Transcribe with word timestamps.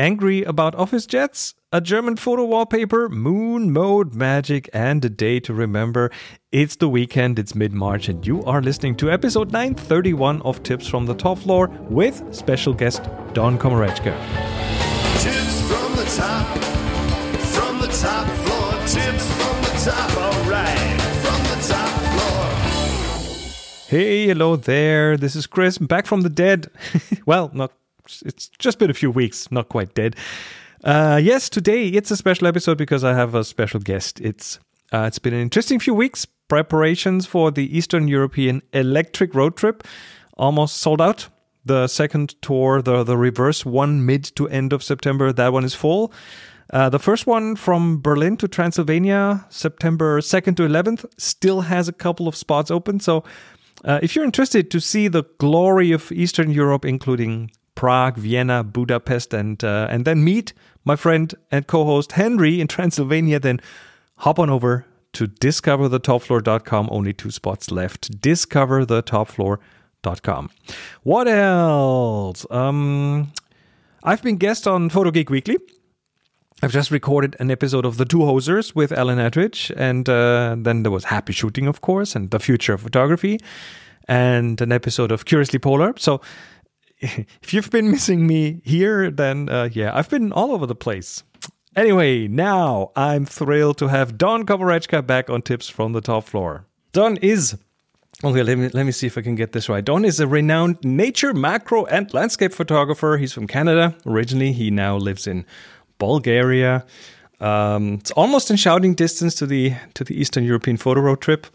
angry 0.00 0.42
about 0.44 0.74
OfficeJets, 0.76 1.52
a 1.72 1.80
German 1.82 2.16
photo 2.16 2.46
wallpaper, 2.46 3.10
moon 3.10 3.70
mode 3.70 4.14
magic, 4.14 4.70
and 4.72 5.04
a 5.04 5.10
day 5.10 5.38
to 5.40 5.52
remember. 5.52 6.10
It's 6.50 6.76
the 6.76 6.88
weekend, 6.88 7.38
it's 7.38 7.54
mid 7.54 7.74
March, 7.74 8.08
and 8.08 8.26
you 8.26 8.42
are 8.44 8.62
listening 8.62 8.96
to 8.96 9.10
episode 9.10 9.52
931 9.52 10.40
of 10.40 10.62
Tips 10.62 10.88
from 10.88 11.04
the 11.04 11.14
Top 11.14 11.38
Floor 11.40 11.68
with 11.90 12.34
special 12.34 12.72
guest 12.72 13.02
Don 13.34 13.58
Komarechka. 13.58 14.16
Tips 15.20 15.60
from 15.68 15.94
the 15.96 16.06
top, 16.16 16.46
from 17.54 17.78
the 17.80 17.88
top 17.88 18.26
floor. 18.40 18.72
Tips 18.86 19.26
from 19.36 19.56
the 19.66 19.74
top, 19.84 20.16
alright, 20.16 21.00
from 21.24 21.40
the 21.52 21.58
top 21.68 21.90
floor. 22.14 22.46
Hey, 23.86 24.28
hello 24.28 24.56
there. 24.56 25.18
This 25.18 25.36
is 25.36 25.46
Chris, 25.46 25.76
back 25.76 26.06
from 26.06 26.22
the 26.22 26.30
dead. 26.30 26.70
well, 27.26 27.50
not 27.52 27.72
it's 28.24 28.48
just 28.58 28.78
been 28.78 28.90
a 28.90 28.94
few 28.94 29.10
weeks, 29.10 29.50
not 29.50 29.68
quite 29.68 29.94
dead. 29.94 30.16
Uh, 30.82 31.20
yes, 31.22 31.48
today 31.48 31.88
it's 31.88 32.10
a 32.10 32.16
special 32.16 32.46
episode 32.46 32.78
because 32.78 33.04
I 33.04 33.14
have 33.14 33.34
a 33.34 33.44
special 33.44 33.80
guest. 33.80 34.20
It's 34.20 34.58
uh, 34.92 35.04
it's 35.06 35.18
been 35.18 35.34
an 35.34 35.40
interesting 35.40 35.78
few 35.78 35.94
weeks. 35.94 36.26
Preparations 36.48 37.26
for 37.26 37.50
the 37.50 37.76
Eastern 37.76 38.08
European 38.08 38.62
electric 38.72 39.34
road 39.34 39.56
trip 39.56 39.86
almost 40.36 40.78
sold 40.78 41.00
out. 41.00 41.28
The 41.64 41.86
second 41.86 42.40
tour, 42.42 42.82
the 42.82 43.04
the 43.04 43.16
reverse 43.16 43.66
one, 43.66 44.06
mid 44.06 44.24
to 44.36 44.48
end 44.48 44.72
of 44.72 44.82
September, 44.82 45.32
that 45.32 45.52
one 45.52 45.64
is 45.64 45.74
full. 45.74 46.12
Uh, 46.72 46.88
the 46.88 46.98
first 46.98 47.26
one 47.26 47.56
from 47.56 48.00
Berlin 48.00 48.36
to 48.36 48.46
Transylvania, 48.46 49.44
September 49.48 50.20
2nd 50.20 50.56
to 50.56 50.62
11th, 50.62 51.04
still 51.18 51.62
has 51.62 51.88
a 51.88 51.92
couple 51.92 52.28
of 52.28 52.36
spots 52.36 52.70
open. 52.70 53.00
So, 53.00 53.24
uh, 53.84 53.98
if 54.02 54.14
you're 54.14 54.24
interested 54.24 54.70
to 54.70 54.80
see 54.80 55.08
the 55.08 55.24
glory 55.38 55.90
of 55.90 56.12
Eastern 56.12 56.50
Europe, 56.50 56.84
including 56.84 57.50
Prague, 57.74 58.16
Vienna, 58.16 58.64
Budapest, 58.64 59.34
and 59.34 59.62
uh, 59.64 59.88
and 59.90 60.04
then 60.04 60.22
meet 60.24 60.52
my 60.84 60.96
friend 60.96 61.34
and 61.50 61.66
co-host 61.66 62.12
Henry 62.12 62.60
in 62.60 62.68
Transylvania, 62.68 63.40
then 63.40 63.60
hop 64.16 64.38
on 64.38 64.50
over 64.50 64.84
to 65.12 65.26
discoverthetopfloor.com. 65.26 66.88
Only 66.90 67.12
two 67.12 67.30
spots 67.30 67.70
left. 67.70 68.20
Discoverthetopfloor.com. 68.20 70.50
What 71.02 71.28
else? 71.28 72.46
Um, 72.50 73.32
I've 74.02 74.22
been 74.22 74.36
guest 74.36 74.66
on 74.66 74.88
Photo 74.90 75.10
Geek 75.10 75.28
Weekly. 75.30 75.58
I've 76.62 76.72
just 76.72 76.90
recorded 76.90 77.36
an 77.40 77.50
episode 77.50 77.86
of 77.86 77.96
The 77.96 78.04
Two 78.04 78.18
Hosers 78.18 78.74
with 78.74 78.92
Alan 78.92 79.16
Attridge, 79.18 79.72
and 79.76 80.06
uh, 80.10 80.56
then 80.58 80.82
there 80.82 80.92
was 80.92 81.04
Happy 81.04 81.32
Shooting, 81.32 81.66
of 81.66 81.80
course, 81.80 82.14
and 82.14 82.30
The 82.30 82.38
Future 82.38 82.74
of 82.74 82.82
Photography, 82.82 83.40
and 84.08 84.60
an 84.60 84.70
episode 84.70 85.10
of 85.10 85.24
Curiously 85.24 85.58
Polar. 85.58 85.94
So 85.96 86.20
if 87.42 87.54
you've 87.54 87.70
been 87.70 87.90
missing 87.90 88.26
me 88.26 88.60
here, 88.64 89.10
then 89.10 89.48
uh, 89.48 89.68
yeah, 89.72 89.90
I've 89.94 90.10
been 90.10 90.32
all 90.32 90.52
over 90.52 90.66
the 90.66 90.74
place. 90.74 91.22
Anyway, 91.76 92.28
now 92.28 92.90
I'm 92.96 93.24
thrilled 93.24 93.78
to 93.78 93.88
have 93.88 94.18
Don 94.18 94.44
Komarechka 94.44 95.06
back 95.06 95.30
on 95.30 95.40
Tips 95.40 95.68
from 95.68 95.92
the 95.92 96.00
Top 96.00 96.24
Floor. 96.24 96.66
Don 96.92 97.16
is 97.18 97.56
Okay, 98.22 98.42
let 98.42 98.58
me 98.58 98.68
let 98.74 98.84
me 98.84 98.92
see 98.92 99.06
if 99.06 99.16
I 99.16 99.22
can 99.22 99.34
get 99.34 99.52
this 99.52 99.70
right. 99.70 99.82
Don 99.82 100.04
is 100.04 100.20
a 100.20 100.26
renowned 100.26 100.84
nature, 100.84 101.32
macro, 101.32 101.86
and 101.86 102.12
landscape 102.12 102.52
photographer. 102.52 103.16
He's 103.16 103.32
from 103.32 103.46
Canada 103.46 103.96
originally. 104.04 104.52
He 104.52 104.70
now 104.70 104.96
lives 104.98 105.26
in 105.26 105.46
Bulgaria. 105.98 106.84
Um, 107.40 107.94
it's 107.94 108.10
almost 108.10 108.50
in 108.50 108.56
shouting 108.56 108.94
distance 108.94 109.34
to 109.36 109.46
the 109.46 109.74
to 109.94 110.04
the 110.04 110.20
Eastern 110.20 110.44
European 110.44 110.76
photo 110.76 111.00
road 111.00 111.22
trip 111.22 111.46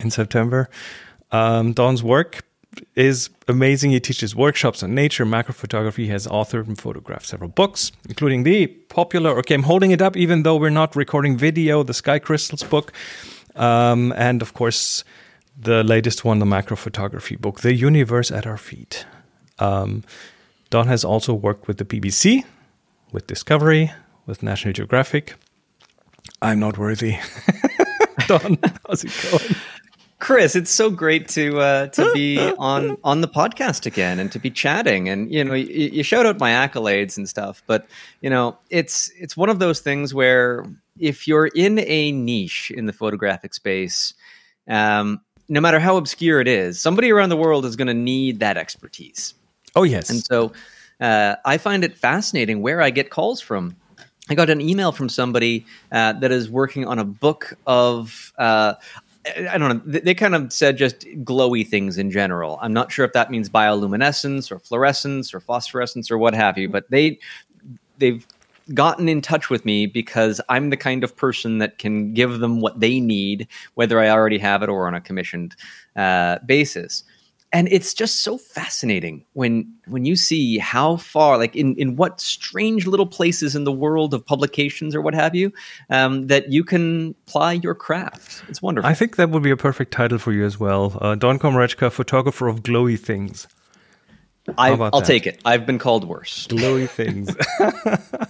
in 0.00 0.10
September. 0.10 0.70
Um, 1.30 1.74
Don's 1.74 2.02
work 2.02 2.42
is 2.94 3.30
amazing. 3.48 3.90
He 3.90 4.00
teaches 4.00 4.34
workshops 4.34 4.82
on 4.82 4.94
nature, 4.94 5.24
macro 5.24 5.54
photography. 5.54 6.04
He 6.04 6.10
has 6.10 6.26
authored 6.26 6.66
and 6.66 6.78
photographed 6.78 7.26
several 7.26 7.50
books, 7.50 7.92
including 8.08 8.42
the 8.42 8.66
popular, 8.66 9.38
okay, 9.38 9.54
I'm 9.54 9.62
holding 9.62 9.90
it 9.90 10.02
up 10.02 10.16
even 10.16 10.42
though 10.42 10.56
we're 10.56 10.70
not 10.70 10.96
recording 10.96 11.36
video, 11.36 11.82
the 11.82 11.94
Sky 11.94 12.18
Crystals 12.18 12.62
book. 12.62 12.92
Um, 13.54 14.12
and 14.16 14.42
of 14.42 14.54
course, 14.54 15.04
the 15.58 15.82
latest 15.82 16.24
one, 16.24 16.38
the 16.38 16.46
macro 16.46 16.76
photography 16.76 17.36
book, 17.36 17.60
The 17.60 17.74
Universe 17.74 18.30
at 18.30 18.46
Our 18.46 18.58
Feet. 18.58 19.06
Um, 19.58 20.04
Don 20.70 20.86
has 20.88 21.04
also 21.04 21.32
worked 21.32 21.66
with 21.68 21.78
the 21.78 21.84
BBC, 21.84 22.44
with 23.12 23.26
Discovery, 23.26 23.92
with 24.26 24.42
National 24.42 24.72
Geographic. 24.72 25.34
I'm 26.42 26.60
not 26.60 26.76
worthy. 26.76 27.18
Don, 28.26 28.58
how's 28.86 29.04
it 29.04 29.12
going? 29.30 29.56
Chris, 30.18 30.56
it's 30.56 30.70
so 30.70 30.90
great 30.90 31.28
to 31.28 31.60
uh, 31.60 31.86
to 31.88 32.10
be 32.14 32.38
on 32.58 32.96
on 33.04 33.20
the 33.20 33.28
podcast 33.28 33.84
again 33.84 34.18
and 34.18 34.32
to 34.32 34.38
be 34.38 34.50
chatting. 34.50 35.08
And 35.08 35.30
you 35.30 35.44
know, 35.44 35.54
you, 35.54 35.90
you 35.92 36.02
shout 36.02 36.24
out 36.24 36.38
my 36.38 36.50
accolades 36.50 37.16
and 37.16 37.28
stuff, 37.28 37.62
but 37.66 37.86
you 38.22 38.30
know, 38.30 38.56
it's 38.70 39.10
it's 39.18 39.36
one 39.36 39.50
of 39.50 39.58
those 39.58 39.80
things 39.80 40.14
where 40.14 40.64
if 40.98 41.28
you're 41.28 41.48
in 41.48 41.78
a 41.80 42.12
niche 42.12 42.72
in 42.74 42.86
the 42.86 42.92
photographic 42.94 43.52
space, 43.52 44.14
um, 44.68 45.20
no 45.48 45.60
matter 45.60 45.78
how 45.78 45.98
obscure 45.98 46.40
it 46.40 46.48
is, 46.48 46.80
somebody 46.80 47.12
around 47.12 47.28
the 47.28 47.36
world 47.36 47.66
is 47.66 47.76
going 47.76 47.88
to 47.88 47.94
need 47.94 48.40
that 48.40 48.56
expertise. 48.56 49.34
Oh 49.74 49.82
yes, 49.82 50.08
and 50.08 50.24
so 50.24 50.52
uh, 50.98 51.36
I 51.44 51.58
find 51.58 51.84
it 51.84 51.94
fascinating 51.94 52.62
where 52.62 52.80
I 52.80 52.88
get 52.88 53.10
calls 53.10 53.42
from. 53.42 53.76
I 54.28 54.34
got 54.34 54.50
an 54.50 54.60
email 54.60 54.90
from 54.90 55.08
somebody 55.08 55.66
uh, 55.92 56.14
that 56.14 56.32
is 56.32 56.50
working 56.50 56.86
on 56.86 56.98
a 56.98 57.04
book 57.04 57.58
of. 57.66 58.32
Uh, 58.38 58.74
I 59.50 59.58
don't 59.58 59.86
know. 59.86 60.00
They 60.00 60.14
kind 60.14 60.34
of 60.34 60.52
said 60.52 60.76
just 60.76 61.00
glowy 61.00 61.66
things 61.66 61.98
in 61.98 62.10
general. 62.10 62.58
I'm 62.62 62.72
not 62.72 62.92
sure 62.92 63.04
if 63.04 63.12
that 63.12 63.30
means 63.30 63.48
bioluminescence 63.48 64.50
or 64.52 64.58
fluorescence 64.58 65.34
or 65.34 65.40
phosphorescence 65.40 66.10
or 66.10 66.18
what 66.18 66.34
have 66.34 66.56
you, 66.58 66.68
but 66.68 66.90
they 66.90 67.18
they've 67.98 68.26
gotten 68.74 69.08
in 69.08 69.20
touch 69.20 69.48
with 69.48 69.64
me 69.64 69.86
because 69.86 70.40
I'm 70.48 70.70
the 70.70 70.76
kind 70.76 71.04
of 71.04 71.16
person 71.16 71.58
that 71.58 71.78
can 71.78 72.14
give 72.14 72.40
them 72.40 72.60
what 72.60 72.80
they 72.80 73.00
need, 73.00 73.48
whether 73.74 74.00
I 74.00 74.10
already 74.10 74.38
have 74.38 74.62
it 74.62 74.68
or 74.68 74.86
on 74.86 74.94
a 74.94 75.00
commissioned 75.00 75.56
uh, 75.94 76.38
basis 76.46 77.04
and 77.52 77.68
it's 77.70 77.94
just 77.94 78.22
so 78.22 78.38
fascinating 78.38 79.24
when 79.34 79.72
when 79.86 80.04
you 80.04 80.16
see 80.16 80.58
how 80.58 80.96
far 80.96 81.38
like 81.38 81.54
in 81.54 81.74
in 81.76 81.96
what 81.96 82.20
strange 82.20 82.86
little 82.86 83.06
places 83.06 83.54
in 83.54 83.64
the 83.64 83.72
world 83.72 84.14
of 84.14 84.24
publications 84.26 84.94
or 84.94 85.00
what 85.00 85.14
have 85.14 85.34
you 85.34 85.52
um, 85.90 86.26
that 86.26 86.50
you 86.50 86.64
can 86.64 87.14
ply 87.26 87.52
your 87.52 87.74
craft. 87.74 88.42
It's 88.48 88.60
wonderful. 88.60 88.88
I 88.88 88.94
think 88.94 89.16
that 89.16 89.30
would 89.30 89.42
be 89.42 89.50
a 89.50 89.56
perfect 89.56 89.92
title 89.92 90.18
for 90.18 90.32
you 90.32 90.44
as 90.44 90.58
well. 90.58 90.98
Uh, 91.00 91.14
don 91.14 91.38
komarechka 91.38 91.90
photographer 91.92 92.48
of 92.48 92.62
glowy 92.62 92.98
things. 92.98 93.46
I, 94.56 94.70
will 94.72 95.02
take 95.02 95.26
it. 95.26 95.40
I've 95.44 95.66
been 95.66 95.80
called 95.80 96.06
worse. 96.06 96.46
Glowy 96.46 96.88
things. 96.88 97.34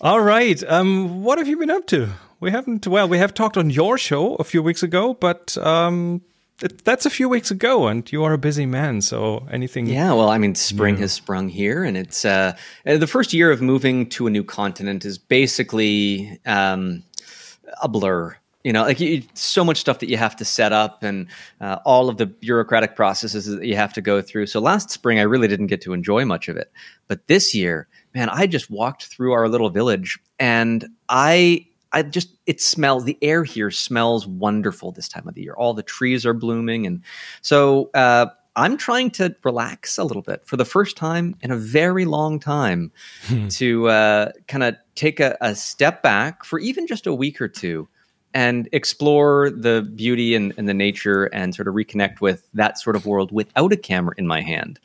All 0.00 0.20
right 0.20 0.62
um, 0.64 1.22
what 1.22 1.38
have 1.38 1.48
you 1.48 1.56
been 1.56 1.70
up 1.70 1.86
to? 1.88 2.10
We 2.40 2.50
haven't 2.52 2.86
well 2.86 3.08
we 3.08 3.18
have 3.18 3.34
talked 3.34 3.56
on 3.56 3.68
your 3.68 3.98
show 3.98 4.34
a 4.36 4.44
few 4.44 4.62
weeks 4.62 4.82
ago 4.82 5.12
but 5.12 5.58
um, 5.58 6.22
that's 6.58 7.06
a 7.06 7.10
few 7.10 7.28
weeks 7.28 7.50
ago, 7.50 7.86
and 7.86 8.10
you 8.10 8.24
are 8.24 8.32
a 8.32 8.38
busy 8.38 8.66
man. 8.66 9.00
So 9.00 9.46
anything? 9.50 9.86
Yeah, 9.86 10.12
well, 10.12 10.28
I 10.28 10.38
mean, 10.38 10.54
spring 10.54 10.96
new. 10.96 11.02
has 11.02 11.12
sprung 11.12 11.48
here, 11.48 11.84
and 11.84 11.96
it's 11.96 12.24
uh, 12.24 12.56
uh, 12.86 12.96
the 12.96 13.06
first 13.06 13.32
year 13.32 13.50
of 13.50 13.62
moving 13.62 14.08
to 14.10 14.26
a 14.26 14.30
new 14.30 14.42
continent 14.44 15.04
is 15.04 15.18
basically 15.18 16.40
um, 16.46 17.04
a 17.82 17.88
blur. 17.88 18.36
You 18.64 18.72
know, 18.72 18.82
like 18.82 18.98
you, 18.98 19.22
so 19.34 19.64
much 19.64 19.78
stuff 19.78 20.00
that 20.00 20.08
you 20.08 20.16
have 20.16 20.34
to 20.36 20.44
set 20.44 20.72
up, 20.72 21.04
and 21.04 21.28
uh, 21.60 21.78
all 21.84 22.08
of 22.08 22.16
the 22.16 22.26
bureaucratic 22.26 22.96
processes 22.96 23.46
that 23.46 23.64
you 23.64 23.76
have 23.76 23.92
to 23.94 24.00
go 24.00 24.20
through. 24.20 24.46
So 24.46 24.60
last 24.60 24.90
spring, 24.90 25.20
I 25.20 25.22
really 25.22 25.46
didn't 25.46 25.68
get 25.68 25.80
to 25.82 25.92
enjoy 25.92 26.24
much 26.24 26.48
of 26.48 26.56
it, 26.56 26.72
but 27.06 27.28
this 27.28 27.54
year, 27.54 27.86
man, 28.14 28.28
I 28.28 28.48
just 28.48 28.68
walked 28.68 29.06
through 29.06 29.32
our 29.32 29.48
little 29.48 29.70
village, 29.70 30.18
and 30.40 30.88
I 31.08 31.67
I 31.92 32.02
just 32.02 32.36
it 32.46 32.60
smells 32.60 33.04
the 33.04 33.18
air 33.22 33.44
here 33.44 33.70
smells 33.70 34.26
wonderful 34.26 34.92
this 34.92 35.08
time 35.08 35.26
of 35.26 35.34
the 35.34 35.42
year. 35.42 35.54
All 35.54 35.74
the 35.74 35.82
trees 35.82 36.26
are 36.26 36.34
blooming, 36.34 36.86
and 36.86 37.02
so 37.40 37.90
uh, 37.94 38.26
I'm 38.58 38.76
trying 38.76 39.10
to 39.12 39.34
relax 39.44 39.98
a 39.98 40.04
little 40.04 40.22
bit 40.22 40.44
for 40.44 40.56
the 40.56 40.64
first 40.64 40.96
time 40.96 41.36
in 41.42 41.50
a 41.50 41.56
very 41.56 42.04
long 42.04 42.40
time 42.40 42.90
hmm. 43.26 43.48
to 43.48 43.88
uh, 43.88 44.32
kind 44.48 44.64
of 44.64 44.76
take 44.96 45.20
a, 45.20 45.36
a, 45.40 45.54
step 45.54 46.02
back 46.02 46.44
for 46.44 46.58
even 46.58 46.88
just 46.88 47.06
a 47.06 47.14
week 47.14 47.40
or 47.40 47.46
two 47.46 47.88
and 48.34 48.68
explore 48.72 49.50
the 49.50 49.88
beauty 49.94 50.34
and, 50.34 50.52
and 50.58 50.68
the 50.68 50.74
nature 50.74 51.26
and 51.26 51.54
sort 51.54 51.68
of 51.68 51.74
reconnect 51.74 52.20
with 52.20 52.48
that 52.52 52.78
sort 52.78 52.96
of 52.96 53.06
world 53.06 53.30
without 53.30 53.72
a 53.72 53.76
camera 53.76 54.14
in 54.18 54.26
my 54.26 54.40
hand. 54.40 54.80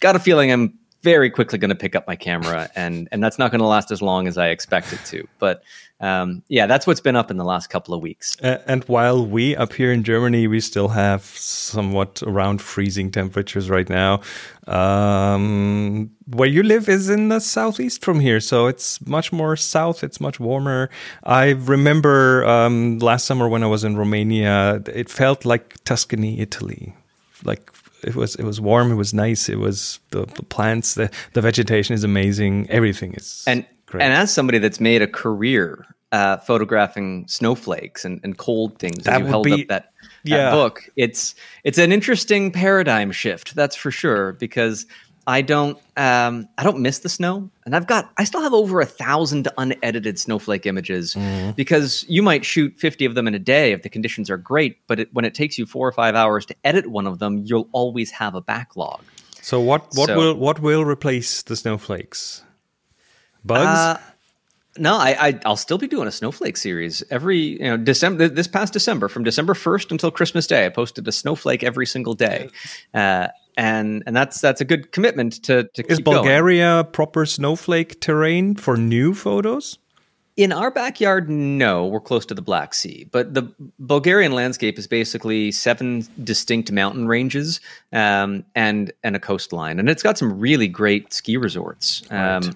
Got 0.00 0.14
a 0.16 0.20
feeling 0.20 0.52
I'm 0.52 0.78
very 1.02 1.30
quickly 1.30 1.58
going 1.58 1.68
to 1.68 1.74
pick 1.74 1.94
up 1.94 2.06
my 2.06 2.16
camera 2.16 2.68
and 2.74 3.08
and 3.12 3.22
that's 3.22 3.38
not 3.38 3.50
going 3.50 3.60
to 3.60 3.66
last 3.66 3.90
as 3.90 4.02
long 4.02 4.26
as 4.26 4.38
I 4.38 4.48
expect 4.48 4.92
it 4.92 5.00
to. 5.06 5.26
But 5.38 5.62
um, 5.98 6.42
yeah, 6.48 6.66
that's 6.66 6.86
what's 6.86 7.00
been 7.00 7.16
up 7.16 7.30
in 7.30 7.38
the 7.38 7.44
last 7.44 7.68
couple 7.68 7.94
of 7.94 8.02
weeks. 8.02 8.36
And 8.42 8.84
while 8.84 9.24
we 9.24 9.56
up 9.56 9.72
here 9.72 9.92
in 9.92 10.02
Germany, 10.02 10.46
we 10.46 10.60
still 10.60 10.88
have 10.88 11.22
somewhat 11.22 12.22
around 12.26 12.60
freezing 12.60 13.10
temperatures 13.10 13.70
right 13.70 13.88
now. 13.88 14.20
Um, 14.66 16.10
where 16.26 16.48
you 16.48 16.62
live 16.62 16.88
is 16.88 17.08
in 17.08 17.28
the 17.28 17.40
southeast 17.40 18.04
from 18.04 18.20
here, 18.20 18.40
so 18.40 18.66
it's 18.66 19.04
much 19.06 19.32
more 19.32 19.56
south. 19.56 20.04
It's 20.04 20.20
much 20.20 20.38
warmer. 20.38 20.90
I 21.24 21.50
remember 21.50 22.44
um, 22.44 22.98
last 22.98 23.24
summer 23.24 23.48
when 23.48 23.62
I 23.62 23.66
was 23.66 23.84
in 23.84 23.96
Romania, 23.96 24.82
it 24.86 25.08
felt 25.08 25.46
like 25.46 25.82
Tuscany, 25.84 26.40
Italy, 26.40 26.94
like 27.42 27.70
it 28.06 28.14
was 28.14 28.34
it 28.36 28.44
was 28.44 28.60
warm. 28.60 28.92
It 28.92 28.94
was 28.94 29.12
nice. 29.12 29.48
It 29.48 29.58
was 29.58 29.98
the, 30.10 30.26
the 30.26 30.42
plants. 30.44 30.94
The 30.94 31.10
the 31.32 31.40
vegetation 31.40 31.94
is 31.94 32.04
amazing. 32.04 32.70
Everything 32.70 33.14
is 33.14 33.44
and 33.46 33.66
great. 33.86 34.02
and 34.04 34.12
as 34.12 34.32
somebody 34.32 34.58
that's 34.58 34.80
made 34.80 35.02
a 35.02 35.08
career 35.08 35.86
uh, 36.12 36.36
photographing 36.38 37.26
snowflakes 37.26 38.04
and, 38.04 38.20
and 38.22 38.38
cold 38.38 38.78
things, 38.78 39.04
That 39.04 39.14
as 39.14 39.20
you 39.20 39.26
held 39.26 39.44
be- 39.44 39.52
up 39.52 39.58
that, 39.68 39.68
that 39.68 39.90
yeah. 40.24 40.50
book. 40.52 40.88
It's 40.96 41.34
it's 41.64 41.78
an 41.78 41.92
interesting 41.92 42.52
paradigm 42.52 43.10
shift, 43.10 43.54
that's 43.54 43.76
for 43.76 43.90
sure. 43.90 44.32
Because 44.34 44.86
I 45.28 45.42
don't 45.42 45.76
um, 45.96 46.48
I 46.56 46.62
don't 46.62 46.78
miss 46.80 47.00
the 47.00 47.08
snow, 47.08 47.50
and 47.64 47.74
I've 47.74 47.86
got 47.86 48.12
I 48.16 48.24
still 48.24 48.42
have 48.42 48.54
over 48.54 48.80
a 48.80 48.86
thousand 48.86 49.48
unedited 49.58 50.18
snowflake 50.18 50.66
images 50.66 51.14
Mm-hmm. 51.14 51.50
because 51.52 52.04
you 52.08 52.22
might 52.22 52.44
shoot 52.44 52.78
fifty 52.78 53.04
of 53.04 53.14
them 53.14 53.26
in 53.26 53.34
a 53.34 53.38
day 53.40 53.72
if 53.72 53.82
the 53.82 53.88
conditions 53.88 54.30
are 54.30 54.36
great, 54.36 54.78
but 54.86 55.00
it, 55.00 55.08
when 55.12 55.24
it 55.24 55.34
takes 55.34 55.58
you 55.58 55.66
four 55.66 55.88
or 55.88 55.92
five 55.92 56.14
hours 56.14 56.46
to 56.46 56.54
edit 56.64 56.86
one 56.86 57.06
of 57.06 57.18
them, 57.18 57.42
you'll 57.44 57.68
always 57.72 58.10
have 58.12 58.34
a 58.36 58.40
backlog. 58.40 59.00
so 59.42 59.60
what 59.60 59.86
what 59.94 60.06
so- 60.08 60.16
will 60.16 60.34
what 60.36 60.60
will 60.60 60.84
replace 60.84 61.42
the 61.42 61.56
snowflakes? 61.56 62.42
Bugs. 63.44 63.66
Uh, 63.78 64.00
no, 64.78 64.94
I, 64.96 65.28
I 65.28 65.40
I'll 65.46 65.56
still 65.56 65.78
be 65.78 65.86
doing 65.86 66.06
a 66.06 66.12
snowflake 66.12 66.56
series 66.56 67.02
every 67.10 67.38
you 67.38 67.58
know 67.60 67.76
December. 67.76 68.28
This 68.28 68.46
past 68.46 68.72
December, 68.72 69.08
from 69.08 69.24
December 69.24 69.54
first 69.54 69.90
until 69.90 70.10
Christmas 70.10 70.46
Day, 70.46 70.66
I 70.66 70.68
posted 70.68 71.08
a 71.08 71.12
snowflake 71.12 71.62
every 71.64 71.86
single 71.86 72.14
day, 72.14 72.50
uh, 72.92 73.28
and 73.56 74.02
and 74.06 74.14
that's 74.14 74.40
that's 74.40 74.60
a 74.60 74.64
good 74.64 74.92
commitment 74.92 75.42
to 75.44 75.64
to 75.74 75.86
is 75.88 75.98
keep 75.98 76.04
going. 76.04 76.18
Bulgaria 76.18 76.84
proper 76.92 77.26
snowflake 77.26 78.00
terrain 78.00 78.54
for 78.54 78.76
new 78.76 79.14
photos? 79.14 79.78
In 80.36 80.52
our 80.52 80.70
backyard, 80.70 81.30
no, 81.30 81.86
we're 81.86 81.98
close 81.98 82.26
to 82.26 82.34
the 82.34 82.42
Black 82.42 82.74
Sea. 82.74 83.08
But 83.10 83.32
the 83.32 83.50
Bulgarian 83.78 84.32
landscape 84.32 84.78
is 84.78 84.86
basically 84.86 85.50
seven 85.50 86.06
distinct 86.22 86.70
mountain 86.70 87.08
ranges 87.08 87.60
um, 87.92 88.44
and 88.54 88.92
and 89.02 89.16
a 89.16 89.18
coastline, 89.18 89.78
and 89.78 89.88
it's 89.88 90.02
got 90.02 90.18
some 90.18 90.38
really 90.38 90.68
great 90.68 91.14
ski 91.14 91.38
resorts. 91.38 92.02
Um, 92.10 92.54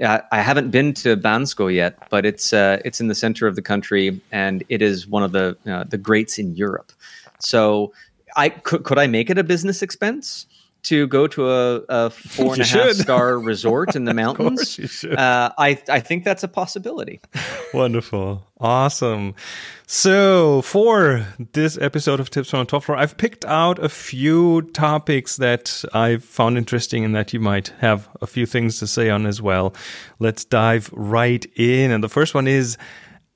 I 0.00 0.22
I 0.32 0.40
haven't 0.40 0.70
been 0.70 0.94
to 0.94 1.18
Bansko 1.18 1.72
yet, 1.72 2.08
but 2.08 2.24
it's 2.24 2.54
uh, 2.54 2.80
it's 2.86 2.98
in 2.98 3.08
the 3.08 3.14
center 3.14 3.46
of 3.46 3.56
the 3.56 3.62
country, 3.62 4.20
and 4.32 4.64
it 4.70 4.80
is 4.80 5.06
one 5.06 5.22
of 5.22 5.32
the 5.32 5.54
uh, 5.66 5.84
the 5.84 5.98
greats 5.98 6.38
in 6.38 6.56
Europe. 6.56 6.92
So, 7.40 7.92
I 8.38 8.50
could 8.50 8.84
could 8.84 8.98
I 8.98 9.08
make 9.08 9.30
it 9.30 9.36
a 9.36 9.44
business 9.44 9.82
expense 9.82 10.46
to 10.84 11.08
go 11.08 11.26
to 11.26 11.50
a, 11.50 11.82
a 11.88 12.10
four 12.34 12.52
and 12.52 12.62
a 12.62 12.64
half 12.64 12.92
star 12.92 13.38
resort 13.50 13.96
in 13.96 14.04
the 14.04 14.14
mountains? 14.24 15.04
Uh, 15.04 15.50
I 15.58 15.82
I 15.88 16.00
think 16.00 16.24
that's 16.24 16.44
a 16.44 16.48
possibility. 16.48 17.20
Wonderful. 17.74 18.44
Awesome. 18.60 19.34
So, 19.86 20.62
for 20.62 21.26
this 21.52 21.78
episode 21.78 22.20
of 22.20 22.30
Tips 22.30 22.50
from 22.50 22.60
the 22.60 22.64
Top 22.66 22.84
Floor, 22.84 22.98
I've 22.98 23.16
picked 23.16 23.44
out 23.44 23.82
a 23.82 23.88
few 23.88 24.62
topics 24.72 25.36
that 25.36 25.84
I 25.92 26.18
found 26.18 26.58
interesting 26.58 27.04
and 27.04 27.14
that 27.14 27.32
you 27.32 27.40
might 27.40 27.68
have 27.78 28.08
a 28.20 28.26
few 28.26 28.46
things 28.46 28.78
to 28.80 28.86
say 28.86 29.10
on 29.10 29.26
as 29.26 29.40
well. 29.40 29.74
Let's 30.18 30.44
dive 30.44 30.90
right 30.92 31.44
in. 31.56 31.90
And 31.90 32.04
the 32.04 32.08
first 32.08 32.34
one 32.34 32.46
is 32.46 32.76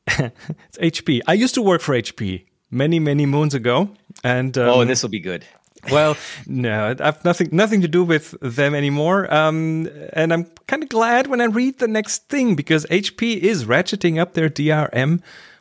it's 0.06 0.78
HP. 0.78 1.20
I 1.26 1.32
used 1.32 1.54
to 1.54 1.62
work 1.62 1.80
for 1.80 1.94
HP 1.94 2.44
many, 2.72 2.98
many 2.98 3.26
moons 3.26 3.54
ago. 3.54 3.90
And 4.24 4.58
um, 4.58 4.68
Oh, 4.68 4.80
and 4.80 4.90
this 4.90 5.02
will 5.02 5.10
be 5.10 5.20
good. 5.20 5.44
well, 5.90 6.16
no, 6.46 6.94
I've 6.98 7.24
nothing 7.24 7.48
nothing 7.52 7.80
to 7.82 7.88
do 7.88 8.02
with 8.04 8.34
them 8.40 8.74
anymore. 8.74 9.32
Um, 9.32 9.88
and 10.12 10.32
I'm 10.32 10.44
kind 10.66 10.82
of 10.82 10.88
glad 10.88 11.26
when 11.28 11.40
I 11.40 11.44
read 11.46 11.78
the 11.78 11.88
next 11.88 12.28
thing 12.28 12.54
because 12.56 12.86
HP 12.86 13.36
is 13.38 13.64
ratcheting 13.66 14.18
up 14.20 14.32
their 14.34 14.48
DRM 14.48 15.20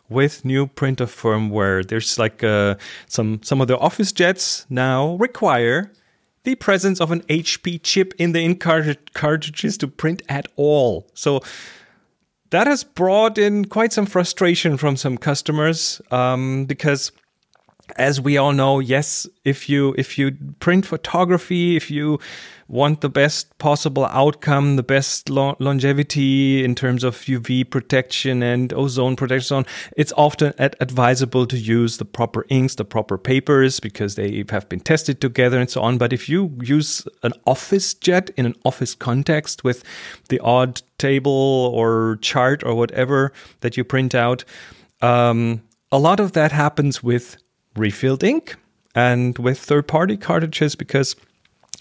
with 0.10 0.44
new 0.46 0.68
printer 0.68 1.06
firmware. 1.08 1.88
There's 1.88 2.20
like 2.20 2.44
uh, 2.44 2.76
some 3.08 3.40
some 3.44 3.62
of 3.62 3.68
the 3.68 3.78
OfficeJets 3.78 4.66
now 4.70 5.16
require 5.16 5.92
the 6.44 6.56
presence 6.56 7.00
of 7.00 7.12
an 7.12 7.22
HP 7.30 7.80
chip 7.84 8.14
in 8.18 8.32
the 8.34 8.42
ink 8.42 8.60
cartridge- 8.60 9.14
cartridges 9.14 9.78
to 9.78 9.88
print 9.88 10.22
at 10.28 10.48
all. 10.56 11.08
So 11.14 11.42
that 12.52 12.68
has 12.68 12.84
brought 12.84 13.38
in 13.38 13.66
quite 13.66 13.92
some 13.92 14.06
frustration 14.06 14.78
from 14.78 14.96
some 14.96 15.18
customers 15.18 16.02
um, 16.12 16.66
because 16.66 17.12
as 17.98 18.20
we 18.20 18.38
all 18.38 18.54
know, 18.54 18.80
yes, 18.80 19.28
if 19.44 19.70
you 19.70 19.96
if 19.98 20.18
you 20.18 20.32
print 20.60 20.86
photography, 20.86 21.76
if 21.76 21.90
you 21.90 22.20
want 22.68 23.02
the 23.02 23.10
best 23.10 23.58
possible 23.58 24.06
outcome, 24.06 24.78
the 24.78 24.84
best 24.84 25.30
lo- 25.30 25.58
longevity 25.60 26.64
in 26.64 26.74
terms 26.74 27.04
of 27.04 27.18
UV 27.18 27.70
protection 27.70 28.42
and 28.42 28.72
ozone 28.74 29.18
protection, 29.18 29.66
it's 29.98 30.14
often 30.16 30.54
ad- 30.58 30.78
advisable 30.80 31.46
to 31.46 31.58
use 31.58 31.98
the 31.98 32.06
proper 32.06 32.46
inks, 32.50 32.76
the 32.76 32.86
proper 32.86 33.18
papers, 33.18 33.82
because 33.82 34.16
they 34.16 34.46
have 34.50 34.70
been 34.70 34.80
tested 34.80 35.20
together 35.20 35.60
and 35.60 35.70
so 35.70 35.82
on. 35.82 35.98
But 35.98 36.14
if 36.14 36.30
you 36.30 36.58
use 36.62 37.06
an 37.24 37.34
OfficeJet 37.46 38.30
in 38.38 38.46
an 38.46 38.56
office 38.64 38.96
context 38.96 39.66
with 39.66 39.84
the 40.30 40.40
odd 40.40 40.82
table 40.98 41.72
or 41.74 42.20
chart 42.22 42.64
or 42.64 42.74
whatever 42.74 43.34
that 43.60 43.76
you 43.76 43.84
print 43.84 44.16
out, 44.16 44.46
um, 45.02 45.62
a 45.92 46.00
lot 46.00 46.20
of 46.20 46.32
that 46.34 46.52
happens 46.52 47.04
with 47.04 47.38
refilled 47.76 48.24
ink 48.24 48.56
and 48.96 49.38
with 49.38 49.60
third 49.60 49.88
party 49.88 50.18
cartridges 50.18 50.76
because 50.76 51.16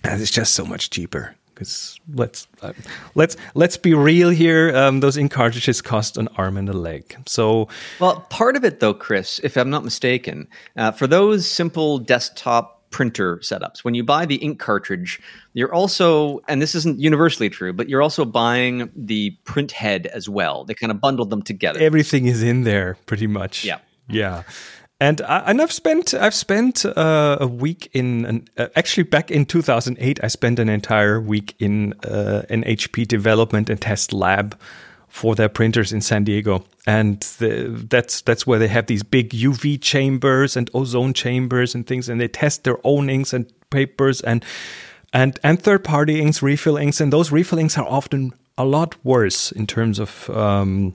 uh, 0.05 0.17
it's 0.19 0.31
just 0.31 0.55
so 0.55 0.65
much 0.65 0.91
cheaper. 0.91 1.35
Because 1.55 2.01
let's 2.15 2.49
uh, 2.63 2.73
let's 3.15 3.37
let's 3.55 3.77
be 3.77 3.93
real 3.93 4.31
here. 4.31 4.75
Um, 4.75 5.01
those 5.01 5.19
ink 5.19 5.31
cartridges 5.31 5.83
cost 5.83 6.17
an 6.17 6.29
arm 6.39 6.57
and 6.57 6.71
a 6.71 6.73
leg. 6.73 7.15
So 7.27 7.69
Well, 7.99 8.21
part 8.31 8.57
of 8.57 8.65
it, 8.65 8.81
though, 8.81 8.95
Chris, 8.95 9.41
if 9.45 9.59
I'm 9.59 9.69
not 9.69 9.85
mistaken, 9.85 10.49
uh, 10.79 10.93
for 10.93 11.07
those 11.07 11.47
simple 11.47 11.99
desktop 11.99 12.89
printer 12.91 13.37
setups, 13.39 13.85
when 13.85 13.95
you 13.95 14.03
buy 14.03 14.25
the 14.25 14.37
ink 14.37 14.59
cartridge, 14.59 15.21
you're 15.53 15.73
also, 15.73 16.41
and 16.49 16.63
this 16.63 16.75
isn't 16.75 16.99
universally 16.99 17.51
true, 17.51 17.75
but 17.75 17.91
you're 17.91 18.03
also 18.03 18.25
buying 18.25 18.91
the 18.97 19.31
print 19.45 19.71
head 19.73 20.07
as 20.07 20.31
well. 20.31 20.65
They 20.65 20.73
kind 20.73 20.91
of 20.91 20.99
bundled 20.99 21.29
them 21.29 21.43
together. 21.43 21.79
everything 21.79 22.25
is 22.27 22.43
in 22.43 22.65
there 22.65 22.97
pretty 23.05 23.27
much. 23.27 23.67
Yeah. 23.67 23.81
yeah. 24.09 24.45
And 25.01 25.23
I, 25.23 25.39
and 25.47 25.63
I've 25.63 25.73
spent 25.73 26.13
I've 26.13 26.35
spent 26.35 26.85
uh, 26.85 27.39
a 27.41 27.47
week 27.47 27.89
in 27.95 28.27
an, 28.27 28.49
uh, 28.59 28.69
actually 28.77 29.05
back 29.05 29.31
in 29.31 29.47
2008 29.47 30.21
I 30.23 30.29
spent 30.29 30.59
an 30.59 30.69
entire 30.69 31.19
week 31.21 31.55
in 31.59 31.95
uh, 32.05 32.43
an 32.51 32.65
HP 32.65 33.09
development 33.09 33.71
and 33.71 33.81
test 33.81 34.13
lab 34.13 34.59
for 35.09 35.35
their 35.35 35.49
printers 35.49 35.93
in 35.93 36.01
San 36.01 36.23
Diego, 36.25 36.65
and 36.87 37.21
the, 37.39 37.85
that's 37.89 38.21
that's 38.21 38.47
where 38.47 38.59
they 38.59 38.69
have 38.69 38.87
these 38.87 39.03
big 39.03 39.31
UV 39.31 39.81
chambers 39.81 40.57
and 40.57 40.71
ozone 40.75 41.15
chambers 41.15 41.75
and 41.75 41.87
things, 41.87 42.09
and 42.09 42.21
they 42.21 42.29
test 42.29 42.65
their 42.65 42.79
own 42.85 43.09
inks 43.09 43.33
and 43.33 43.51
papers 43.71 44.21
and 44.21 44.45
and 45.13 45.41
and 45.43 45.63
third 45.63 45.83
party 45.83 46.21
inks, 46.21 46.43
refill 46.43 46.77
inks, 46.77 47.01
and 47.01 47.11
those 47.13 47.33
refill 47.33 47.59
inks 47.59 47.79
are 47.79 47.89
often 47.89 48.33
a 48.59 48.65
lot 48.65 48.95
worse 49.03 49.51
in 49.51 49.67
terms 49.67 49.99
of 49.99 50.29
um, 50.31 50.95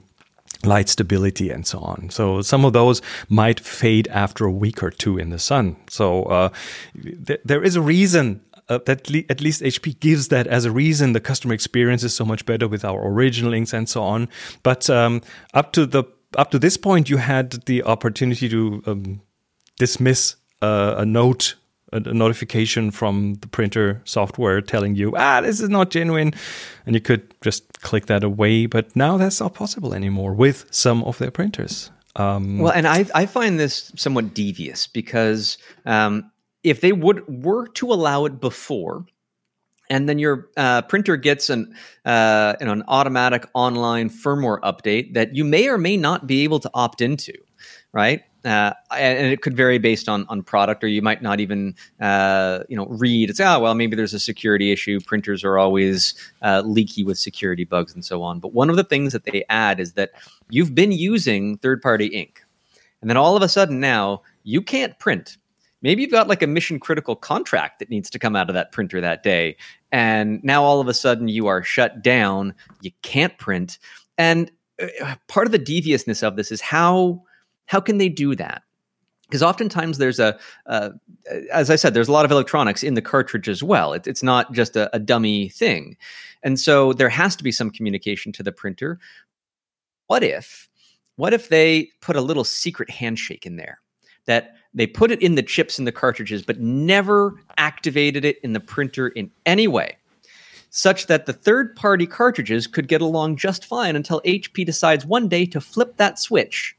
light 0.64 0.88
stability 0.88 1.50
and 1.50 1.66
so 1.66 1.78
on. 1.80 2.10
So 2.10 2.42
some 2.42 2.64
of 2.64 2.72
those 2.72 3.02
might 3.28 3.60
fade 3.60 4.08
after 4.08 4.44
a 4.44 4.50
week 4.50 4.82
or 4.82 4.90
two 4.90 5.18
in 5.18 5.30
the 5.30 5.38
sun. 5.38 5.76
So 5.88 6.24
uh, 6.24 6.48
th- 7.26 7.40
there 7.44 7.62
is 7.62 7.76
a 7.76 7.80
reason. 7.80 8.42
Uh, 8.68 8.80
that 8.84 9.08
le- 9.08 9.22
at 9.28 9.40
least 9.40 9.62
HP 9.62 10.00
gives 10.00 10.26
that 10.26 10.48
as 10.48 10.64
a 10.64 10.72
reason 10.72 11.12
the 11.12 11.20
customer 11.20 11.54
experience 11.54 12.02
is 12.02 12.12
so 12.12 12.24
much 12.24 12.44
better 12.46 12.66
with 12.66 12.84
our 12.84 13.06
original 13.06 13.54
inks 13.54 13.72
and 13.72 13.88
so 13.88 14.02
on. 14.02 14.28
But 14.64 14.90
um, 14.90 15.22
up 15.54 15.70
to 15.74 15.86
the 15.86 16.02
up 16.36 16.50
to 16.50 16.58
this 16.58 16.76
point, 16.76 17.08
you 17.08 17.18
had 17.18 17.52
the 17.66 17.84
opportunity 17.84 18.48
to 18.48 18.82
um, 18.86 19.20
dismiss 19.78 20.34
uh, 20.62 20.96
a 20.98 21.06
note 21.06 21.54
a, 21.92 21.96
a 21.96 22.14
notification 22.14 22.90
from 22.90 23.34
the 23.40 23.48
printer 23.48 24.00
software 24.04 24.60
telling 24.60 24.94
you 24.94 25.14
ah 25.16 25.40
this 25.40 25.60
is 25.60 25.68
not 25.68 25.90
genuine 25.90 26.32
and 26.84 26.94
you 26.94 27.00
could 27.00 27.34
just 27.42 27.80
click 27.82 28.06
that 28.06 28.24
away 28.24 28.66
but 28.66 28.94
now 28.96 29.16
that's 29.16 29.40
not 29.40 29.54
possible 29.54 29.94
anymore 29.94 30.34
with 30.34 30.66
some 30.70 31.02
of 31.04 31.18
their 31.18 31.30
printers 31.30 31.90
um, 32.16 32.58
Well, 32.58 32.72
and 32.72 32.88
I 32.88 33.04
I 33.14 33.26
find 33.26 33.60
this 33.60 33.92
somewhat 33.94 34.34
devious 34.34 34.86
because 34.86 35.58
um, 35.84 36.32
if 36.64 36.80
they 36.80 36.92
would 36.92 37.44
were 37.44 37.68
to 37.68 37.92
allow 37.92 38.24
it 38.24 38.40
before, 38.40 39.04
and 39.90 40.08
then 40.08 40.18
your 40.18 40.48
uh, 40.56 40.82
printer 40.82 41.16
gets 41.16 41.50
an 41.50 41.74
uh, 42.04 42.54
an 42.58 42.82
automatic 42.88 43.46
online 43.54 44.08
firmware 44.08 44.60
update 44.60 45.14
that 45.14 45.36
you 45.36 45.44
may 45.44 45.68
or 45.68 45.78
may 45.78 45.96
not 45.96 46.26
be 46.26 46.42
able 46.42 46.58
to 46.60 46.70
opt 46.72 47.02
into, 47.02 47.34
right? 47.92 48.22
Uh, 48.46 48.72
and, 48.92 49.26
it 49.26 49.42
could 49.42 49.56
vary 49.56 49.78
based 49.78 50.08
on 50.08 50.24
on 50.28 50.42
product, 50.42 50.84
or 50.84 50.86
you 50.86 51.02
might 51.02 51.20
not 51.20 51.40
even 51.40 51.74
uh, 52.00 52.60
you 52.68 52.76
know 52.76 52.86
read. 52.86 53.28
It's 53.28 53.40
ah 53.40 53.58
well, 53.58 53.74
maybe 53.74 53.96
there's 53.96 54.14
a 54.14 54.20
security 54.20 54.70
issue. 54.70 55.00
Printers 55.00 55.42
are 55.42 55.58
always 55.58 56.14
uh, 56.42 56.62
leaky 56.64 57.02
with 57.02 57.18
security 57.18 57.64
bugs 57.64 57.92
and 57.92 58.04
so 58.04 58.22
on. 58.22 58.38
But 58.38 58.52
one 58.52 58.70
of 58.70 58.76
the 58.76 58.84
things 58.84 59.12
that 59.12 59.24
they 59.24 59.44
add 59.48 59.80
is 59.80 59.94
that 59.94 60.12
you've 60.48 60.74
been 60.74 60.92
using 60.92 61.58
third 61.58 61.82
party 61.82 62.06
ink, 62.06 62.44
and 63.00 63.10
then 63.10 63.16
all 63.16 63.36
of 63.36 63.42
a 63.42 63.48
sudden 63.48 63.80
now 63.80 64.22
you 64.44 64.62
can't 64.62 64.96
print. 65.00 65.38
Maybe 65.82 66.02
you've 66.02 66.12
got 66.12 66.28
like 66.28 66.42
a 66.42 66.46
mission 66.46 66.80
critical 66.80 67.16
contract 67.16 67.80
that 67.80 67.90
needs 67.90 68.08
to 68.10 68.18
come 68.18 68.34
out 68.34 68.48
of 68.48 68.54
that 68.54 68.72
printer 68.72 69.00
that 69.00 69.22
day. 69.22 69.56
And 69.92 70.42
now 70.42 70.62
all 70.62 70.80
of 70.80 70.88
a 70.88 70.94
sudden 70.94 71.28
you 71.28 71.48
are 71.48 71.62
shut 71.62 72.02
down. 72.02 72.54
You 72.80 72.92
can't 73.02 73.36
print. 73.38 73.78
And 74.16 74.50
uh, 74.80 75.16
part 75.28 75.46
of 75.46 75.52
the 75.52 75.58
deviousness 75.58 76.22
of 76.22 76.36
this 76.36 76.50
is 76.50 76.60
how 76.60 77.22
how 77.66 77.80
can 77.80 77.98
they 77.98 78.08
do 78.08 78.34
that? 78.34 78.62
because 79.28 79.42
oftentimes 79.42 79.98
there's 79.98 80.18
a 80.18 80.38
uh, 80.66 80.90
as 81.52 81.70
i 81.70 81.76
said 81.76 81.94
there's 81.94 82.08
a 82.08 82.12
lot 82.12 82.24
of 82.24 82.30
electronics 82.30 82.82
in 82.82 82.94
the 82.94 83.02
cartridge 83.02 83.48
as 83.48 83.62
well. 83.62 83.92
It, 83.92 84.06
it's 84.06 84.22
not 84.22 84.52
just 84.52 84.76
a, 84.76 84.94
a 84.94 84.98
dummy 84.98 85.48
thing. 85.48 85.96
And 86.42 86.58
so 86.60 86.92
there 86.92 87.08
has 87.08 87.34
to 87.36 87.44
be 87.44 87.52
some 87.52 87.70
communication 87.70 88.32
to 88.32 88.42
the 88.42 88.52
printer. 88.52 88.98
What 90.06 90.22
if 90.22 90.68
what 91.16 91.32
if 91.32 91.48
they 91.48 91.90
put 92.00 92.16
a 92.16 92.20
little 92.20 92.44
secret 92.44 92.90
handshake 92.90 93.46
in 93.46 93.56
there 93.56 93.80
that 94.26 94.54
they 94.74 94.86
put 94.86 95.10
it 95.10 95.22
in 95.22 95.34
the 95.34 95.42
chips 95.42 95.78
in 95.78 95.84
the 95.84 95.92
cartridges 95.92 96.42
but 96.42 96.60
never 96.60 97.34
activated 97.58 98.24
it 98.24 98.38
in 98.42 98.52
the 98.52 98.60
printer 98.60 99.08
in 99.08 99.30
any 99.44 99.66
way 99.66 99.96
such 100.70 101.06
that 101.06 101.24
the 101.24 101.32
third 101.32 101.74
party 101.74 102.06
cartridges 102.06 102.66
could 102.66 102.86
get 102.86 103.00
along 103.00 103.36
just 103.36 103.64
fine 103.64 103.96
until 103.96 104.20
HP 104.22 104.66
decides 104.66 105.06
one 105.06 105.26
day 105.26 105.46
to 105.46 105.60
flip 105.60 105.96
that 105.96 106.18
switch 106.18 106.76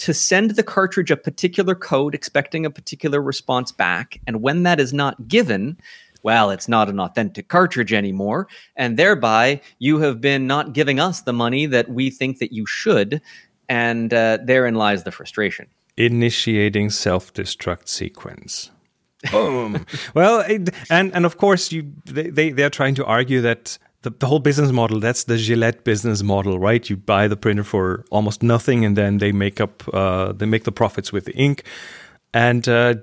to 0.00 0.14
send 0.14 0.52
the 0.52 0.62
cartridge 0.62 1.10
a 1.10 1.16
particular 1.16 1.74
code 1.74 2.14
expecting 2.14 2.64
a 2.64 2.70
particular 2.70 3.20
response 3.20 3.70
back. 3.70 4.18
And 4.26 4.40
when 4.40 4.62
that 4.62 4.80
is 4.80 4.94
not 4.94 5.28
given, 5.28 5.76
well, 6.22 6.50
it's 6.50 6.68
not 6.68 6.88
an 6.88 6.98
authentic 6.98 7.48
cartridge 7.48 7.92
anymore. 7.92 8.48
And 8.76 8.96
thereby, 8.96 9.60
you 9.78 9.98
have 10.00 10.20
been 10.20 10.46
not 10.46 10.72
giving 10.72 10.98
us 11.00 11.20
the 11.20 11.34
money 11.34 11.66
that 11.66 11.90
we 11.90 12.08
think 12.08 12.38
that 12.38 12.50
you 12.50 12.64
should. 12.64 13.20
And 13.68 14.12
uh, 14.12 14.38
therein 14.42 14.74
lies 14.74 15.04
the 15.04 15.12
frustration. 15.12 15.66
Initiating 15.98 16.90
self 16.90 17.32
destruct 17.34 17.88
sequence. 17.88 18.70
Boom. 19.30 19.84
well, 20.14 20.40
it, 20.40 20.70
and 20.88 21.14
and 21.14 21.26
of 21.26 21.36
course, 21.36 21.70
you 21.70 21.92
they 22.06 22.30
they 22.30 22.50
they're 22.50 22.70
trying 22.70 22.94
to 22.94 23.04
argue 23.04 23.42
that 23.42 23.78
the, 24.02 24.10
the 24.10 24.26
whole 24.26 24.38
business 24.38 24.72
model 24.72 25.00
that's 25.00 25.24
the 25.24 25.36
Gillette 25.36 25.84
business 25.84 26.22
model, 26.22 26.58
right? 26.58 26.88
You 26.88 26.96
buy 26.96 27.28
the 27.28 27.36
printer 27.36 27.64
for 27.64 28.04
almost 28.10 28.42
nothing, 28.42 28.84
and 28.84 28.96
then 28.96 29.18
they 29.18 29.32
make 29.32 29.60
up 29.60 29.82
uh, 29.92 30.32
they 30.32 30.46
make 30.46 30.64
the 30.64 30.72
profits 30.72 31.12
with 31.12 31.24
the 31.26 31.34
ink, 31.34 31.64
and 32.32 32.68
uh, 32.68 32.94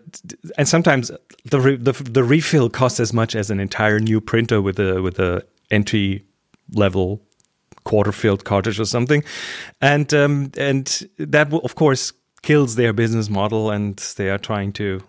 and 0.58 0.68
sometimes 0.68 1.12
the, 1.46 1.60
re- 1.60 1.76
the 1.76 1.92
the 1.92 2.24
refill 2.24 2.70
costs 2.70 3.00
as 3.00 3.14
much 3.14 3.36
as 3.36 3.50
an 3.50 3.60
entire 3.60 4.00
new 4.00 4.20
printer 4.20 4.62
with 4.62 4.80
a 4.80 5.02
with 5.02 5.20
a 5.20 5.44
entry 5.70 6.26
level 6.74 7.22
quarter 7.84 8.12
filled 8.12 8.44
cartridge 8.44 8.80
or 8.80 8.86
something, 8.86 9.24
and 9.82 10.14
um, 10.14 10.52
and 10.58 11.08
that 11.18 11.54
of 11.54 11.76
course 11.76 12.12
kills 12.42 12.76
their 12.76 12.94
business 12.94 13.30
model, 13.30 13.70
and 13.70 13.98
they 14.18 14.30
are 14.30 14.40
trying 14.40 14.74
to 14.74 15.02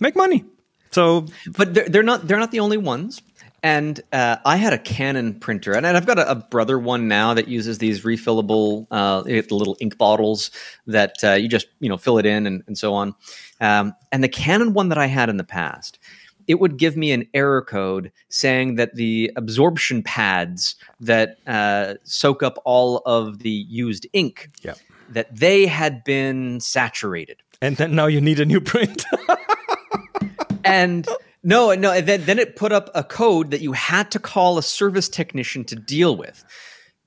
make 0.00 0.16
money. 0.16 0.44
So, 0.90 1.26
but 1.56 1.74
they're, 1.74 1.88
they're 1.88 2.02
not 2.02 2.26
they're 2.26 2.38
not 2.38 2.50
the 2.50 2.60
only 2.60 2.78
ones. 2.78 3.22
And 3.62 4.00
uh, 4.12 4.36
I 4.44 4.56
had 4.56 4.72
a 4.72 4.78
Canon 4.78 5.40
printer, 5.40 5.72
and 5.72 5.84
I've 5.84 6.06
got 6.06 6.18
a, 6.18 6.30
a, 6.30 6.34
brother 6.36 6.78
one 6.78 7.08
now 7.08 7.34
that 7.34 7.48
uses 7.48 7.78
these 7.78 8.04
refillable 8.04 8.86
uh, 8.90 9.22
little 9.22 9.76
ink 9.80 9.98
bottles 9.98 10.52
that 10.86 11.16
uh, 11.24 11.32
you 11.32 11.48
just 11.48 11.66
you 11.80 11.88
know 11.88 11.96
fill 11.96 12.18
it 12.18 12.26
in 12.26 12.46
and, 12.46 12.62
and 12.68 12.78
so 12.78 12.94
on. 12.94 13.16
Um, 13.60 13.94
and 14.12 14.22
the 14.22 14.28
Canon 14.28 14.74
one 14.74 14.90
that 14.90 14.98
I 14.98 15.06
had 15.06 15.28
in 15.28 15.38
the 15.38 15.44
past, 15.44 15.98
it 16.46 16.60
would 16.60 16.78
give 16.78 16.96
me 16.96 17.12
an 17.12 17.28
error 17.34 17.60
code 17.60 18.12
saying 18.28 18.76
that 18.76 18.94
the 18.94 19.32
absorption 19.36 20.02
pads 20.02 20.76
that 21.00 21.38
uh, 21.46 21.94
soak 22.04 22.42
up 22.44 22.58
all 22.64 23.02
of 23.04 23.40
the 23.40 23.50
used 23.50 24.06
ink, 24.12 24.50
yeah. 24.62 24.74
that 25.10 25.34
they 25.34 25.66
had 25.66 26.04
been 26.04 26.60
saturated. 26.60 27.42
And 27.60 27.76
then 27.76 27.94
now 27.94 28.06
you 28.06 28.20
need 28.20 28.38
a 28.38 28.46
new 28.46 28.60
print. 28.60 29.04
and 30.64 31.08
no, 31.42 31.74
no. 31.74 32.00
Then, 32.00 32.24
then 32.24 32.38
it 32.38 32.56
put 32.56 32.72
up 32.72 32.90
a 32.94 33.02
code 33.02 33.50
that 33.50 33.60
you 33.60 33.72
had 33.72 34.10
to 34.12 34.18
call 34.18 34.58
a 34.58 34.62
service 34.62 35.08
technician 35.08 35.64
to 35.64 35.76
deal 35.76 36.16
with, 36.16 36.44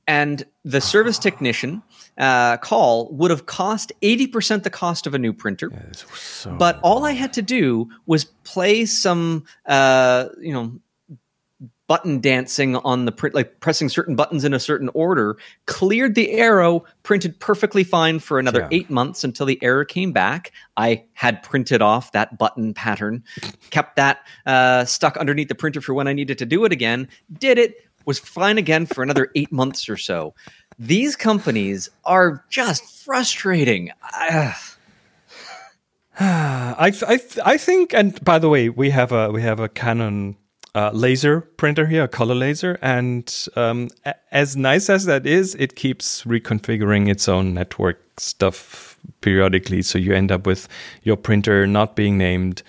and 0.08 0.44
the 0.64 0.82
service 0.82 1.18
technician 1.20 1.82
uh, 2.18 2.58
call 2.58 3.12
would 3.14 3.32
have 3.32 3.46
cost 3.46 3.92
eighty 4.02 4.28
percent 4.28 4.64
the 4.64 4.70
cost 4.70 5.08
of 5.08 5.14
a 5.14 5.20
new 5.20 5.34
printer. 5.34 5.70
Yeah, 5.72 5.92
so 6.14 6.56
but 6.56 6.80
all 6.84 7.06
I 7.06 7.12
had 7.12 7.34
to 7.34 7.42
do 7.42 7.90
was 8.06 8.26
play 8.44 8.86
some, 8.86 9.46
uh, 9.66 10.30
you 10.40 10.54
know, 10.54 10.80
button 11.92 12.22
dancing 12.22 12.78
on 12.78 13.04
the 13.04 13.12
print, 13.12 13.36
like 13.36 13.60
pressing 13.60 13.90
certain 13.90 14.16
buttons 14.16 14.46
in 14.46 14.54
a 14.54 14.60
certain 14.62 14.90
order, 14.94 15.36
cleared 15.66 16.16
the 16.16 16.32
arrow, 16.32 16.86
printed 17.04 17.38
perfectly 17.42 17.84
fine 17.84 18.18
for 18.18 18.40
another 18.40 18.62
Yeah. 18.62 18.70
eight 18.72 18.90
months 18.90 19.26
until 19.26 19.46
the 19.46 19.62
error 19.62 19.84
came 19.84 20.14
back. 20.14 20.54
I 20.78 21.04
had 21.12 21.44
printed 21.44 21.82
off 21.82 22.14
that 22.14 22.38
button 22.38 22.74
pattern, 22.74 23.26
kept 23.72 23.98
that 23.98 24.20
uh, 24.46 24.86
stuck 24.86 25.18
underneath 25.18 25.50
the 25.50 25.56
printer 25.56 25.82
for 25.82 25.94
when 25.94 26.08
I 26.08 26.14
needed 26.14 26.38
to 26.38 26.46
do 26.46 26.64
it 26.64 26.72
again, 26.72 27.10
did 27.40 27.58
it, 27.58 27.76
was 28.06 28.20
fine 28.20 28.58
again 28.58 28.86
for 28.86 29.04
another 29.04 29.30
eight 29.36 29.52
months 29.52 29.90
or 29.90 29.98
so. 29.98 30.34
These 30.80 31.18
companies 31.18 31.90
are 32.06 32.46
just 32.50 32.86
frustrating. 33.04 33.92
I, 36.22 36.94
I, 37.06 37.20
I 37.44 37.58
think, 37.58 37.94
and 37.94 38.24
by 38.24 38.40
the 38.40 38.48
way, 38.48 38.70
we 38.70 38.92
have 38.92 39.12
a 39.12 39.30
we 39.30 39.42
have 39.42 39.60
a 39.60 39.68
Canon 39.68 40.38
uh, 40.74 40.92
laser 40.94 41.42
printer 41.42 41.86
here, 41.86 42.04
a 42.04 42.08
color 42.08 42.36
laser, 42.36 42.78
and 42.82 43.48
um, 43.56 43.90
a- 44.06 44.16
as 44.32 44.56
nice 44.56 44.90
as 44.90 45.06
that 45.06 45.26
is, 45.26 45.56
it 45.56 45.76
keeps 45.76 46.24
reconfiguring 46.24 47.10
its 47.10 47.28
own 47.28 47.54
network 47.54 48.00
stuff 48.18 48.98
periodically. 49.22 49.82
So 49.82 49.98
you 49.98 50.14
end 50.14 50.32
up 50.32 50.46
with 50.46 50.68
your 51.04 51.18
printer 51.18 51.68
not 51.68 51.96
being 51.96 52.18
named 52.18 52.64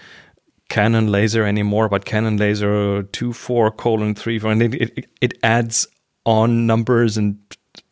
Canon 0.69 1.13
laser 1.13 1.45
anymore, 1.45 1.89
but 1.89 2.05
Canon 2.05 2.39
laser 2.39 3.03
two 3.05 3.33
four 3.33 3.71
colon 3.71 4.15
three 4.15 4.39
four, 4.39 4.51
and 4.51 4.63
it, 4.63 4.75
it, 4.75 5.07
it 5.21 5.39
adds 5.43 5.87
on 6.25 6.67
numbers 6.67 7.17
and 7.17 7.39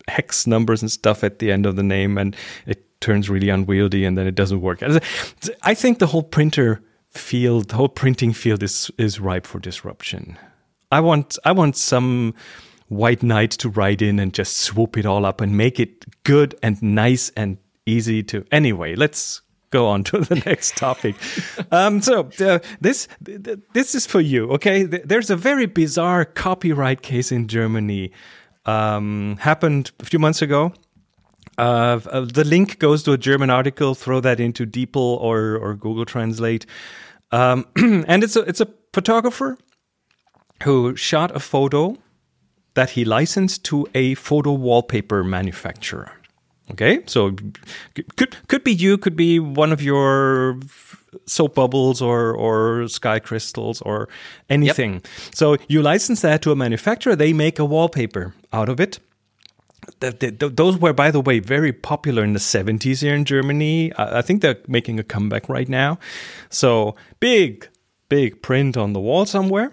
hex 0.09 0.47
numbers 0.47 0.83
and 0.83 0.91
stuff 0.91 1.23
at 1.23 1.39
the 1.39 1.53
end 1.53 1.67
of 1.67 1.77
the 1.77 1.83
name, 1.83 2.19
and 2.19 2.35
it 2.67 3.01
turns 3.01 3.31
really 3.31 3.49
unwieldy, 3.49 4.05
and 4.05 4.19
then 4.19 4.27
it 4.27 4.35
doesn't 4.35 4.61
work. 4.61 4.83
I 5.63 5.75
think 5.75 5.99
the 5.99 6.07
whole 6.07 6.23
printer 6.23 6.83
field, 7.11 7.69
the 7.69 7.77
whole 7.77 7.89
printing 7.89 8.33
field 8.33 8.63
is 8.63 8.91
is 8.99 9.21
ripe 9.21 9.47
for 9.47 9.59
disruption. 9.59 10.39
I 10.93 11.01
want 11.01 11.39
I 11.45 11.53
want 11.53 11.77
some 11.77 12.35
white 12.89 13.23
knight 13.23 13.53
to 13.53 13.69
ride 13.69 14.03
in 14.03 14.19
and 14.19 14.35
just 14.35 14.57
swoop 14.59 14.97
it 14.97 15.07
all 15.07 15.25
up 15.25 15.41
and 15.41 15.57
make 15.57 15.79
it 15.79 16.05
good 16.25 16.55
and 16.63 16.83
nice 16.83 17.31
and 17.37 17.59
easy 17.87 18.23
to. 18.25 18.45
Anyway, 18.51 18.95
let's 18.97 19.43
go 19.71 19.87
on 19.87 20.03
to 20.05 20.19
the 20.31 20.43
next 20.47 20.77
topic. 20.77 21.15
um, 21.71 22.03
so 22.03 22.29
uh, 22.41 22.59
this 22.81 23.09
th- 23.25 23.43
th- 23.43 23.59
this 23.73 23.95
is 23.95 24.07
for 24.07 24.21
you, 24.21 24.51
okay? 24.53 24.87
Th- 24.87 25.03
There's 25.05 25.31
a 25.31 25.37
very 25.37 25.67
bizarre 25.67 26.25
copyright 26.25 27.03
case 27.03 27.33
in 27.33 27.49
Germany. 27.49 28.13
Um, 28.67 29.39
happened 29.41 29.91
a 30.01 30.05
few 30.05 30.19
months 30.19 30.43
ago. 30.43 30.73
Uh, 31.61 32.01
uh, 32.11 32.21
the 32.21 32.43
link 32.45 32.79
goes 32.79 33.03
to 33.03 33.13
a 33.13 33.19
German 33.19 33.51
article. 33.51 33.95
Throw 33.95 34.21
that 34.21 34.41
into 34.41 34.67
DeepL 34.67 34.97
or 34.97 35.57
or 35.57 35.75
Google 35.75 36.07
Translate. 36.07 36.65
Um, 37.33 37.67
and 37.77 38.25
it's 38.25 38.35
a 38.35 38.41
it's 38.41 38.63
a 38.63 38.69
photographer 38.95 39.59
who 40.63 40.97
shot 40.97 41.37
a 41.37 41.41
photo 41.41 41.99
that 42.75 42.91
he 42.91 43.05
licensed 43.05 43.63
to 43.65 43.87
a 43.95 44.15
photo 44.15 44.53
wallpaper 44.53 45.23
manufacturer. 45.23 46.11
Okay, 46.71 47.03
so 47.07 47.33
could 48.17 48.37
could 48.49 48.65
be 48.65 48.73
you, 48.73 48.97
could 48.97 49.17
be 49.17 49.39
one 49.39 49.71
of 49.71 49.83
your 49.83 50.59
soap 51.27 51.57
bubbles 51.57 52.01
or 52.01 52.33
or 52.33 52.89
sky 52.89 53.19
crystals 53.19 53.83
or 53.83 54.09
anything. 54.49 55.03
So 55.35 55.57
you 55.69 55.83
license 55.83 56.23
that 56.23 56.41
to 56.43 56.53
a 56.53 56.57
manufacturer. 56.57 57.17
They 57.17 57.35
make 57.35 57.59
a 57.59 57.67
wallpaper 57.67 58.33
out 58.51 58.71
of 58.71 58.81
it. 58.81 58.99
The, 60.01 60.13
the, 60.39 60.49
those 60.49 60.79
were, 60.79 60.93
by 60.95 61.11
the 61.11 61.21
way, 61.21 61.41
very 61.41 61.73
popular 61.73 62.25
in 62.25 62.33
the 62.33 62.39
70s 62.39 63.03
here 63.03 63.15
in 63.15 63.25
Germany. 63.25 63.93
I, 63.95 64.19
I 64.19 64.23
think 64.23 64.41
they're 64.43 64.57
making 64.67 64.99
a 64.99 65.03
comeback 65.05 65.49
right 65.49 65.69
now. 65.69 65.99
So 66.49 66.97
big, 67.21 67.69
big 68.09 68.41
print 68.43 68.77
on 68.77 68.93
the 68.95 69.01
wall 69.01 69.27
somewhere 69.27 69.73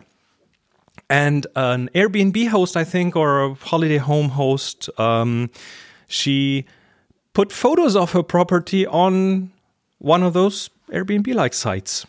and 1.09 1.47
an 1.55 1.89
Airbnb 1.95 2.49
host, 2.49 2.75
I 2.75 2.83
think, 2.83 3.15
or 3.15 3.41
a 3.45 3.53
holiday 3.53 3.97
home 3.97 4.29
host, 4.29 4.89
um, 4.99 5.49
she 6.07 6.65
put 7.33 7.51
photos 7.53 7.95
of 7.95 8.11
her 8.11 8.23
property 8.23 8.85
on 8.85 9.51
one 9.99 10.23
of 10.23 10.33
those 10.33 10.69
Airbnb-like 10.91 11.53
sites, 11.53 12.05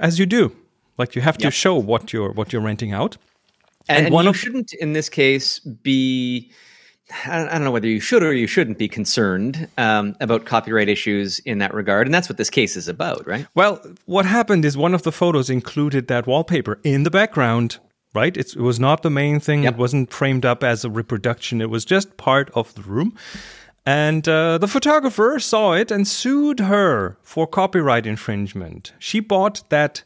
as 0.00 0.18
you 0.18 0.24
do. 0.24 0.56
Like 0.96 1.14
you 1.14 1.20
have 1.22 1.36
to 1.38 1.44
Yep. 1.44 1.52
show 1.52 1.74
what 1.76 2.12
you're 2.12 2.32
what 2.32 2.52
you're 2.52 2.62
renting 2.62 2.92
out. 2.92 3.16
And, 3.88 3.96
And 3.98 4.06
and 4.06 4.14
one 4.14 4.24
you 4.24 4.30
of- 4.30 4.36
shouldn't, 4.38 4.72
in 4.74 4.92
this 4.94 5.08
case, 5.10 5.58
be. 5.58 6.50
I 7.26 7.44
don't, 7.44 7.64
know 7.64 7.70
whether 7.70 7.86
you 7.86 8.00
should 8.00 8.22
or 8.22 8.32
you 8.32 8.46
shouldn't 8.46 8.78
be 8.78 8.88
concerned 8.88 9.68
um, 9.78 10.16
about 10.20 10.44
copyright 10.44 10.88
issues 10.88 11.38
in 11.40 11.58
that 11.58 11.74
regard, 11.74 12.06
and 12.06 12.14
that's 12.14 12.28
what 12.28 12.38
this 12.38 12.50
case 12.50 12.76
is 12.76 12.88
about, 12.88 13.26
right? 13.26 13.46
Well, 13.54 13.84
what 14.06 14.26
happened 14.26 14.64
is 14.64 14.76
one 14.76 14.94
of 14.94 15.02
the 15.02 15.12
photos 15.12 15.50
included 15.50 16.08
that 16.08 16.26
wallpaper 16.26 16.78
in 16.84 17.02
the 17.02 17.10
background, 17.10 17.78
right? 18.14 18.36
It's, 18.36 18.54
it 18.54 18.60
was 18.60 18.80
not 18.80 19.02
the 19.02 19.10
main 19.10 19.40
thing. 19.40 19.64
Yep. 19.64 19.74
It 19.74 19.78
wasn't 19.78 20.12
framed 20.12 20.44
up 20.44 20.64
as 20.64 20.84
a 20.84 20.90
reproduction. 20.90 21.60
It 21.60 21.70
was 21.70 21.84
just 21.84 22.16
part 22.16 22.50
of 22.54 22.74
the 22.74 22.82
room. 22.82 23.16
And 23.84 24.28
uh, 24.28 24.58
the 24.58 24.68
photographer 24.68 25.38
saw 25.40 25.72
it 25.72 25.90
and 25.90 26.06
sued 26.06 26.60
her 26.60 27.16
for 27.22 27.46
copyright 27.46 28.06
infringement. 28.06 28.92
She 28.98 29.18
bought 29.18 29.64
that 29.70 30.04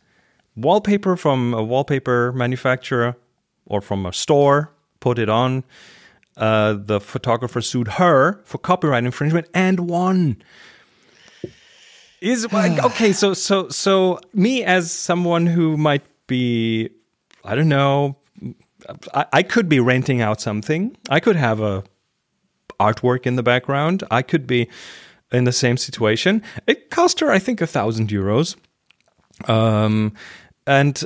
wallpaper 0.56 1.16
from 1.16 1.52
a 1.52 1.62
wallpaper 1.62 2.32
manufacturer 2.32 3.16
or 3.66 3.80
from 3.80 4.06
a 4.06 4.12
store, 4.12 4.72
put 5.00 5.18
it 5.18 5.28
on. 5.28 5.64
Uh, 6.36 6.76
the 6.78 7.00
photographer 7.00 7.62
sued 7.62 7.88
her 7.88 8.42
for 8.44 8.58
copyright 8.58 9.04
infringement 9.04 9.48
and 9.54 9.80
won. 9.80 10.36
Is 12.20 12.46
okay. 12.54 13.12
So 13.12 13.34
so 13.34 13.68
so 13.68 14.20
me 14.32 14.64
as 14.64 14.92
someone 14.92 15.46
who 15.46 15.76
might 15.76 16.04
be, 16.26 16.90
I 17.44 17.54
don't 17.54 17.68
know, 17.68 18.16
I, 19.14 19.26
I 19.32 19.42
could 19.42 19.68
be 19.68 19.80
renting 19.80 20.20
out 20.20 20.40
something. 20.40 20.96
I 21.08 21.20
could 21.20 21.36
have 21.36 21.60
a 21.60 21.84
artwork 22.78 23.26
in 23.26 23.36
the 23.36 23.42
background. 23.42 24.04
I 24.10 24.22
could 24.22 24.46
be 24.46 24.68
in 25.32 25.44
the 25.44 25.52
same 25.52 25.76
situation. 25.76 26.42
It 26.66 26.90
cost 26.90 27.20
her, 27.20 27.30
I 27.30 27.38
think, 27.38 27.60
a 27.60 27.66
thousand 27.66 28.10
euros. 28.10 28.56
Um, 29.48 30.14
and 30.66 31.02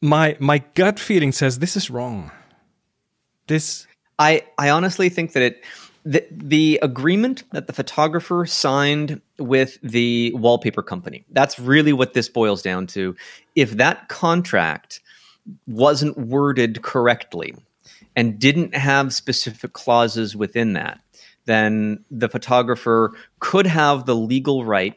my 0.00 0.36
my 0.38 0.58
gut 0.74 0.98
feeling 0.98 1.32
says 1.32 1.58
this 1.58 1.76
is 1.76 1.90
wrong. 1.90 2.30
This 3.46 3.86
I 4.18 4.44
I 4.58 4.70
honestly 4.70 5.08
think 5.08 5.32
that 5.32 5.42
it 5.42 5.64
the, 6.04 6.24
the 6.30 6.78
agreement 6.82 7.42
that 7.50 7.66
the 7.66 7.72
photographer 7.72 8.46
signed 8.46 9.20
with 9.38 9.78
the 9.82 10.32
wallpaper 10.34 10.82
company 10.82 11.24
that's 11.30 11.58
really 11.58 11.92
what 11.92 12.14
this 12.14 12.28
boils 12.28 12.62
down 12.62 12.86
to. 12.88 13.16
If 13.54 13.72
that 13.72 14.08
contract 14.08 15.00
wasn't 15.66 16.16
worded 16.16 16.82
correctly 16.82 17.54
and 18.14 18.38
didn't 18.38 18.74
have 18.74 19.12
specific 19.12 19.72
clauses 19.72 20.36
within 20.36 20.74
that 20.74 21.00
then 21.46 22.04
the 22.10 22.28
photographer 22.28 23.12
could 23.38 23.66
have 23.66 24.04
the 24.04 24.14
legal 24.14 24.64
right 24.64 24.94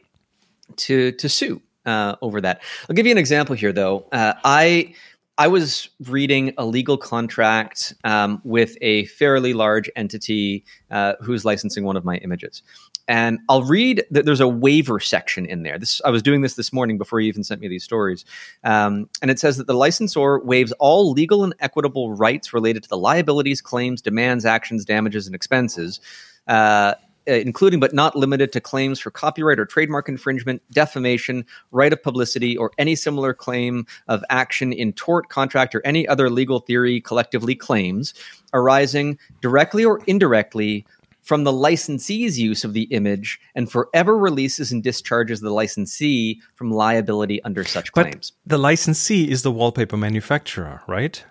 to 0.76 1.12
to 1.12 1.28
sue 1.28 1.62
uh, 1.86 2.16
over 2.20 2.40
that. 2.40 2.60
I'll 2.88 2.94
give 2.94 3.06
you 3.06 3.12
an 3.12 3.18
example 3.18 3.56
here 3.56 3.72
though. 3.72 4.06
Uh, 4.12 4.34
i 4.44 4.94
I 5.40 5.48
was 5.48 5.88
reading 6.00 6.52
a 6.58 6.66
legal 6.66 6.98
contract 6.98 7.94
um, 8.04 8.42
with 8.44 8.76
a 8.82 9.06
fairly 9.06 9.54
large 9.54 9.88
entity 9.96 10.66
uh, 10.90 11.14
who's 11.22 11.46
licensing 11.46 11.82
one 11.82 11.96
of 11.96 12.04
my 12.04 12.16
images. 12.18 12.62
And 13.08 13.38
I'll 13.48 13.62
read 13.62 14.04
that 14.10 14.26
there's 14.26 14.42
a 14.42 14.46
waiver 14.46 15.00
section 15.00 15.46
in 15.46 15.62
there. 15.62 15.78
This 15.78 16.02
I 16.04 16.10
was 16.10 16.22
doing 16.22 16.42
this 16.42 16.56
this 16.56 16.74
morning 16.74 16.98
before 16.98 17.20
you 17.20 17.28
even 17.28 17.42
sent 17.42 17.62
me 17.62 17.68
these 17.68 17.82
stories. 17.82 18.26
Um, 18.64 19.08
and 19.22 19.30
it 19.30 19.38
says 19.38 19.56
that 19.56 19.66
the 19.66 19.72
licensor 19.72 20.40
waives 20.40 20.72
all 20.72 21.10
legal 21.10 21.42
and 21.42 21.54
equitable 21.60 22.12
rights 22.12 22.52
related 22.52 22.82
to 22.82 22.90
the 22.90 22.98
liabilities, 22.98 23.62
claims, 23.62 24.02
demands, 24.02 24.44
actions, 24.44 24.84
damages, 24.84 25.24
and 25.24 25.34
expenses. 25.34 26.00
Uh, 26.48 26.96
including 27.30 27.80
but 27.80 27.94
not 27.94 28.16
limited 28.16 28.52
to 28.52 28.60
claims 28.60 28.98
for 28.98 29.10
copyright 29.10 29.58
or 29.58 29.66
trademark 29.66 30.08
infringement, 30.08 30.62
defamation, 30.72 31.44
right 31.70 31.92
of 31.92 32.02
publicity, 32.02 32.56
or 32.56 32.72
any 32.78 32.94
similar 32.94 33.32
claim 33.32 33.86
of 34.08 34.24
action 34.30 34.72
in 34.72 34.92
tort, 34.92 35.28
contract, 35.28 35.74
or 35.74 35.82
any 35.84 36.06
other 36.08 36.30
legal 36.30 36.60
theory 36.60 37.00
collectively 37.00 37.54
claims 37.54 38.14
arising 38.52 39.18
directly 39.40 39.84
or 39.84 40.00
indirectly 40.06 40.84
from 41.22 41.44
the 41.44 41.52
licensee's 41.52 42.38
use 42.38 42.64
of 42.64 42.72
the 42.72 42.84
image 42.84 43.40
and 43.54 43.70
forever 43.70 44.16
releases 44.16 44.72
and 44.72 44.82
discharges 44.82 45.40
the 45.40 45.50
licensee 45.50 46.40
from 46.54 46.70
liability 46.70 47.42
under 47.44 47.62
such 47.62 47.92
but 47.92 48.02
claims. 48.04 48.32
the 48.46 48.58
licensee 48.58 49.30
is 49.30 49.42
the 49.42 49.52
wallpaper 49.52 49.96
manufacturer, 49.96 50.82
right? 50.88 51.24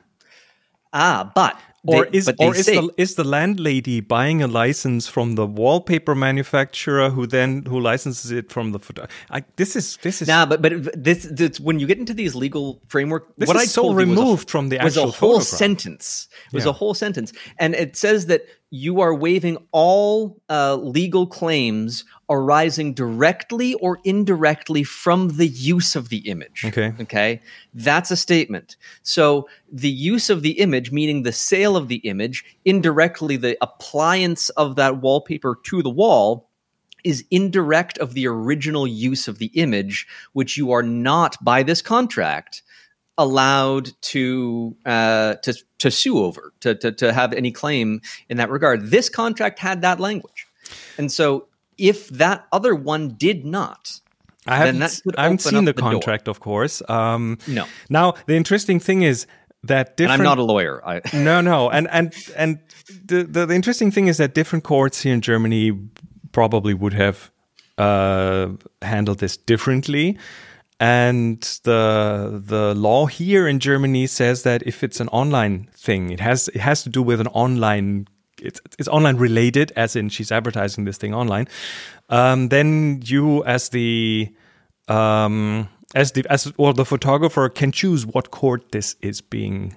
Ah, 0.93 1.31
but 1.35 1.59
Or 1.85 2.05
they- 2.05 2.17
is 2.17 2.29
or 2.39 2.55
is 2.55 2.65
say- 2.65 2.75
the 2.75 2.89
is 2.97 3.15
the 3.15 3.23
landlady 3.23 4.01
buying 4.01 4.41
a 4.41 4.47
license 4.47 5.07
from 5.07 5.35
the 5.35 5.45
wallpaper 5.45 6.13
manufacturer 6.13 7.09
who 7.09 7.25
then 7.25 7.63
who 7.65 7.79
licenses 7.79 8.31
it 8.31 8.51
from 8.51 8.71
the 8.73 8.79
photo? 8.79 9.07
I, 9.29 9.43
this 9.55 9.75
is 9.75 9.97
this 10.01 10.21
is 10.21 10.27
Nah, 10.27 10.45
but 10.45 10.61
but 10.61 10.73
this, 11.01 11.27
this 11.31 11.59
when 11.59 11.79
you 11.79 11.87
get 11.87 11.97
into 11.97 12.13
these 12.13 12.35
legal 12.35 12.81
framework, 12.87 13.27
This 13.37 13.47
what 13.47 13.55
is 13.55 13.63
I 13.63 13.65
so 13.65 13.83
was 13.83 13.93
a- 13.93 13.95
removed 13.95 14.49
from 14.49 14.67
the 14.69 14.77
actual 14.77 14.85
was 14.85 14.97
a 14.97 15.01
whole 15.01 15.39
photograph. 15.39 15.43
sentence. 15.59 16.27
It 16.47 16.53
was 16.53 16.65
Yeah. 16.65 16.71
a 16.71 16.73
whole 16.73 16.93
sentence, 16.93 17.31
and 17.57 17.73
it 17.75 17.95
says 17.95 18.25
that 18.25 18.41
you 18.71 19.01
are 19.01 19.15
waiving 19.15 19.57
all 19.71 20.41
uh, 20.49 20.75
legal 20.75 21.25
claims 21.25 22.03
arising 22.29 22.93
directly 22.93 23.73
or 23.75 23.99
indirectly 24.03 24.83
from 24.83 25.37
the 25.37 25.47
use 25.47 25.95
of 25.95 26.09
the 26.09 26.29
image. 26.29 26.63
Okay. 26.65 26.93
Okay, 26.99 27.41
that's 27.73 28.11
a 28.11 28.17
statement. 28.17 28.75
So 29.01 29.49
the 29.71 29.89
use 29.89 30.29
of 30.29 30.43
the 30.43 30.59
image, 30.59 30.91
meaning 30.91 31.23
the 31.23 31.31
sale 31.31 31.75
of 31.75 31.87
the 31.87 31.97
image, 31.97 32.45
indirectly 32.63 33.37
the 33.37 33.57
appliance 33.61 34.49
of 34.49 34.75
that 34.75 34.97
wallpaper 34.97 35.57
to 35.63 35.81
the 35.81 35.89
wall 35.89 36.47
is 37.03 37.25
indirect 37.31 37.97
of 37.97 38.13
the 38.13 38.27
original 38.27 38.85
use 38.85 39.27
of 39.27 39.39
the 39.39 39.51
image, 39.55 40.05
which 40.33 40.57
you 40.57 40.71
are 40.71 40.83
not 40.83 41.43
by 41.43 41.63
this 41.63 41.81
contract 41.81 42.61
allowed 43.19 43.91
to 44.01 44.75
uh, 44.85 45.35
to 45.35 45.53
to 45.77 45.91
sue 45.91 46.23
over 46.23 46.53
to, 46.61 46.73
to 46.73 46.91
to 46.93 47.13
have 47.13 47.33
any 47.33 47.51
claim 47.51 48.01
in 48.29 48.37
that 48.37 48.49
regard. 48.49 48.89
This 48.89 49.09
contract 49.09 49.59
had 49.59 49.81
that 49.83 49.99
language, 49.99 50.47
and 50.97 51.11
so 51.11 51.47
if 51.77 52.09
that 52.09 52.47
other 52.51 52.73
one 52.73 53.09
did 53.09 53.45
not, 53.45 53.99
I 54.47 54.55
haven't, 54.57 55.01
I 55.17 55.23
haven't 55.23 55.41
seen 55.41 55.65
the 55.65 55.73
the 55.73 55.81
door. 55.81 55.91
contract, 55.91 56.27
of 56.27 56.39
course. 56.39 56.81
Um, 56.89 57.37
No. 57.45 57.65
Now 57.89 58.15
the 58.25 58.35
interesting 58.35 58.79
thing 58.79 59.03
is 59.03 59.27
that 59.63 59.87
and 59.89 59.95
different. 59.97 60.21
I'm 60.21 60.23
not 60.23 60.37
a 60.39 60.43
lawyer. 60.43 60.81
I, 60.85 61.01
no, 61.13 61.41
no, 61.41 61.69
and 61.69 61.87
and 61.91 62.15
and 62.35 62.59
the, 63.05 63.23
the 63.23 63.45
the 63.45 63.53
interesting 63.53 63.91
thing 63.91 64.07
is 64.07 64.17
that 64.17 64.33
different 64.33 64.63
courts 64.63 65.01
here 65.01 65.13
in 65.13 65.21
Germany 65.21 65.73
probably 66.31 66.73
would 66.73 66.93
have 66.93 67.31
uh, 67.77 68.49
handled 68.81 69.19
this 69.19 69.37
differently. 69.37 70.17
And 70.79 71.41
the 71.63 72.41
the 72.45 72.73
law 72.73 73.05
here 73.05 73.47
in 73.47 73.59
Germany 73.59 74.07
says 74.07 74.43
that 74.43 74.63
if 74.63 74.81
it's 74.83 75.01
an 75.01 75.09
online 75.09 75.67
thing, 75.75 76.09
it 76.09 76.21
has 76.21 76.47
it 76.49 76.61
has 76.61 76.83
to 76.83 76.89
do 76.89 77.01
with 77.01 77.19
an 77.19 77.27
online. 77.27 78.07
It's, 78.41 78.61
it's 78.77 78.87
online 78.87 79.17
related, 79.17 79.73
as 79.75 79.97
in 79.97 80.07
she's 80.07 80.31
advertising 80.31 80.85
this 80.85 80.97
thing 80.97 81.13
online. 81.13 81.49
Um, 82.07 82.47
then 82.47 83.01
you, 83.03 83.43
as 83.43 83.69
the 83.69 84.33
um, 84.87 85.67
as 85.93 86.13
the 86.13 86.25
as 86.29 86.53
or 86.55 86.73
the 86.73 86.85
photographer, 86.85 87.49
can 87.49 87.73
choose 87.73 88.05
what 88.05 88.31
court 88.31 88.71
this 88.71 88.95
is 89.01 89.19
being 89.19 89.75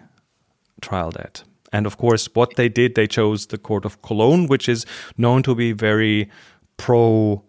trialed 0.80 1.18
at. 1.18 1.42
And 1.72 1.86
of 1.86 1.96
course, 1.96 2.28
what 2.34 2.54
they 2.54 2.68
did, 2.68 2.94
they 2.94 3.08
chose 3.08 3.46
the 3.46 3.58
court 3.58 3.84
of 3.84 4.02
Cologne, 4.02 4.46
which 4.46 4.68
is 4.68 4.86
known 5.16 5.42
to 5.42 5.54
be 5.54 5.72
very 5.72 6.30
pro 6.76 7.42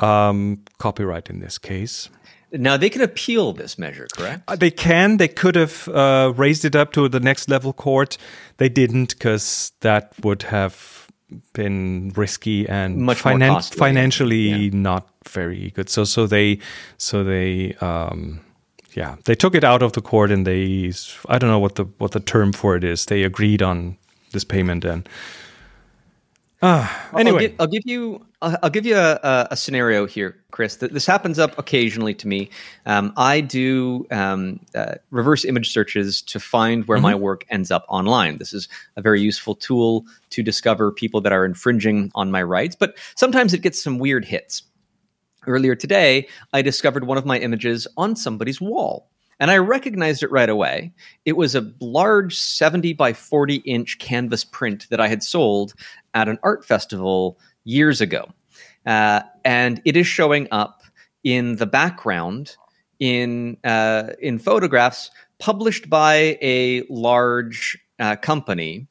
um, 0.00 0.62
copyright 0.78 1.30
in 1.30 1.40
this 1.40 1.58
case. 1.58 2.08
Now 2.52 2.76
they 2.76 2.90
can 2.90 3.02
appeal 3.02 3.52
this 3.52 3.78
measure, 3.78 4.06
correct? 4.16 4.42
Uh, 4.48 4.56
They 4.56 4.70
can, 4.70 5.16
they 5.16 5.28
could 5.28 5.56
have 5.56 5.88
uh, 5.88 6.32
raised 6.36 6.64
it 6.64 6.76
up 6.76 6.92
to 6.92 7.08
the 7.08 7.20
next 7.20 7.48
level 7.48 7.72
court. 7.72 8.18
They 8.58 8.68
didn't 8.68 9.14
because 9.18 9.72
that 9.80 10.12
would 10.22 10.42
have 10.44 11.08
been 11.54 12.12
risky 12.14 12.68
and 12.68 12.98
Much 12.98 13.24
more 13.24 13.62
financially 13.62 14.48
Yeah. 14.50 14.70
not 14.72 15.08
very 15.28 15.70
good. 15.70 15.88
So, 15.88 16.04
so 16.04 16.26
they, 16.26 16.58
so 16.98 17.24
they, 17.24 17.74
um, 17.80 18.40
yeah, 18.94 19.16
they 19.24 19.34
took 19.34 19.54
it 19.54 19.64
out 19.64 19.82
of 19.82 19.92
the 19.92 20.02
court 20.02 20.30
and 20.30 20.46
they, 20.46 20.92
I 21.28 21.38
don't 21.38 21.48
know 21.48 21.58
what 21.58 21.76
the 21.76 21.84
what 21.98 22.10
the 22.10 22.20
term 22.20 22.52
for 22.52 22.76
it 22.76 22.84
is. 22.84 23.06
They 23.06 23.22
agreed 23.24 23.62
on 23.62 23.96
this 24.32 24.44
payment 24.44 24.84
and. 24.84 25.08
Ah, 26.64 27.08
I'll 27.12 27.18
anyway, 27.18 27.54
I'll, 27.58 27.66
give 27.66 27.82
you 27.86 28.24
I'll, 28.42 28.70
give 28.70 28.84
you 28.84 28.96
a, 28.96 29.46
a, 29.50 29.56
scenario 29.56 30.04
here, 30.04 30.36
Chris. 30.50 30.76
This 30.76 31.06
happens 31.06 31.38
up 31.38 31.56
occasionally 31.58 32.12
to 32.14 32.26
me. 32.26 32.50
Um, 32.86 33.12
I 33.16 33.40
do 33.40 34.04
um, 34.10 34.58
uh, 34.74 34.96
reverse 35.10 35.44
image 35.44 35.70
searches 35.70 36.20
to 36.22 36.40
find 36.40 36.86
where 36.88 36.98
my 36.98 37.14
work 37.14 37.44
ends 37.50 37.70
up 37.70 37.84
online. 37.88 38.38
This 38.38 38.52
is 38.52 38.68
a 38.96 39.02
very 39.02 39.20
useful 39.20 39.54
tool 39.54 40.04
to 40.30 40.42
discover 40.42 40.90
people 40.90 41.20
that 41.20 41.32
are 41.32 41.44
infringing 41.44 42.10
on 42.16 42.32
my 42.32 42.42
rights, 42.42 42.74
but 42.74 42.98
sometimes 43.14 43.54
it 43.54 43.62
gets 43.62 43.82
some 43.82 43.98
weird 43.98 44.24
hits. 44.24 44.64
Earlier 45.46 45.74
today, 45.76 46.26
I 46.52 46.62
discovered 46.62 47.04
one 47.04 47.18
of 47.18 47.26
my 47.26 47.38
images 47.38 47.86
on 47.96 48.16
somebody's 48.16 48.60
wall. 48.60 49.08
And 49.40 49.50
I 49.50 49.58
recognized 49.58 50.22
it 50.22 50.30
right 50.30 50.48
away. 50.48 50.92
It 51.24 51.36
was 51.36 51.56
a 51.56 51.72
large 51.80 52.38
70 52.38 52.92
by 52.92 53.12
40 53.12 53.56
inch 53.56 53.98
canvas 53.98 54.44
print 54.44 54.86
that 54.90 55.00
I 55.00 55.08
had 55.08 55.24
sold 55.24 55.74
at 56.14 56.28
an 56.28 56.38
art 56.44 56.64
festival 56.64 57.38
years 57.64 58.00
ago. 58.00 58.28
Uh, 58.86 59.22
and 59.44 59.80
it 59.84 59.96
is 59.96 60.06
showing 60.06 60.48
up 60.50 60.82
in 61.24 61.56
the 61.56 61.66
background 61.66 62.56
in, 62.98 63.56
uh, 63.64 64.10
in 64.20 64.38
photographs 64.38 65.10
published 65.38 65.88
by 65.90 66.38
a 66.40 66.84
large 66.88 67.78
uh, 67.98 68.16
company 68.16 68.86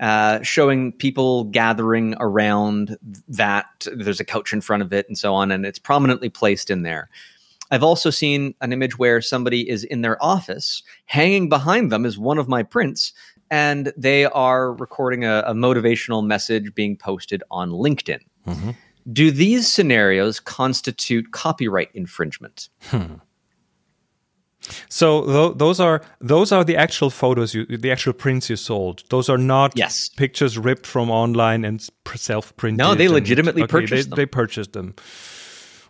uh, 0.00 0.42
showing 0.42 0.90
people 0.92 1.44
gathering 1.44 2.16
around 2.18 2.96
that. 3.28 3.86
There's 3.94 4.18
a 4.20 4.24
couch 4.24 4.52
in 4.52 4.60
front 4.60 4.82
of 4.82 4.92
it 4.92 5.06
and 5.06 5.16
so 5.16 5.32
on, 5.32 5.52
and 5.52 5.64
it's 5.64 5.78
prominently 5.78 6.28
placed 6.28 6.70
in 6.70 6.82
there. 6.82 7.08
I've 7.70 7.84
also 7.84 8.10
seen 8.10 8.54
an 8.60 8.72
image 8.72 8.98
where 8.98 9.20
somebody 9.20 9.68
is 9.68 9.84
in 9.84 10.02
their 10.02 10.22
office, 10.22 10.82
hanging 11.06 11.48
behind 11.48 11.92
them 11.92 12.04
is 12.04 12.18
one 12.18 12.36
of 12.36 12.48
my 12.48 12.62
prints, 12.62 13.12
and 13.52 13.92
they 13.98 14.24
are 14.24 14.72
recording 14.72 15.24
a, 15.26 15.44
a 15.46 15.52
motivational 15.52 16.26
message 16.26 16.74
being 16.74 16.96
posted 16.96 17.42
on 17.50 17.70
LinkedIn. 17.70 18.20
Mm-hmm. 18.46 18.70
Do 19.12 19.30
these 19.30 19.70
scenarios 19.70 20.40
constitute 20.40 21.32
copyright 21.32 21.90
infringement? 21.92 22.70
Hmm. 22.84 23.16
So 24.88 25.22
tho- 25.22 25.52
those 25.52 25.80
are 25.80 26.00
those 26.20 26.50
are 26.52 26.64
the 26.64 26.76
actual 26.76 27.10
photos, 27.10 27.52
you, 27.52 27.66
the 27.66 27.90
actual 27.90 28.14
prints 28.14 28.48
you 28.48 28.56
sold. 28.56 29.02
Those 29.10 29.28
are 29.28 29.38
not 29.38 29.72
Yes. 29.76 30.08
pictures 30.16 30.56
ripped 30.56 30.86
from 30.86 31.10
online 31.10 31.64
and 31.64 31.86
self 32.14 32.56
printed. 32.56 32.78
No, 32.78 32.94
they 32.94 33.08
legitimately 33.08 33.66
purchased 33.66 34.08
they, 34.08 34.10
them. 34.10 34.16
They 34.16 34.26
purchased 34.26 34.72
them. 34.72 34.94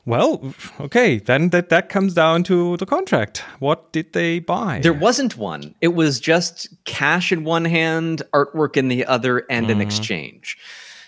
Well, 0.04 0.54
okay, 0.80 1.18
then 1.18 1.50
that 1.50 1.68
that 1.68 1.88
comes 1.88 2.12
down 2.14 2.42
to 2.44 2.76
the 2.78 2.86
contract. 2.86 3.44
What 3.60 3.92
did 3.92 4.12
they 4.14 4.40
buy? 4.40 4.80
There 4.82 4.92
wasn't 4.92 5.36
one. 5.36 5.76
It 5.80 5.94
was 5.94 6.18
just 6.18 6.68
cash 6.84 7.30
in 7.30 7.44
one 7.44 7.64
hand, 7.64 8.22
artwork 8.32 8.76
in 8.76 8.88
the 8.88 9.04
other, 9.06 9.46
and 9.48 9.70
an 9.70 9.80
exchange. 9.80 10.58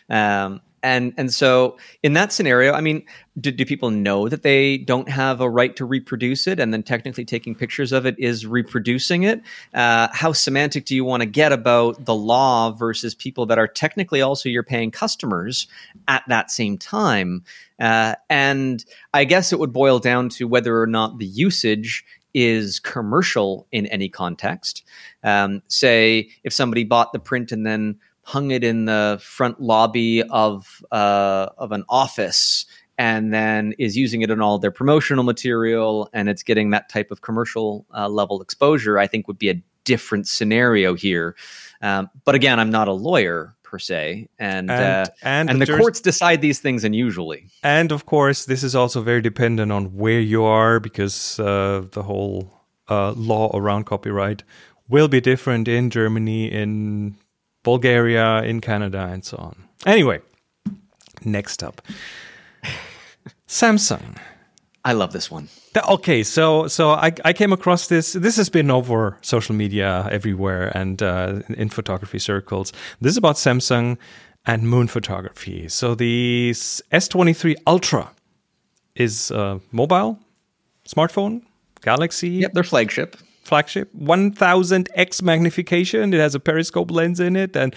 Um, 0.09 0.61
and 0.85 1.14
and 1.16 1.33
so 1.33 1.79
in 2.03 2.12
that 2.12 2.33
scenario, 2.33 2.75
I 2.75 2.83
mean, 2.83 3.05
do, 3.40 3.51
do 3.51 3.64
people 3.64 3.90
know 3.90 4.29
that 4.29 4.42
they 4.42 4.77
don't 4.77 5.09
have 5.09 5.40
a 5.40 5.49
right 5.49 5.75
to 5.77 5.85
reproduce 5.85 6.47
it, 6.47 6.61
and 6.61 6.73
then 6.73 6.83
technically 6.83 7.25
taking 7.25 7.55
pictures 7.55 7.90
of 7.90 8.05
it 8.05 8.16
is 8.18 8.47
reproducing 8.47 9.23
it? 9.23 9.40
Uh, 9.73 10.09
how 10.12 10.33
semantic 10.33 10.85
do 10.85 10.94
you 10.94 11.05
want 11.05 11.23
to 11.23 11.27
get 11.27 11.53
about 11.53 12.05
the 12.05 12.14
law 12.14 12.70
versus 12.70 13.14
people 13.14 13.47
that 13.47 13.59
are 13.59 13.66
technically 13.66 14.20
also 14.20 14.51
your 14.51 14.62
paying 14.62 14.90
customers 14.90 15.66
at 16.07 16.23
that 16.29 16.51
same 16.51 16.77
time? 16.77 17.42
Uh, 17.81 18.14
and 18.29 18.85
I 19.14 19.25
guess 19.25 19.53
it 19.53 19.59
would 19.59 19.73
boil 19.73 19.99
down 19.99 20.29
to 20.31 20.47
whether 20.47 20.81
or 20.81 20.87
not 20.87 21.18
the 21.18 21.27
usage 21.27 22.05
is 22.35 22.79
commercial 22.79 23.66
in 23.73 23.87
any 23.87 24.09
context. 24.09 24.85
Um, 25.23 25.62
say, 25.68 26.29
if 26.42 26.53
somebody 26.53 26.85
bought 26.85 27.12
the 27.12 27.18
print 27.20 27.53
and 27.53 27.64
then 27.64 28.01
hung 28.25 28.51
it 28.51 28.65
in 28.65 28.87
the 28.87 29.19
front 29.23 29.61
lobby 29.61 30.23
of 30.23 30.83
uh, 30.91 31.49
of 31.59 31.73
an 31.73 31.85
office 31.89 32.67
and 32.97 33.33
then 33.35 33.75
is 33.79 33.97
using 33.97 34.23
it 34.23 34.31
in 34.31 34.41
all 34.41 34.59
their 34.59 34.71
promotional 34.71 35.25
material 35.25 36.09
and 36.13 36.29
it's 36.29 36.43
getting 36.43 36.71
that 36.71 36.89
type 36.89 37.11
of 37.11 37.21
commercial 37.23 37.85
uh, 37.95 38.09
level 38.09 38.41
exposure, 38.41 38.99
I 38.99 39.07
think 39.07 39.27
would 39.27 39.39
be 39.39 39.51
a 39.51 39.61
different 39.85 40.29
scenario 40.29 40.95
here. 40.95 41.35
Um, 41.83 42.09
but 42.25 42.35
again, 42.35 42.59
I'm 42.61 42.71
not 42.71 42.89
a 42.89 42.93
lawyer 42.93 43.55
per 43.63 43.79
se, 43.79 44.29
and 44.39 44.71
And- 44.71 45.09
uh, 45.09 45.11
and 45.23 45.51
and 45.51 45.61
the 45.61 45.67
the 45.67 45.77
courts 45.77 46.01
decide 46.01 46.41
these 46.41 46.61
things 46.61 46.85
unusually. 46.85 47.49
And 47.63 47.93
of 47.93 48.07
course, 48.07 48.47
this 48.47 48.63
is 48.63 48.75
also 48.75 49.03
very 49.03 49.21
dependent 49.21 49.73
on 49.73 49.97
where 49.97 50.21
you 50.21 50.45
are 50.45 50.81
because 50.81 51.39
uh, 51.41 51.83
the 51.91 52.03
whole 52.05 52.49
uh, 52.89 53.13
law 53.13 53.51
around 53.53 53.85
copyright 53.85 54.45
will 54.89 55.09
be 55.09 55.21
different 55.21 55.67
in 55.69 55.91
Germany, 55.91 56.51
in 56.53 57.17
Bulgaria, 57.64 58.42
in 58.42 58.61
Canada, 58.61 59.09
and 59.12 59.24
so 59.24 59.37
on. 59.38 59.57
Anyway, 59.87 60.20
next 61.24 61.62
up 61.64 61.83
Samsung. 63.48 64.16
I 64.85 64.92
love 64.92 65.12
this 65.12 65.31
one. 65.31 65.48
Okay, 65.88 66.22
so 66.22 66.68
so 66.68 66.90
I, 66.90 67.12
I 67.24 67.33
came 67.33 67.53
across 67.53 67.88
this. 67.88 68.12
This 68.12 68.37
has 68.37 68.48
been 68.50 68.70
over 68.70 69.16
social 69.22 69.55
media 69.55 70.07
everywhere 70.11 70.70
and 70.77 71.03
uh, 71.03 71.40
in 71.48 71.68
photography 71.70 72.18
circles. 72.18 72.72
This 73.00 73.12
is 73.12 73.16
about 73.16 73.37
Samsung 73.37 73.96
and 74.46 74.68
moon 74.68 74.87
photography. 74.87 75.68
So 75.68 75.94
the 75.94 76.50
S 76.92 77.09
twenty 77.09 77.33
three 77.33 77.57
Ultra 77.66 78.11
is 78.94 79.31
a 79.31 79.61
mobile 79.72 80.18
smartphone, 80.87 81.42
Galaxy 81.81 82.29
Yep, 82.29 82.53
their 82.53 82.62
flagship. 82.64 83.16
Flagship, 83.45 83.95
one 83.95 84.33
thousand 84.33 84.89
x 84.95 85.23
magnification. 85.23 86.13
It 86.15 86.21
has 86.21 86.35
a 86.35 86.41
periscope 86.41 86.91
lens 86.91 87.21
in 87.21 87.37
it, 87.37 87.57
and 87.57 87.75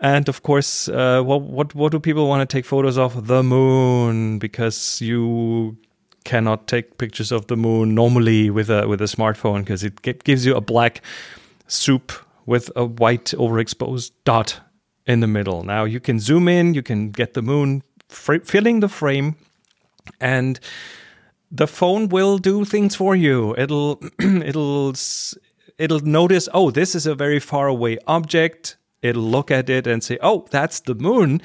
and 0.00 0.28
of 0.28 0.42
course, 0.42 0.88
uh, 0.88 1.22
what 1.22 1.42
what 1.42 1.74
what 1.74 1.92
do 1.92 2.00
people 2.00 2.28
want 2.28 2.48
to 2.48 2.56
take 2.56 2.64
photos 2.64 2.98
of? 2.98 3.26
The 3.26 3.42
moon, 3.42 4.38
because 4.38 5.00
you 5.00 5.76
cannot 6.24 6.66
take 6.66 6.98
pictures 6.98 7.32
of 7.32 7.46
the 7.46 7.56
moon 7.56 7.94
normally 7.94 8.50
with 8.50 8.70
a 8.70 8.86
with 8.86 9.00
a 9.00 9.06
smartphone 9.06 9.60
because 9.60 9.82
it 9.82 10.02
gi- 10.02 10.20
gives 10.24 10.44
you 10.44 10.54
a 10.54 10.60
black 10.60 11.02
soup 11.66 12.12
with 12.46 12.70
a 12.76 12.84
white 12.84 13.34
overexposed 13.36 14.10
dot 14.24 14.60
in 15.06 15.20
the 15.20 15.26
middle. 15.26 15.62
Now 15.62 15.84
you 15.84 16.00
can 16.00 16.20
zoom 16.20 16.48
in, 16.48 16.74
you 16.74 16.82
can 16.82 17.10
get 17.10 17.34
the 17.34 17.42
moon 17.42 17.82
filling 18.08 18.80
the 18.80 18.88
frame, 18.88 19.36
and 20.20 20.60
the 21.50 21.66
phone 21.66 22.08
will 22.08 22.38
do 22.38 22.64
things 22.64 22.94
for 22.94 23.16
you. 23.16 23.54
It'll 23.56 24.00
it'll 24.20 24.94
it'll 25.78 26.00
notice, 26.00 26.48
oh, 26.52 26.70
this 26.70 26.94
is 26.94 27.06
a 27.06 27.14
very 27.14 27.40
far 27.40 27.68
away 27.68 27.98
object. 28.06 28.76
It'll 29.00 29.22
look 29.22 29.50
at 29.50 29.70
it 29.70 29.86
and 29.86 30.02
say, 30.02 30.18
oh, 30.22 30.46
that's 30.50 30.80
the 30.80 30.94
moon, 30.94 31.40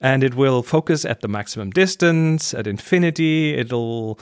and 0.00 0.24
it 0.24 0.34
will 0.34 0.62
focus 0.62 1.04
at 1.04 1.20
the 1.20 1.28
maximum 1.28 1.70
distance 1.70 2.52
at 2.52 2.66
infinity. 2.66 3.54
It'll 3.54 4.18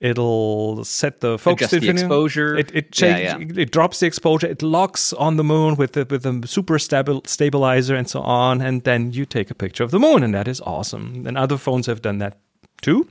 it'll 0.00 0.84
set 0.84 1.20
the 1.20 1.38
focus 1.38 1.70
the 1.70 1.88
exposure. 1.88 2.56
It 2.56 2.74
it, 2.74 3.00
Yeah, 3.00 3.38
yeah. 3.38 3.62
it 3.62 3.70
drops 3.70 4.00
the 4.00 4.06
exposure. 4.06 4.48
It 4.48 4.62
locks 4.62 5.12
on 5.12 5.36
the 5.36 5.44
moon 5.44 5.76
with 5.76 5.92
the 5.92 6.06
with 6.10 6.26
a 6.26 6.46
super 6.46 6.78
stabil, 6.78 7.26
stabilizer 7.26 7.94
and 7.94 8.08
so 8.08 8.20
on, 8.20 8.60
and 8.60 8.82
then 8.82 9.12
you 9.12 9.24
take 9.24 9.50
a 9.50 9.54
picture 9.54 9.84
of 9.84 9.92
the 9.92 10.00
moon, 10.00 10.22
and 10.24 10.34
that 10.34 10.48
is 10.48 10.60
awesome. 10.60 11.24
And 11.26 11.38
other 11.38 11.56
phones 11.56 11.86
have 11.86 12.02
done 12.02 12.18
that 12.18 12.38
too. 12.84 13.08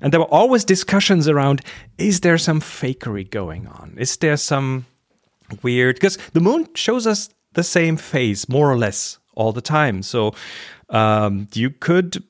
And 0.00 0.12
there 0.12 0.20
were 0.20 0.34
always 0.40 0.64
discussions 0.64 1.28
around: 1.28 1.60
is 1.98 2.20
there 2.20 2.38
some 2.38 2.60
fakery 2.60 3.28
going 3.28 3.66
on? 3.66 3.94
Is 3.98 4.16
there 4.16 4.36
some 4.36 4.86
weird? 5.62 5.96
Because 5.96 6.18
the 6.32 6.40
moon 6.40 6.68
shows 6.74 7.06
us 7.06 7.28
the 7.52 7.62
same 7.62 7.96
face 7.96 8.48
more 8.48 8.70
or 8.70 8.78
less 8.78 9.18
all 9.34 9.52
the 9.52 9.60
time, 9.78 10.02
so 10.02 10.34
um, 10.88 11.48
you 11.54 11.70
could 11.70 12.22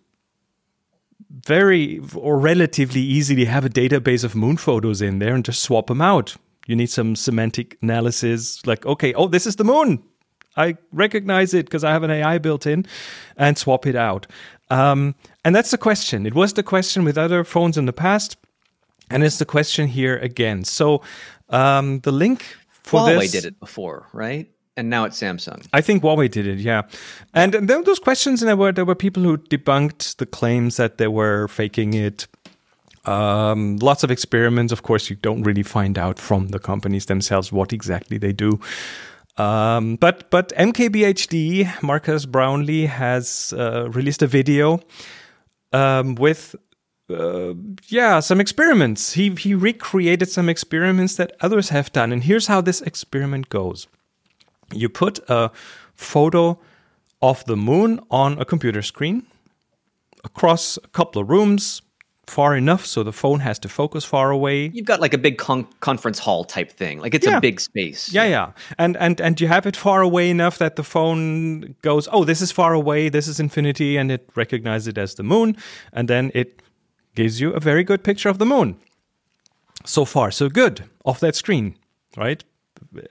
very 1.47 2.01
or 2.15 2.39
relatively 2.39 3.01
easily 3.01 3.45
have 3.45 3.65
a 3.65 3.69
database 3.69 4.25
of 4.25 4.35
moon 4.35 4.57
photos 4.57 5.03
in 5.03 5.19
there 5.19 5.35
and 5.35 5.45
just 5.45 5.63
swap 5.63 5.87
them 5.87 6.01
out. 6.01 6.37
You 6.67 6.77
need 6.77 6.91
some 6.91 7.17
semantic 7.17 7.79
analysis, 7.83 8.67
like, 8.67 8.85
okay, 8.85 9.15
oh, 9.15 9.29
this 9.29 9.47
is 9.47 9.57
the 9.57 9.65
moon. 9.65 10.03
I 10.57 10.77
recognize 10.93 11.55
it 11.55 11.67
because 11.67 11.85
I 11.85 11.93
have 11.93 12.03
an 12.03 12.11
AI 12.11 12.39
built 12.39 12.67
in 12.67 12.85
and 13.37 13.57
swap 13.57 13.87
it 13.87 13.95
out. 13.95 14.27
Um, 14.71 15.15
and 15.45 15.55
that's 15.55 15.71
the 15.71 15.79
question. 15.79 16.27
It 16.27 16.35
was 16.35 16.53
the 16.53 16.63
question 16.63 17.05
with 17.05 17.17
other 17.17 17.45
phones 17.45 17.79
in 17.79 17.87
the 17.87 17.93
past, 17.93 18.37
and 19.11 19.25
it's 19.25 19.39
the 19.39 19.47
question 19.47 19.89
here 19.89 20.17
again. 20.19 20.65
So 20.65 21.03
um, 21.49 22.01
the 22.01 22.13
link 22.13 22.45
for 22.83 23.01
Huawei 23.01 23.21
this 23.21 23.33
did 23.33 23.45
it 23.45 23.61
before, 23.61 24.07
right? 24.13 24.51
And 24.77 24.91
now 24.91 25.05
it's 25.05 25.21
Samsung. 25.21 25.67
I 25.73 25.81
think 25.81 26.03
Huawei 26.03 26.31
did 26.31 26.47
it, 26.47 26.59
yeah. 26.59 26.83
And, 27.35 27.55
and 27.55 27.69
there 27.69 27.79
were 27.79 27.85
those 27.85 27.99
questions, 27.99 28.43
and 28.43 28.49
there 28.49 28.57
were 28.57 28.73
there 28.73 28.85
were 28.85 28.95
people 28.95 29.23
who 29.23 29.39
debunked 29.39 30.17
the 30.17 30.27
claims 30.27 30.77
that 30.77 30.99
they 30.99 31.09
were 31.09 31.49
faking 31.49 31.95
it. 31.95 32.29
Um, 33.05 33.79
lots 33.79 34.05
of 34.05 34.11
experiments. 34.11 34.73
Of 34.73 34.83
course, 34.83 35.09
you 35.11 35.17
don't 35.17 35.43
really 35.43 35.63
find 35.63 35.99
out 35.99 36.19
from 36.19 36.49
the 36.49 36.59
companies 36.59 37.07
themselves 37.07 37.51
what 37.51 37.73
exactly 37.73 38.19
they 38.19 38.33
do. 38.33 38.61
Um, 39.39 39.97
but 39.97 40.31
but 40.31 40.53
MKBHD 40.57 41.83
Marques 41.83 42.27
Brownlee 42.27 42.87
has 42.87 43.55
uh, 43.57 43.89
released 43.91 44.21
a 44.21 44.27
video 44.27 44.81
um, 45.73 46.17
with 46.17 46.57
uh, 47.09 47.55
yeah 47.87 48.21
some 48.21 48.41
experiments. 48.41 49.13
He 49.13 49.31
he 49.31 49.55
recreated 49.55 50.29
some 50.29 50.49
experiments 50.49 51.17
that 51.17 51.37
others 51.41 51.69
have 51.69 51.93
done, 51.93 52.13
and 52.13 52.25
here's 52.25 52.49
how 52.49 52.61
this 52.61 52.81
experiment 52.81 53.49
goes. 53.49 53.87
You 54.73 54.89
put 54.89 55.21
a 55.29 55.51
photo 55.95 56.59
of 57.23 57.45
the 57.45 57.57
moon 57.57 58.01
on 58.11 58.39
a 58.39 58.45
computer 58.45 58.83
screen 58.83 59.27
across 60.25 60.79
a 60.79 60.89
couple 60.89 61.23
of 61.23 61.31
rooms 61.31 61.81
far 62.29 62.57
enough 62.57 62.85
so 62.87 63.03
the 63.03 63.13
phone 63.13 63.41
has 63.41 63.59
to 63.59 63.69
focus 63.69 64.05
far 64.05 64.31
away. 64.31 64.71
You've 64.75 64.87
got 64.87 65.01
like 65.01 65.15
a 65.15 65.19
big 65.19 65.39
con- 65.39 65.67
conference 65.81 66.19
hall 66.19 66.45
type 66.45 66.71
thing. 66.71 67.01
Like 67.01 67.15
it's 67.15 67.27
Yeah. 67.27 67.39
a 67.39 67.41
big 67.41 67.61
space. 67.61 68.13
yeah 68.13 68.25
yeah. 68.29 68.53
And 68.79 68.97
and 68.97 69.21
and 69.21 69.41
you 69.41 69.49
have 69.49 69.67
it 69.69 69.77
far 69.77 70.03
away 70.03 70.31
enough 70.31 70.59
that 70.59 70.77
the 70.77 70.83
phone 70.85 71.75
goes 71.83 72.09
oh 72.13 72.25
this 72.25 72.41
is 72.43 72.53
far 72.53 72.73
away. 72.75 73.09
This 73.11 73.27
is 73.29 73.41
infinity 73.41 73.99
and 73.99 74.11
it 74.11 74.29
recognizes 74.37 74.89
it 74.89 74.99
as 74.99 75.15
the 75.15 75.23
moon. 75.23 75.57
And 75.93 76.09
then 76.09 76.31
it 76.35 76.63
gives 77.15 77.41
you 77.41 77.53
a 77.55 77.61
very 77.61 77.85
good 77.85 78.03
picture 78.03 78.29
of 78.31 78.39
the 78.39 78.47
moon. 78.47 78.77
So 79.85 80.05
far 80.05 80.31
so 80.31 80.49
good 80.49 80.83
off 81.05 81.21
that 81.21 81.37
screen 81.37 81.75
right? 82.17 82.45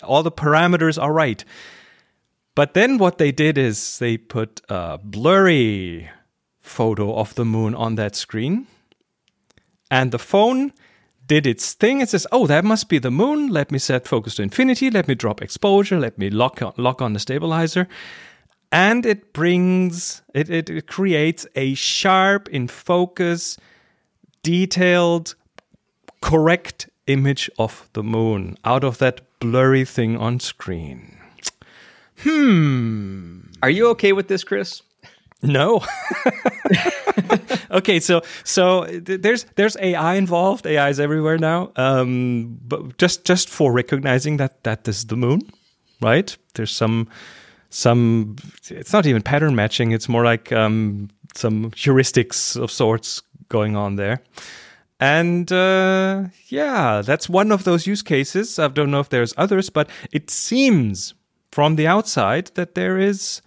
All 0.04 0.24
the 0.24 0.32
parameters 0.32 0.98
are 1.02 1.14
right. 1.14 1.44
But 2.56 2.74
then 2.74 2.98
what 2.98 3.18
they 3.18 3.32
did 3.32 3.58
is 3.58 4.00
they 4.00 4.18
put 4.18 4.62
a 4.70 4.98
blurry 5.04 6.10
photo 6.62 7.14
of 7.16 7.34
the 7.36 7.46
moon 7.46 7.76
on 7.76 7.96
that 7.96 8.16
screen 8.16 8.66
and 9.90 10.12
the 10.12 10.20
phone 10.20 10.74
did 11.26 11.46
its 11.46 11.74
thing. 11.74 12.02
It 12.02 12.10
says, 12.10 12.28
"Oh, 12.32 12.48
that 12.48 12.64
must 12.64 12.90
be 12.90 13.00
the 13.00 13.12
moon. 13.12 13.50
Let 13.50 13.72
me 13.72 13.80
set 13.80 14.08
focus 14.08 14.36
to 14.36 14.44
infinity. 14.44 14.90
Let 14.90 15.08
me 15.08 15.16
drop 15.16 15.42
exposure. 15.42 16.00
Let 16.00 16.18
me 16.18 16.30
lock 16.30 16.62
on, 16.62 16.74
lock 16.78 17.02
on 17.02 17.14
the 17.14 17.20
stabilizer." 17.20 17.88
And 18.72 19.06
it 19.06 19.34
brings 19.34 20.22
it, 20.34 20.50
it, 20.50 20.70
it 20.70 20.88
creates 20.88 21.48
a 21.56 21.74
sharp, 21.74 22.50
in 22.50 22.68
focus, 22.68 23.58
detailed, 24.44 25.36
correct 26.22 26.90
image 27.08 27.50
of 27.58 27.90
the 27.94 28.04
moon 28.04 28.58
out 28.66 28.84
of 28.84 28.98
that 28.98 29.22
blurry 29.40 29.86
thing 29.86 30.18
on 30.18 30.40
screen. 30.40 31.18
Hmm. 32.20 33.42
Are 33.62 33.70
you 33.70 33.88
okay 33.90 34.12
with 34.12 34.28
this, 34.28 34.44
Chris? 34.44 34.82
No. 35.42 35.84
okay, 37.72 38.00
so 38.00 38.22
so 38.44 38.86
th- 38.86 39.22
there's 39.22 39.46
there's 39.56 39.78
AI 39.78 40.16
involved. 40.16 40.66
AI 40.66 40.90
is 40.90 41.00
everywhere 41.00 41.38
now. 41.38 41.72
Um, 41.76 42.58
but 42.68 42.98
just 42.98 43.24
just 43.24 43.50
for 43.50 43.72
recognizing 43.72 44.38
that 44.38 44.64
that 44.64 44.88
is 44.88 45.06
the 45.06 45.16
moon, 45.16 45.42
right? 46.02 46.36
There's 46.56 46.72
some 46.72 47.08
some. 47.70 48.36
It's 48.70 48.94
not 48.94 49.06
even 49.06 49.22
pattern 49.22 49.56
matching. 49.56 49.92
It's 49.92 50.10
more 50.10 50.24
like 50.24 50.52
um, 50.52 51.10
some 51.36 51.72
heuristics 51.72 52.60
of 52.60 52.72
sorts 52.72 53.22
going 53.50 53.76
on 53.76 53.96
there. 53.96 54.22
And 55.00 55.52
uh, 55.52 56.26
yeah, 56.48 57.02
that's 57.06 57.30
one 57.30 57.52
of 57.52 57.64
those 57.64 57.86
use 57.86 58.02
cases. 58.02 58.58
I 58.58 58.68
don't 58.70 58.90
know 58.90 59.00
if 59.00 59.10
there's 59.10 59.34
others, 59.38 59.70
but 59.70 59.90
it 60.12 60.32
seems 60.32 61.14
from 61.52 61.76
the 61.76 61.86
outside 61.86 62.48
that 62.56 62.74
there 62.74 62.98
is 62.98 63.42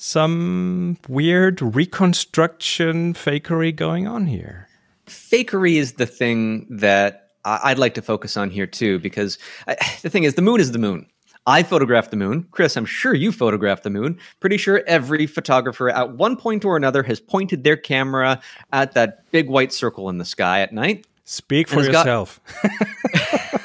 some 0.00 0.96
weird 1.08 1.60
reconstruction 1.60 3.12
fakery 3.12 3.74
going 3.74 4.06
on 4.08 4.24
here. 4.26 4.66
fakery 5.06 5.74
is 5.74 5.92
the 5.94 6.06
thing 6.06 6.66
that 6.70 7.28
I'd 7.44 7.78
like 7.78 7.92
to 7.94 8.02
focus 8.02 8.38
on 8.38 8.48
here 8.48 8.66
too, 8.66 8.98
because 8.98 9.38
I, 9.68 9.76
the 10.00 10.08
thing 10.08 10.24
is, 10.24 10.34
the 10.34 10.42
moon 10.42 10.58
is 10.58 10.72
the 10.72 10.78
moon. 10.78 11.06
I 11.46 11.62
photographed 11.62 12.10
the 12.10 12.16
moon. 12.16 12.46
Chris, 12.50 12.76
I'm 12.76 12.86
sure 12.86 13.12
you 13.12 13.30
photographed 13.30 13.82
the 13.82 13.90
moon. 13.90 14.18
Pretty 14.40 14.56
sure 14.56 14.82
every 14.86 15.26
photographer 15.26 15.90
at 15.90 16.12
one 16.12 16.36
point 16.36 16.64
or 16.64 16.78
another 16.78 17.02
has 17.02 17.20
pointed 17.20 17.62
their 17.64 17.76
camera 17.76 18.40
at 18.72 18.92
that 18.92 19.30
big 19.32 19.50
white 19.50 19.72
circle 19.72 20.08
in 20.08 20.16
the 20.16 20.24
sky 20.24 20.60
at 20.60 20.72
night. 20.72 21.06
Speak 21.24 21.68
for 21.68 21.80
it's 21.80 21.88
got- 21.88 22.06
yourself. 22.06 22.40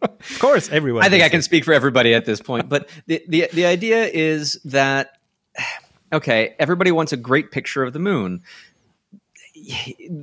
of 0.00 0.38
course, 0.40 0.68
everyone. 0.70 1.04
I 1.04 1.08
think 1.08 1.22
I 1.22 1.28
can 1.28 1.40
it. 1.40 1.44
speak 1.44 1.64
for 1.64 1.72
everybody 1.72 2.12
at 2.12 2.24
this 2.24 2.40
point, 2.40 2.68
but 2.68 2.88
the, 3.06 3.24
the 3.28 3.48
the 3.52 3.66
idea 3.66 4.04
is 4.04 4.60
that 4.64 5.15
okay, 6.12 6.54
everybody 6.58 6.92
wants 6.92 7.12
a 7.12 7.16
great 7.16 7.50
picture 7.50 7.82
of 7.82 7.92
the 7.92 7.98
moon. 7.98 8.42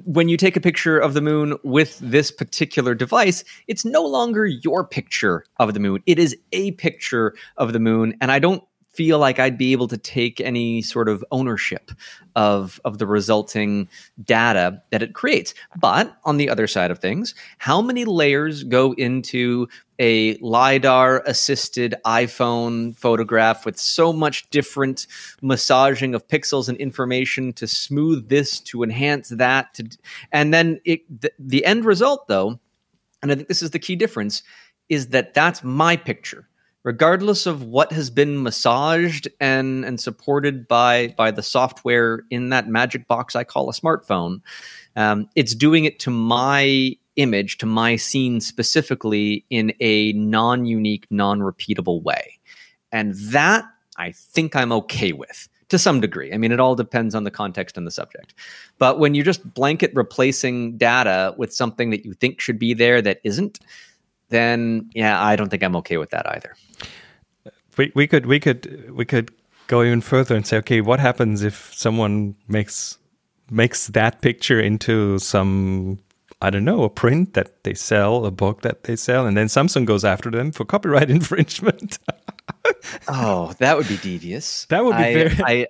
When 0.06 0.30
you 0.30 0.38
take 0.38 0.56
a 0.56 0.62
picture 0.62 1.00
of 1.00 1.16
the 1.16 1.22
moon 1.22 1.58
with 1.64 1.98
this 2.00 2.30
particular 2.32 2.94
device, 2.94 3.44
it's 3.68 3.84
no 3.84 4.04
longer 4.04 4.46
your 4.46 4.86
picture 4.86 5.46
of 5.58 5.74
the 5.74 5.80
moon. 5.80 6.04
It 6.06 6.20
is 6.20 6.38
a 6.52 6.72
picture 6.72 7.34
of 7.58 7.74
the 7.74 7.80
moon, 7.80 8.16
and 8.22 8.32
I 8.32 8.38
don't 8.40 8.64
feel 8.94 9.20
like 9.20 9.40
I'd 9.40 9.58
be 9.58 9.72
able 9.72 9.88
to 9.88 9.98
take 9.98 10.40
any 10.40 10.82
sort 10.82 11.10
of 11.10 11.24
ownership 11.32 11.92
of 12.36 12.80
of 12.86 12.98
the 12.98 13.08
resulting 13.08 13.90
data 14.24 14.82
that 14.92 15.04
it 15.04 15.14
creates. 15.14 15.54
But 15.80 16.16
on 16.24 16.38
the 16.38 16.50
other 16.50 16.68
side 16.68 16.92
of 16.92 17.00
things, 17.00 17.36
how 17.58 17.82
many 17.82 18.06
layers 18.06 18.64
go 18.64 18.94
into 18.94 19.68
a 20.00 20.38
lidar 20.38 21.24
assisted 21.26 21.96
iPhone 22.06 22.98
photograph 22.98 23.66
with 23.66 23.80
so 23.80 24.12
much 24.12 24.50
different 24.50 25.06
massaging 25.42 26.16
of 26.16 26.28
pixels 26.28 26.68
and 26.68 26.78
information 26.78 27.54
to 27.54 27.68
smooth 27.68 28.28
this 28.28 28.60
to 28.60 28.84
enhance 28.84 29.30
that 29.30 29.74
to 29.76 29.88
and 30.32 30.54
then 30.54 30.80
it 30.84 31.02
the, 31.22 31.32
the 31.38 31.64
end 31.64 31.86
result 31.86 32.28
though 32.28 32.60
and 33.22 33.32
I 33.32 33.36
think 33.36 33.48
this 33.48 33.62
is 33.62 33.70
the 33.70 33.80
key 33.80 33.96
difference 33.96 34.42
is 34.90 35.10
that 35.10 35.34
that's 35.34 35.64
my 35.64 35.96
picture 35.96 36.48
regardless 36.84 37.46
of 37.46 37.64
what 37.64 37.92
has 37.92 38.10
been 38.10 38.44
massaged 38.44 39.28
and 39.40 39.86
and 39.86 40.00
supported 40.00 40.68
by 40.68 41.14
by 41.18 41.32
the 41.32 41.44
software 41.44 42.24
in 42.30 42.50
that 42.50 42.68
magic 42.68 43.08
box 43.08 43.36
I 43.36 43.44
call 43.44 43.70
a 43.70 43.74
smartphone 43.74 44.42
um, 44.96 45.30
it's 45.36 45.56
doing 45.56 45.86
it 45.86 46.00
to 46.00 46.10
my 46.10 46.96
image 47.16 47.58
to 47.60 47.66
my 47.66 47.96
scene 47.96 48.42
specifically 48.42 49.46
in 49.50 49.74
a 49.80 50.14
non-unique 50.14 51.08
non-repeatable 51.10 52.02
way 52.04 52.40
and 52.92 53.14
that 53.16 53.66
I 53.98 54.12
think 54.12 54.56
I'm 54.56 54.72
okay 54.72 55.12
with 55.12 55.48
to 55.70 55.80
some 55.80 56.00
degree. 56.00 56.32
I 56.32 56.38
mean, 56.38 56.52
it 56.52 56.60
all 56.60 56.76
depends 56.76 57.16
on 57.16 57.24
the 57.24 57.32
context 57.32 57.78
and 57.78 57.88
the 57.88 57.92
subject. 57.92 58.36
But 58.78 59.00
when 59.00 59.16
you're 59.16 59.26
just 59.26 59.54
blanket 59.54 59.92
replacing 59.96 60.78
data 60.78 61.34
with 61.38 61.54
something 61.54 61.90
that 61.90 62.06
you 62.06 62.14
think 62.14 62.40
should 62.40 62.60
be 62.60 62.74
there 62.74 63.02
that 63.02 63.20
isn't, 63.24 63.60
then 64.34 64.90
yeah, 64.94 65.24
I 65.24 65.36
don't 65.36 65.50
think 65.50 65.64
I'm 65.64 65.76
okay 65.78 65.98
with 65.98 66.10
that 66.12 66.28
either. 66.30 66.56
we, 67.78 67.92
we 67.96 68.08
could 68.08 68.26
we 68.26 68.40
could 68.40 68.92
we 68.92 69.06
could 69.06 69.32
go 69.68 69.84
even 69.84 70.02
further 70.02 70.36
and 70.36 70.46
say, 70.46 70.58
okay, 70.58 70.82
what 70.82 71.00
happens 71.00 71.44
if 71.44 71.74
someone 71.74 72.36
makes 72.48 72.98
makes 73.50 73.88
that 73.88 74.22
picture 74.22 74.60
into 74.60 75.20
some 75.20 76.00
I 76.42 76.50
don't 76.50 76.66
know 76.66 76.84
a 76.84 76.90
print 76.90 77.36
that 77.36 77.64
they 77.64 77.74
sell, 77.74 78.26
a 78.26 78.32
book 78.32 78.64
that 78.64 78.84
they 78.84 78.98
sell, 78.98 79.26
and 79.26 79.38
then 79.38 79.48
Samsung 79.48 79.86
goes 79.86 80.04
after 80.04 80.30
them 80.30 80.52
for 80.52 80.66
copyright 80.66 81.10
infringement. 81.20 82.00
Oh, 83.08 83.54
that 83.60 83.78
would 83.78 83.88
be 83.88 83.98
devious. 83.98 84.66
That 84.66 84.84
would 84.84 84.98
be 84.98 85.04
I, 85.04 85.14
very- 85.14 85.44
I, 85.46 85.68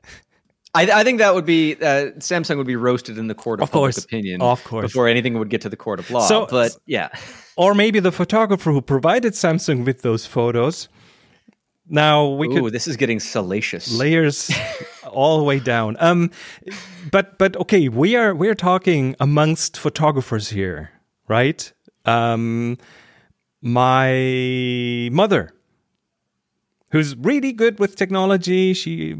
I, 0.75 0.83
I 1.01 1.03
think 1.03 1.19
that 1.19 1.35
would 1.35 1.45
be 1.45 1.75
uh, 1.75 2.11
Samsung 2.17 2.57
would 2.57 2.65
be 2.67 2.75
roasted 2.75 3.17
in 3.17 3.27
the 3.27 3.35
court 3.35 3.59
of, 3.59 3.65
Of 3.65 3.71
course. 3.71 3.95
public 3.95 4.05
opinion, 4.05 4.41
Of 4.41 4.63
course. 4.63 4.83
before 4.85 5.07
anything 5.07 5.37
would 5.37 5.49
get 5.49 5.61
to 5.61 5.69
the 5.69 5.75
court 5.77 5.99
of 5.99 6.09
law. 6.09 6.25
So- 6.27 6.47
but 6.49 6.75
yeah, 6.87 7.09
or 7.55 7.75
maybe 7.75 7.99
the 7.99 8.11
photographer 8.11 8.71
who 8.71 8.81
provided 8.81 9.33
Samsung 9.33 9.85
with 9.85 10.01
those 10.01 10.25
photos. 10.25 10.89
Now 11.87 12.27
we 12.29 12.47
ooh, 12.47 12.61
could 12.63 12.73
this 12.73 12.87
is 12.87 12.95
getting 12.97 13.19
salacious. 13.19 13.91
layers 13.93 14.49
all 15.11 15.37
the 15.37 15.43
way 15.43 15.59
down. 15.59 15.97
Um, 15.99 16.31
but 17.11 17.37
but 17.37 17.55
okay, 17.57 17.89
we 17.89 18.15
are 18.15 18.33
we're 18.33 18.55
talking 18.55 19.15
amongst 19.19 19.77
photographers 19.77 20.49
here, 20.49 20.89
right? 21.27 21.71
Um, 22.05 22.77
my 23.61 25.09
mother, 25.11 25.51
who's 26.91 27.15
really 27.17 27.51
good 27.51 27.79
with 27.79 27.95
technology, 27.95 28.73
she 28.73 29.17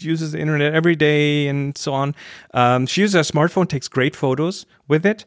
uses 0.00 0.32
the 0.32 0.40
internet 0.40 0.74
every 0.74 0.96
day 0.96 1.48
and 1.48 1.76
so 1.76 1.92
on. 1.92 2.14
Um, 2.54 2.86
she 2.86 3.00
uses 3.02 3.14
a 3.14 3.32
smartphone, 3.32 3.68
takes 3.68 3.88
great 3.88 4.16
photos 4.16 4.66
with 4.88 5.06
it. 5.06 5.24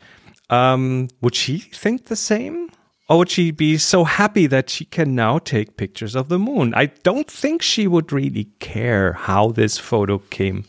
Um, 0.49 1.09
would 1.21 1.35
she 1.35 1.59
think 1.59 2.05
the 2.05 2.15
same? 2.15 2.69
Or 3.09 3.17
would 3.19 3.29
she 3.31 3.49
be 3.49 3.77
so 3.77 4.03
happy 4.03 4.45
that 4.47 4.69
she 4.69 4.85
can 4.85 5.15
now 5.15 5.39
take 5.39 5.77
pictures 5.77 6.15
of 6.15 6.29
the 6.29 6.37
moon? 6.37 6.73
I 6.75 6.87
don't 6.87 7.29
think 7.29 7.63
she 7.63 7.87
would 7.87 8.11
really 8.11 8.49
care 8.59 9.13
how 9.13 9.49
this 9.49 9.79
photo 9.79 10.19
came 10.29 10.65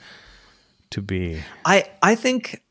to 0.88 1.02
be. 1.02 1.42
I 1.66 1.84
I 2.02 2.14
think 2.14 2.62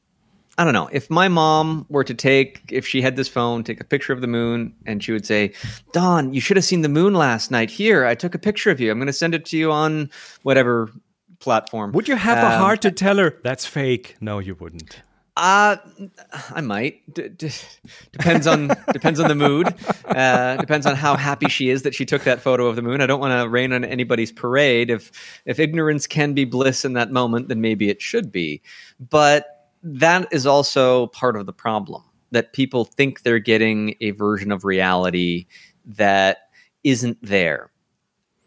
I 0.57 0.63
don't 0.63 0.73
know 0.73 0.89
if 0.91 1.09
my 1.11 1.27
mom 1.27 1.85
were 1.87 2.03
to 2.03 2.15
take 2.15 2.63
if 2.69 2.85
she 2.87 3.01
had 3.01 3.15
this 3.15 3.29
phone 3.29 3.63
take 3.63 3.79
a 3.79 3.83
picture 3.83 4.11
of 4.11 4.21
the 4.21 4.27
moon 4.27 4.73
and 4.87 5.03
she 5.03 5.11
would 5.11 5.25
say, 5.25 5.53
"Don, 5.93 6.33
you 6.33 6.41
should 6.41 6.57
have 6.57 6.65
seen 6.65 6.81
the 6.81 6.89
moon 6.89 7.13
last 7.13 7.51
night. 7.51 7.69
Here, 7.69 8.05
I 8.05 8.15
took 8.15 8.33
a 8.33 8.39
picture 8.39 8.71
of 8.71 8.81
you. 8.81 8.91
I'm 8.91 8.97
going 8.97 9.07
to 9.07 9.13
send 9.13 9.35
it 9.35 9.45
to 9.45 9.57
you 9.57 9.71
on 9.71 10.09
whatever 10.41 10.89
platform." 11.39 11.91
Would 11.93 12.07
you 12.07 12.15
have 12.15 12.37
the 12.39 12.53
Um, 12.55 12.59
heart 12.61 12.81
to 12.83 12.91
tell 12.91 13.17
her 13.17 13.37
that's 13.43 13.65
fake? 13.65 14.15
No, 14.21 14.39
you 14.39 14.55
wouldn't. 14.55 15.01
Uh, 15.37 15.77
I 16.51 16.59
might. 16.59 17.13
D- 17.13 17.29
d- 17.29 17.49
depends 18.11 18.45
on 18.45 18.67
depends 18.91 19.21
on 19.21 19.29
the 19.29 19.35
mood. 19.35 19.73
Uh, 20.05 20.57
depends 20.57 20.85
on 20.85 20.95
how 20.97 21.15
happy 21.15 21.47
she 21.47 21.69
is 21.69 21.83
that 21.83 21.95
she 21.95 22.05
took 22.05 22.23
that 22.25 22.41
photo 22.41 22.67
of 22.67 22.75
the 22.75 22.81
moon. 22.81 22.99
I 22.99 23.05
don't 23.05 23.21
want 23.21 23.41
to 23.41 23.47
rain 23.47 23.71
on 23.71 23.85
anybody's 23.85 24.33
parade. 24.33 24.89
If 24.89 25.11
if 25.45 25.57
ignorance 25.57 26.07
can 26.07 26.33
be 26.33 26.43
bliss 26.43 26.83
in 26.83 26.91
that 26.93 27.11
moment, 27.11 27.47
then 27.47 27.61
maybe 27.61 27.89
it 27.89 28.01
should 28.01 28.33
be. 28.33 28.61
But 28.99 29.45
that 29.81 30.27
is 30.31 30.45
also 30.45 31.07
part 31.07 31.37
of 31.37 31.45
the 31.45 31.53
problem 31.53 32.03
that 32.31 32.51
people 32.51 32.83
think 32.83 33.21
they're 33.23 33.39
getting 33.39 33.95
a 34.01 34.11
version 34.11 34.51
of 34.51 34.65
reality 34.65 35.45
that 35.85 36.49
isn't 36.83 37.17
there. 37.21 37.71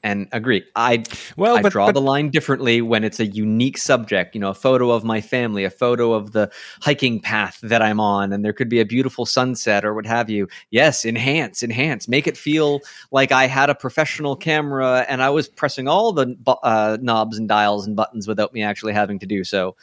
And 0.04 0.26
agree. 0.32 0.64
I 0.74 1.04
Well, 1.36 1.56
I 1.56 1.62
but- 1.62 1.70
draw 1.72 1.86
but- 1.86 1.92
the 1.94 2.00
line 2.00 2.30
differently 2.30 2.82
when 2.82 3.04
it's 3.04 3.20
a 3.20 3.26
unique 3.26 3.78
subject. 3.78 4.34
You 4.34 4.40
know, 4.40 4.50
a 4.50 4.54
photo 4.54 4.90
of 4.90 5.04
my 5.04 5.20
family, 5.20 5.64
a 5.64 5.70
photo 5.70 6.12
of 6.12 6.32
the 6.32 6.50
hiking 6.80 7.20
path 7.20 7.60
that 7.62 7.82
I'm 7.82 8.00
on, 8.00 8.32
and 8.32 8.44
there 8.44 8.52
could 8.52 8.68
be 8.68 8.80
a 8.80 8.84
beautiful 8.84 9.26
sunset 9.26 9.84
or 9.84 9.94
what 9.94 10.06
have 10.06 10.28
you. 10.28 10.48
Yes, 10.70 11.04
enhance, 11.04 11.62
enhance, 11.62 12.08
make 12.08 12.26
it 12.26 12.36
feel 12.36 12.80
like 13.12 13.30
I 13.30 13.46
had 13.46 13.70
a 13.70 13.74
professional 13.76 14.34
camera 14.34 15.06
and 15.08 15.22
I 15.22 15.30
was 15.30 15.46
pressing 15.48 15.86
all 15.86 16.12
the 16.12 16.36
uh, 16.64 16.98
knobs 17.00 17.38
and 17.38 17.48
dials 17.48 17.86
and 17.86 17.94
buttons 17.94 18.26
without 18.26 18.52
me 18.52 18.62
actually 18.64 18.94
having 18.94 19.20
to 19.20 19.26
do 19.26 19.44
so. 19.44 19.76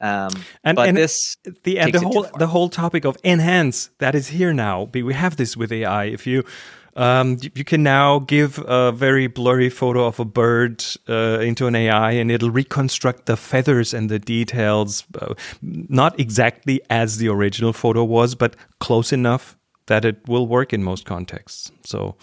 Um, 0.00 0.28
And- 0.64 0.76
but 0.76 0.88
and 0.88 0.96
this, 0.96 1.36
the 1.64 1.78
the 1.90 2.00
whole 2.00 2.26
the 2.38 2.46
whole 2.46 2.68
topic 2.68 3.04
of 3.06 3.16
enhance 3.24 3.90
that 3.98 4.14
is 4.14 4.28
here 4.28 4.52
now. 4.52 4.86
But 4.86 5.02
We 5.04 5.14
have 5.14 5.36
this 5.36 5.56
with 5.56 5.72
AI. 5.72 6.04
If 6.06 6.26
you 6.26 6.44
um, 6.96 7.38
you- 7.54 7.64
can 7.64 7.82
now 7.82 8.18
give 8.20 8.58
a 8.66 8.90
very 8.92 9.26
blurry 9.28 9.70
photo 9.70 10.06
of 10.06 10.18
a 10.18 10.24
bird 10.24 10.84
uh, 11.08 11.38
into 11.40 11.66
an 11.66 11.74
AI, 11.74 12.12
and 12.12 12.30
it'll 12.30 12.50
reconstruct 12.50 13.26
the 13.26 13.36
feathers 13.36 13.94
and 13.94 14.08
the 14.10 14.18
details, 14.18 15.04
uh, 15.20 15.34
not 15.62 16.18
exactly 16.18 16.80
as 16.90 17.18
the 17.18 17.28
original 17.28 17.72
photo 17.72 18.02
was, 18.04 18.34
but 18.34 18.56
close 18.80 19.12
enough 19.12 19.56
that 19.86 20.04
it 20.04 20.16
will 20.26 20.46
work 20.46 20.72
in 20.72 20.82
most 20.82 21.04
contexts. 21.04 21.70
So 21.84 22.16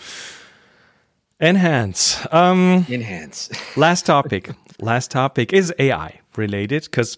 enhance. 1.40 2.26
Um, 2.32 2.86
enhance. 2.90 3.50
last 3.78 4.06
topic 4.06 4.50
last 4.80 5.12
topic 5.12 5.54
is 5.54 5.74
ai 5.80 6.20
related 6.36 6.84
because 6.84 7.18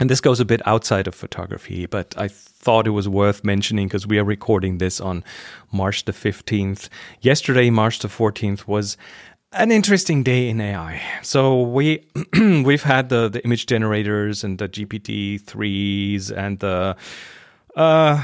and 0.00 0.10
this 0.10 0.20
goes 0.20 0.40
a 0.40 0.44
bit 0.44 0.60
outside 0.66 1.06
of 1.06 1.14
photography 1.14 1.86
but 1.86 2.14
i 2.18 2.28
thought 2.28 2.86
it 2.86 2.90
was 2.90 3.08
worth 3.08 3.44
mentioning 3.44 3.86
because 3.86 4.06
we 4.06 4.18
are 4.18 4.24
recording 4.24 4.78
this 4.78 5.00
on 5.00 5.22
march 5.72 6.04
the 6.04 6.12
15th 6.12 6.88
yesterday 7.20 7.70
march 7.70 8.00
the 8.00 8.08
14th 8.08 8.66
was 8.66 8.96
an 9.52 9.72
interesting 9.72 10.22
day 10.22 10.48
in 10.48 10.60
AI. 10.60 11.00
So 11.22 11.62
we 11.62 12.04
we've 12.38 12.82
had 12.82 13.08
the 13.08 13.28
the 13.28 13.42
image 13.44 13.66
generators 13.66 14.44
and 14.44 14.58
the 14.58 14.68
GPT 14.68 15.40
threes 15.40 16.30
and 16.30 16.58
the 16.58 16.96
uh, 17.74 18.22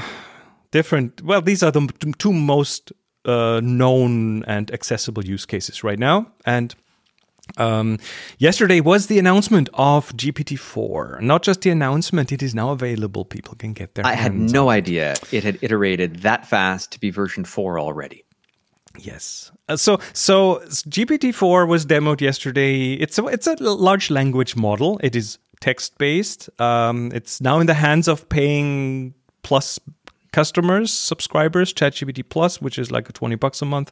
different. 0.71 1.21
Well, 1.21 1.41
these 1.41 1.63
are 1.63 1.71
the 1.71 1.87
two 2.17 2.33
most 2.33 2.91
uh, 3.25 3.61
known 3.63 4.43
and 4.45 4.71
accessible 4.71 5.25
use 5.25 5.45
cases 5.45 5.83
right 5.83 5.99
now. 5.99 6.27
And 6.45 6.75
um, 7.57 7.99
yesterday 8.37 8.79
was 8.79 9.07
the 9.07 9.19
announcement 9.19 9.69
of 9.73 10.11
GPT 10.13 10.57
four. 10.57 11.19
Not 11.21 11.43
just 11.43 11.61
the 11.61 11.69
announcement; 11.69 12.31
it 12.31 12.41
is 12.41 12.55
now 12.55 12.71
available. 12.71 13.25
People 13.25 13.55
can 13.55 13.73
get 13.73 13.95
their. 13.95 14.05
I 14.05 14.13
had 14.13 14.33
no 14.33 14.69
idea 14.69 15.15
it 15.31 15.43
had 15.43 15.59
iterated 15.61 16.19
that 16.19 16.47
fast 16.47 16.91
to 16.93 16.99
be 16.99 17.09
version 17.09 17.45
four 17.45 17.79
already. 17.79 18.23
Yes. 18.97 19.51
Uh, 19.69 19.77
so 19.77 19.99
so 20.13 20.61
GPT 20.67 21.33
four 21.33 21.65
was 21.65 21.85
demoed 21.85 22.21
yesterday. 22.21 22.93
It's 22.93 23.17
a 23.17 23.25
it's 23.25 23.47
a 23.47 23.55
large 23.55 24.09
language 24.09 24.55
model. 24.55 24.99
It 25.03 25.15
is 25.15 25.37
text 25.59 25.97
based. 25.97 26.49
Um, 26.59 27.11
it's 27.13 27.41
now 27.41 27.59
in 27.59 27.67
the 27.67 27.73
hands 27.73 28.07
of 28.07 28.27
paying 28.29 29.13
plus 29.41 29.79
customers, 30.31 30.91
subscribers. 30.91 31.73
ChatGPT 31.73 32.23
Plus, 32.27 32.61
which 32.61 32.77
is 32.77 32.91
like 32.91 33.11
twenty 33.13 33.35
bucks 33.35 33.61
a 33.61 33.65
month. 33.65 33.91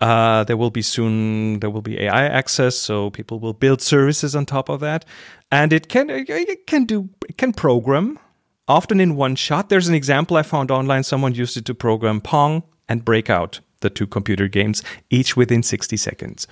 Uh, 0.00 0.44
there 0.44 0.56
will 0.56 0.70
be 0.70 0.82
soon 0.82 1.60
there 1.60 1.68
will 1.70 1.82
be 1.82 2.00
AI 2.00 2.24
access, 2.26 2.76
so 2.76 3.10
people 3.10 3.38
will 3.38 3.52
build 3.52 3.82
services 3.82 4.34
on 4.34 4.46
top 4.46 4.68
of 4.68 4.80
that, 4.80 5.04
and 5.50 5.72
it 5.72 5.88
can 5.88 6.08
it 6.08 6.66
can 6.66 6.84
do 6.84 7.10
it 7.28 7.36
can 7.36 7.52
program 7.52 8.18
often 8.66 9.00
in 9.00 9.16
one 9.16 9.34
shot. 9.34 9.68
There's 9.68 9.88
an 9.88 9.94
example 9.94 10.36
I 10.36 10.42
found 10.42 10.70
online. 10.70 11.02
Someone 11.02 11.34
used 11.34 11.56
it 11.56 11.64
to 11.66 11.74
program 11.74 12.20
Pong 12.20 12.62
and 12.88 13.04
Breakout, 13.04 13.60
the 13.80 13.90
two 13.90 14.06
computer 14.06 14.48
games, 14.48 14.82
each 15.10 15.36
within 15.36 15.62
60 15.62 15.96
seconds. 15.96 16.46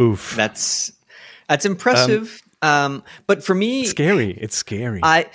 Oof. 0.00 0.34
That's 0.36 0.92
that's 1.48 1.64
impressive. 1.64 2.42
Um, 2.60 3.02
but 3.26 3.42
for 3.42 3.54
me, 3.54 3.84
scary. 3.86 4.38
It's 4.40 4.56
scary. 4.56 5.00
I 5.02 5.26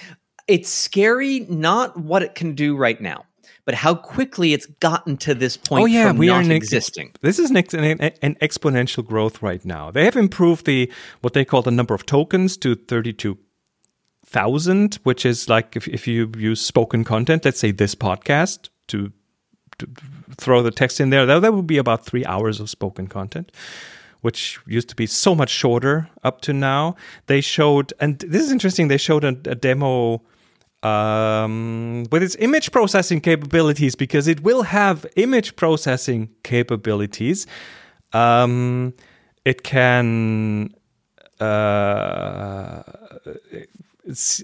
it's 0.47 0.69
scary 0.69 1.41
not 1.41 1.97
what 1.97 2.23
it 2.23 2.35
can 2.35 2.55
do 2.55 2.77
right 2.77 2.99
now, 3.01 3.25
but 3.67 3.75
how 3.75 3.93
quickly 3.93 4.53
it's 4.53 4.65
gotten 4.79 5.17
to 5.17 5.35
this 5.35 5.57
point 5.57 5.83
oh 5.83 5.85
yeah, 5.85 6.07
from 6.07 6.17
we 6.17 6.27
not 6.27 6.37
are 6.37 6.41
in 6.41 6.53
existing. 6.53 7.11
This 7.19 7.37
is 7.37 7.49
an, 7.49 7.57
ex- 7.57 7.73
an, 7.73 7.99
an 7.99 8.35
exponential 8.35 9.05
growth 9.05 9.41
right 9.41 9.65
now. 9.65 9.91
They 9.91 10.05
have 10.05 10.15
improved 10.15 10.65
the 10.65 10.89
what 11.19 11.33
they 11.33 11.43
call 11.43 11.63
the 11.63 11.71
number 11.71 11.93
of 11.93 12.05
tokens 12.05 12.55
to 12.57 12.75
32,000, 12.75 14.99
which 15.03 15.25
is 15.25 15.49
like 15.49 15.75
if, 15.75 15.85
if 15.89 16.07
you 16.07 16.31
use 16.37 16.61
spoken 16.61 17.03
content, 17.03 17.43
let's 17.43 17.59
say 17.59 17.71
this 17.71 17.93
podcast 17.93 18.69
to, 18.87 19.11
to 19.79 19.89
throw 20.37 20.63
the 20.63 20.71
text 20.71 21.01
in 21.01 21.09
there, 21.09 21.25
that, 21.25 21.41
that 21.41 21.53
would 21.53 21.67
be 21.67 21.77
about 21.77 22.05
three 22.05 22.23
hours 22.23 22.61
of 22.61 22.69
spoken 22.69 23.07
content 23.07 23.51
which 24.21 24.59
used 24.65 24.89
to 24.89 24.95
be 24.95 25.05
so 25.05 25.35
much 25.35 25.49
shorter 25.49 26.09
up 26.23 26.41
to 26.41 26.51
now. 26.51 26.95
They 27.27 27.39
showed, 27.39 27.93
and 27.99 28.17
this 28.19 28.41
is 28.41 28.51
interesting, 28.51 28.87
they 28.87 28.97
showed 28.97 29.23
a, 29.23 29.37
a 29.45 29.55
demo 29.55 30.23
um, 30.83 32.05
with 32.11 32.23
its 32.23 32.35
image 32.39 32.71
processing 32.71 33.21
capabilities 33.21 33.95
because 33.95 34.27
it 34.27 34.41
will 34.41 34.63
have 34.63 35.05
image 35.15 35.55
processing 35.55 36.29
capabilities. 36.43 37.47
Um, 38.13 38.93
it 39.45 39.63
can. 39.63 40.73
Uh, 41.39 42.83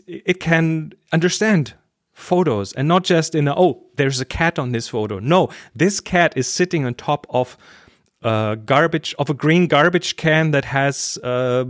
it 0.07 0.39
can 0.39 0.91
understand 1.11 1.73
photos 2.11 2.73
and 2.73 2.87
not 2.87 3.03
just 3.03 3.33
in 3.33 3.47
a, 3.47 3.55
oh 3.57 3.81
there's 3.95 4.19
a 4.19 4.25
cat 4.25 4.59
on 4.59 4.71
this 4.71 4.89
photo 4.89 5.19
no 5.19 5.49
this 5.73 5.99
cat 5.99 6.33
is 6.35 6.47
sitting 6.47 6.85
on 6.85 6.93
top 6.93 7.25
of 7.29 7.57
uh, 8.23 8.55
garbage 8.55 9.13
of 9.19 9.29
a 9.29 9.33
green 9.33 9.67
garbage 9.67 10.15
can 10.15 10.51
that 10.51 10.65
has 10.65 11.17
uh, 11.23 11.65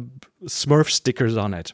Smurf 0.46 0.90
stickers 0.90 1.38
on 1.38 1.54
it. 1.54 1.74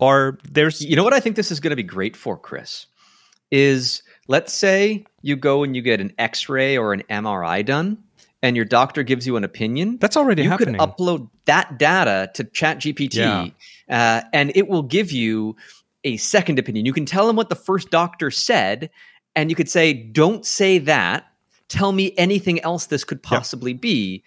Or 0.00 0.38
there's 0.50 0.80
You 0.80 0.96
know 0.96 1.04
what 1.04 1.12
I 1.12 1.20
think 1.20 1.36
this 1.36 1.50
is 1.50 1.60
going 1.60 1.70
to 1.70 1.76
be 1.76 1.82
great 1.82 2.16
for, 2.16 2.36
Chris? 2.38 2.86
Is 3.50 4.02
let's 4.28 4.52
say 4.52 5.04
you 5.22 5.36
go 5.36 5.62
and 5.62 5.74
you 5.76 5.82
get 5.82 6.00
an 6.00 6.12
X-ray 6.18 6.76
or 6.78 6.92
an 6.92 7.02
MRI 7.10 7.64
done, 7.64 7.98
and 8.42 8.56
your 8.56 8.64
doctor 8.64 9.02
gives 9.02 9.26
you 9.26 9.36
an 9.36 9.44
opinion. 9.44 9.98
That's 10.00 10.16
already 10.16 10.44
happening. 10.44 10.74
you 10.74 10.80
happening. 10.80 10.96
could 10.96 11.04
upload 11.04 11.28
that 11.46 11.78
data 11.78 12.30
to 12.34 12.44
ChatGPT, 12.44 13.14
Yeah. 13.16 13.48
uh, 13.88 14.22
and 14.32 14.52
it 14.54 14.68
will 14.68 14.82
give 14.84 15.10
you 15.12 15.56
a 16.04 16.16
second 16.16 16.58
opinion. 16.58 16.86
You 16.86 16.92
can 16.92 17.04
tell 17.06 17.26
them 17.26 17.36
what 17.36 17.48
the 17.48 17.54
first 17.56 17.90
doctor 17.90 18.30
said, 18.30 18.90
and 19.36 19.50
you 19.50 19.56
could 19.56 19.68
say, 19.68 19.92
"Don't 19.92 20.46
say 20.46 20.78
that. 20.78 21.26
Tell 21.68 21.92
me 21.92 22.14
anything 22.16 22.60
else 22.62 22.86
this 22.86 23.04
could 23.04 23.22
possibly 23.22 23.74
be." 23.74 24.22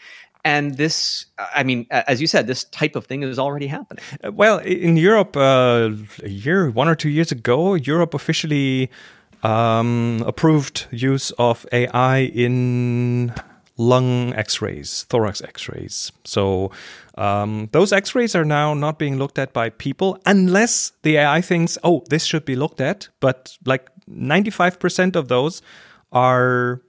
And 0.46 0.76
this, 0.76 1.26
I 1.56 1.64
mean, 1.64 1.88
as 1.90 2.20
you 2.20 2.28
said, 2.28 2.48
this 2.48 2.66
type 2.66 2.98
of 2.98 3.06
thing 3.06 3.24
is 3.24 3.40
already 3.40 3.68
happening. 3.68 4.04
Uh, 4.24 4.32
Well, 4.32 4.58
in 4.60 4.98
Europe, 4.98 5.38
uh, 5.38 5.92
a 6.22 6.30
year, 6.30 6.70
one 6.70 6.90
or 6.90 6.96
two 6.96 7.10
years 7.10 7.32
ago, 7.32 7.76
Europe 7.76 8.14
officially 8.14 8.90
um, 9.44 10.22
approved 10.26 10.88
use 10.92 11.32
of 11.38 11.66
AI 11.72 12.20
in 12.20 13.34
lung 13.78 14.34
X-rays, 14.36 15.06
thorax 15.10 15.42
X-rays. 15.42 16.12
So 16.26 16.72
um, 17.18 17.70
those 17.72 17.92
X-rays 17.94 18.36
are 18.36 18.46
now 18.46 18.74
not 18.74 19.00
being 19.00 19.18
looked 19.18 19.40
at 19.40 19.54
by 19.54 19.70
people 19.70 20.20
unless 20.26 20.92
the 21.04 21.18
AI 21.18 21.42
thinks, 21.42 21.78
"Oh, 21.84 22.04
this 22.10 22.26
should 22.26 22.46
be 22.46 22.56
looked 22.56 22.82
at." 22.82 23.10
But 23.20 23.58
like 23.66 23.90
ninety-five 24.08 24.80
percent 24.80 25.16
of 25.16 25.28
those 25.28 25.62
are 26.12 26.82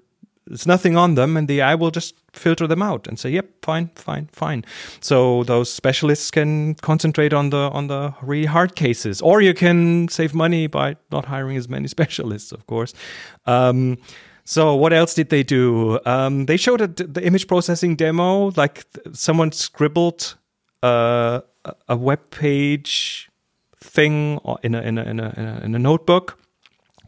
there's 0.46 0.66
nothing 0.66 0.96
on 0.96 1.14
them 1.14 1.36
and 1.36 1.48
the 1.48 1.60
AI 1.60 1.74
will 1.74 1.90
just 1.90 2.14
filter 2.32 2.66
them 2.66 2.82
out 2.82 3.06
and 3.06 3.18
say 3.18 3.30
yep 3.30 3.48
fine 3.62 3.90
fine 3.94 4.28
fine. 4.32 4.64
So 5.00 5.44
those 5.44 5.72
specialists 5.72 6.30
can 6.30 6.74
concentrate 6.74 7.32
on 7.32 7.50
the 7.50 7.70
on 7.72 7.86
the 7.86 8.14
really 8.22 8.46
hard 8.46 8.74
cases. 8.76 9.22
Or 9.22 9.40
you 9.40 9.54
can 9.54 10.08
save 10.08 10.34
money 10.34 10.66
by 10.66 10.96
not 11.10 11.24
hiring 11.26 11.56
as 11.56 11.68
many 11.68 11.88
specialists 11.96 12.52
of 12.52 12.66
course. 12.66 12.92
Um, 13.46 13.98
so 14.44 14.74
what 14.74 14.92
else 14.92 15.14
did 15.14 15.30
they 15.30 15.42
do? 15.42 15.98
Um, 16.04 16.44
they 16.46 16.58
showed 16.58 16.82
a, 16.82 16.86
the 16.88 17.24
image 17.24 17.46
processing 17.46 17.96
demo 17.96 18.50
like 18.56 18.84
someone 19.12 19.52
scribbled 19.52 20.36
uh, 20.82 21.40
a- 21.88 21.96
web 21.96 22.30
page 22.30 23.30
thing 23.80 24.38
in 24.62 24.74
in 24.74 24.98
a, 24.98 25.02
in 25.02 25.20
a, 25.20 25.34
in 25.36 25.46
a, 25.46 25.60
in 25.64 25.74
a 25.74 25.78
notebook 25.78 26.38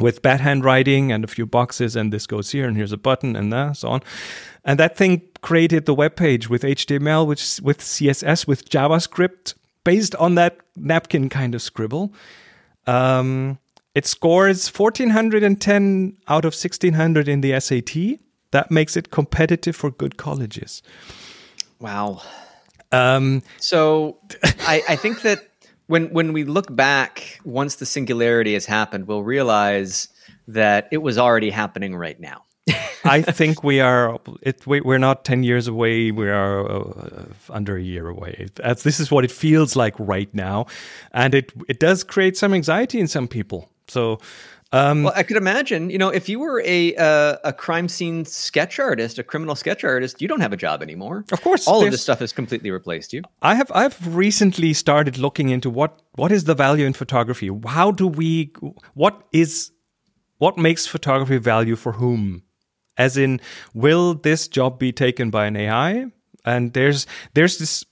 with 0.00 0.22
bad 0.22 0.40
handwriting 0.40 1.12
and 1.12 1.24
a 1.24 1.26
few 1.26 1.46
boxes, 1.46 1.96
and 1.96 2.12
this 2.12 2.26
goes 2.26 2.50
here, 2.50 2.66
and 2.66 2.76
here's 2.76 2.92
a 2.92 2.96
button, 2.96 3.37
and 3.37 3.52
uh, 3.52 3.72
so 3.72 3.88
on. 3.88 4.02
And 4.64 4.78
that 4.78 4.96
thing 4.96 5.22
created 5.42 5.87
the 5.87 5.94
web 5.94 6.16
page 6.16 6.50
with 6.50 6.62
HTML, 6.62 7.26
which 7.26 7.61
with 7.62 7.78
CSS, 7.78 8.46
with 8.46 8.68
JavaScript, 8.68 9.54
based 9.85 10.14
on 10.16 10.35
that 10.35 10.59
napkin 10.76 11.28
kind 11.28 11.54
of 11.54 11.62
scribble. 11.62 12.12
Um, 12.87 13.59
it 13.94 14.06
scores 14.06 14.68
1410 14.68 16.16
out 16.28 16.44
of 16.44 16.52
1600 16.52 17.28
in 17.28 17.40
the 17.40 17.59
SAT. 17.59 18.20
That 18.50 18.70
makes 18.70 18.96
it 18.96 19.11
competitive 19.11 19.74
for 19.74 19.90
good 19.90 20.16
colleges. 20.16 20.82
Wow. 21.80 22.22
Um, 22.92 23.42
So 23.59 24.18
I, 24.61 24.82
I 24.88 24.96
think 24.96 25.22
that 25.22 25.48
when 25.87 26.12
when 26.12 26.33
we 26.33 26.44
look 26.44 26.75
back, 26.75 27.40
once 27.44 27.77
the 27.77 27.87
singularity 27.87 28.55
has 28.55 28.66
happened, 28.66 29.07
we'll 29.07 29.22
realize 29.22 30.09
that 30.49 30.88
it 30.90 30.99
was 30.99 31.18
already 31.18 31.51
happening 31.51 31.96
right 31.96 32.18
now. 32.18 32.44
I 33.05 33.22
think 33.22 33.62
we 33.62 33.81
are. 33.81 34.18
It, 34.42 34.66
we, 34.66 34.81
we're 34.81 34.99
not 34.99 35.25
ten 35.25 35.44
years 35.44 35.68
away. 35.68 36.11
We 36.11 36.29
are 36.29 36.68
uh, 36.68 37.25
under 37.51 37.77
a 37.77 37.83
year 37.83 38.09
away. 38.09 38.49
As 38.62 38.83
this 38.83 38.99
is 38.99 39.11
what 39.11 39.25
it 39.25 39.31
feels 39.31 39.77
like 39.77 39.94
right 39.99 40.33
now, 40.35 40.66
and 41.12 41.35
it 41.35 41.53
it 41.68 41.79
does 41.79 42.03
create 42.03 42.37
some 42.37 42.53
anxiety 42.53 42.99
in 42.99 43.07
some 43.07 43.29
people. 43.29 43.70
So, 43.88 44.18
um, 44.76 45.02
Well, 45.04 45.12
I 45.16 45.22
could 45.22 45.36
imagine, 45.36 45.90
you 45.90 45.98
know, 45.98 46.08
if 46.08 46.28
you 46.28 46.38
were 46.38 46.62
a 46.64 46.94
uh, 46.96 47.36
a 47.44 47.52
crime 47.52 47.88
scene 47.88 48.24
sketch 48.24 48.78
artist, 48.78 49.18
a 49.18 49.22
criminal 49.22 49.54
sketch 49.54 49.84
artist, 49.84 50.20
you 50.22 50.28
don't 50.28 50.40
have 50.40 50.52
a 50.52 50.56
job 50.56 50.82
anymore. 50.82 51.24
Of 51.32 51.42
course, 51.42 51.66
all 51.66 51.84
of 51.84 51.90
this 51.90 52.02
stuff 52.02 52.20
has 52.20 52.32
completely 52.32 52.70
replaced 52.70 53.12
you. 53.12 53.22
I 53.42 53.54
have 53.54 53.70
I've 53.74 54.16
recently 54.16 54.72
started 54.72 55.18
looking 55.18 55.48
into 55.48 55.70
what 55.70 56.02
what 56.14 56.32
is 56.32 56.44
the 56.44 56.54
value 56.54 56.86
in 56.86 56.92
photography. 56.92 57.50
How 57.66 57.90
do 57.90 58.06
we? 58.06 58.52
What 58.94 59.22
is 59.32 59.72
what 60.38 60.58
makes 60.58 60.86
photography 60.86 61.38
value 61.38 61.76
for 61.76 61.92
whom? 61.92 62.42
As 62.98 63.16
in, 63.16 63.40
will 63.74 64.14
this 64.14 64.48
job 64.48 64.78
be 64.78 64.90
taken 64.92 65.30
by 65.30 65.46
an 65.46 65.56
AI? 65.56 66.06
And 66.44 66.72
there's 66.72 67.06
there's 67.34 67.58
this. 67.58 67.84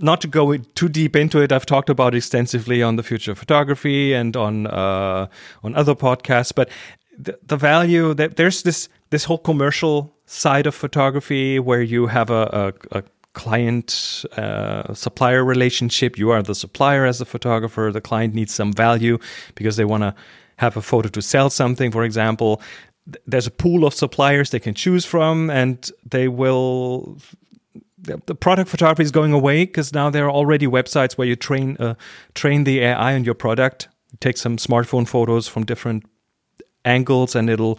Not 0.00 0.20
to 0.22 0.28
go 0.28 0.56
too 0.56 0.88
deep 0.88 1.16
into 1.16 1.40
it, 1.40 1.52
I've 1.52 1.66
talked 1.66 1.90
about 1.90 2.14
extensively 2.14 2.82
on 2.82 2.96
the 2.96 3.02
future 3.02 3.32
of 3.32 3.38
photography 3.38 4.12
and 4.12 4.36
on 4.36 4.66
uh, 4.66 5.28
on 5.62 5.74
other 5.74 5.94
podcasts. 5.94 6.52
But 6.54 6.68
the, 7.16 7.38
the 7.46 7.56
value 7.56 8.14
that 8.14 8.36
there's 8.36 8.62
this 8.62 8.88
this 9.10 9.24
whole 9.24 9.38
commercial 9.38 10.14
side 10.26 10.66
of 10.66 10.74
photography 10.74 11.58
where 11.58 11.82
you 11.82 12.06
have 12.06 12.30
a, 12.30 12.72
a, 12.92 12.98
a 12.98 13.02
client 13.34 14.24
uh, 14.36 14.94
supplier 14.94 15.44
relationship. 15.44 16.18
You 16.18 16.30
are 16.30 16.42
the 16.42 16.54
supplier 16.54 17.04
as 17.04 17.20
a 17.20 17.24
photographer. 17.24 17.90
The 17.92 18.00
client 18.00 18.34
needs 18.34 18.54
some 18.54 18.72
value 18.72 19.18
because 19.54 19.76
they 19.76 19.84
want 19.84 20.02
to 20.02 20.14
have 20.56 20.76
a 20.76 20.82
photo 20.82 21.08
to 21.08 21.22
sell 21.22 21.50
something, 21.50 21.90
for 21.92 22.04
example. 22.04 22.62
There's 23.26 23.46
a 23.46 23.50
pool 23.50 23.84
of 23.84 23.92
suppliers 23.92 24.50
they 24.50 24.60
can 24.60 24.74
choose 24.74 25.04
from, 25.04 25.50
and 25.50 25.90
they 26.08 26.28
will 26.28 27.18
the, 28.04 28.34
product 28.34 28.70
photography 28.70 29.02
is 29.02 29.10
going 29.10 29.32
away 29.32 29.64
because 29.64 29.92
now 29.92 30.10
there 30.10 30.26
are 30.26 30.30
already 30.30 30.66
websites 30.66 31.14
where 31.14 31.26
you 31.26 31.36
train 31.36 31.76
uh, 31.78 31.94
train 32.34 32.64
the 32.64 32.80
AI 32.80 33.14
on 33.14 33.24
your 33.24 33.34
product. 33.34 33.88
Take 34.20 34.36
some 34.36 34.56
smartphone 34.56 35.08
photos 35.08 35.48
from 35.48 35.64
different 35.64 36.04
angles, 36.84 37.34
and 37.34 37.50
it'll 37.50 37.78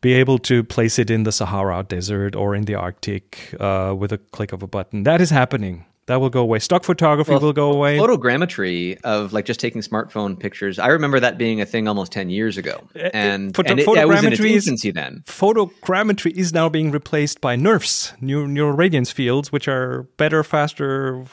be 0.00 0.14
able 0.14 0.38
to 0.38 0.62
place 0.64 0.98
it 0.98 1.10
in 1.10 1.24
the 1.24 1.32
Sahara 1.32 1.82
Desert 1.82 2.34
or 2.34 2.54
in 2.54 2.64
the 2.64 2.74
Arctic 2.74 3.54
uh, 3.60 3.94
with 3.96 4.12
a 4.12 4.18
click 4.18 4.52
of 4.52 4.62
a 4.62 4.66
button. 4.66 5.04
That 5.04 5.20
is 5.20 5.30
happening. 5.30 5.84
That 6.06 6.20
will 6.20 6.30
go 6.30 6.40
away. 6.40 6.58
Stock 6.58 6.82
photography 6.82 7.32
will 7.32 7.52
go 7.52 7.70
away. 7.70 7.96
Photogrammetry 7.96 9.00
of 9.02 9.32
like 9.32 9.44
just 9.44 9.60
taking 9.60 9.80
smartphone 9.80 10.38
pictures. 10.38 10.78
I 10.78 10.88
remember 10.88 11.20
that 11.20 11.38
being 11.38 11.60
a 11.60 11.66
thing 11.66 11.86
almost 11.86 12.10
ten 12.10 12.30
years 12.30 12.56
ago, 12.56 12.88
and, 13.12 13.54
photo- 13.54 13.70
and 13.70 13.78
it, 13.80 13.86
it 13.86 14.08
was 14.08 14.24
in 14.24 14.32
photogrammetry 14.32 14.92
then. 14.94 15.22
photogrammetry 15.26 16.32
is 16.32 16.52
now 16.52 16.68
being 16.68 16.90
replaced 16.90 17.40
by 17.40 17.54
NeRFs, 17.56 18.20
new 18.20 18.48
neural 18.48 18.72
radiance 18.72 19.12
fields, 19.12 19.52
which 19.52 19.68
are 19.68 20.02
better, 20.16 20.42
faster, 20.42 21.24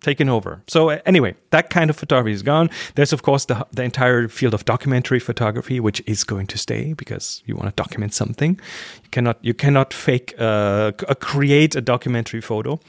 taken 0.00 0.28
over. 0.28 0.62
So 0.68 0.90
uh, 0.90 0.98
anyway, 1.06 1.34
that 1.50 1.70
kind 1.70 1.90
of 1.90 1.96
photography 1.96 2.32
is 2.32 2.42
gone. 2.42 2.70
There's 2.94 3.12
of 3.12 3.22
course 3.22 3.44
the 3.46 3.66
the 3.72 3.82
entire 3.82 4.28
field 4.28 4.54
of 4.54 4.64
documentary 4.64 5.20
photography, 5.20 5.80
which 5.80 6.02
is 6.06 6.24
going 6.24 6.46
to 6.48 6.58
stay 6.58 6.94
because 6.94 7.42
you 7.46 7.56
want 7.56 7.68
to 7.68 7.74
document 7.82 8.14
something. 8.14 8.60
You 9.02 9.08
cannot 9.10 9.38
you 9.42 9.54
cannot 9.54 9.92
fake 9.92 10.34
uh, 10.38 10.92
uh, 11.08 11.14
create 11.20 11.76
a 11.76 11.80
documentary 11.80 12.40
photo. 12.40 12.80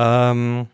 Um, 0.00 0.68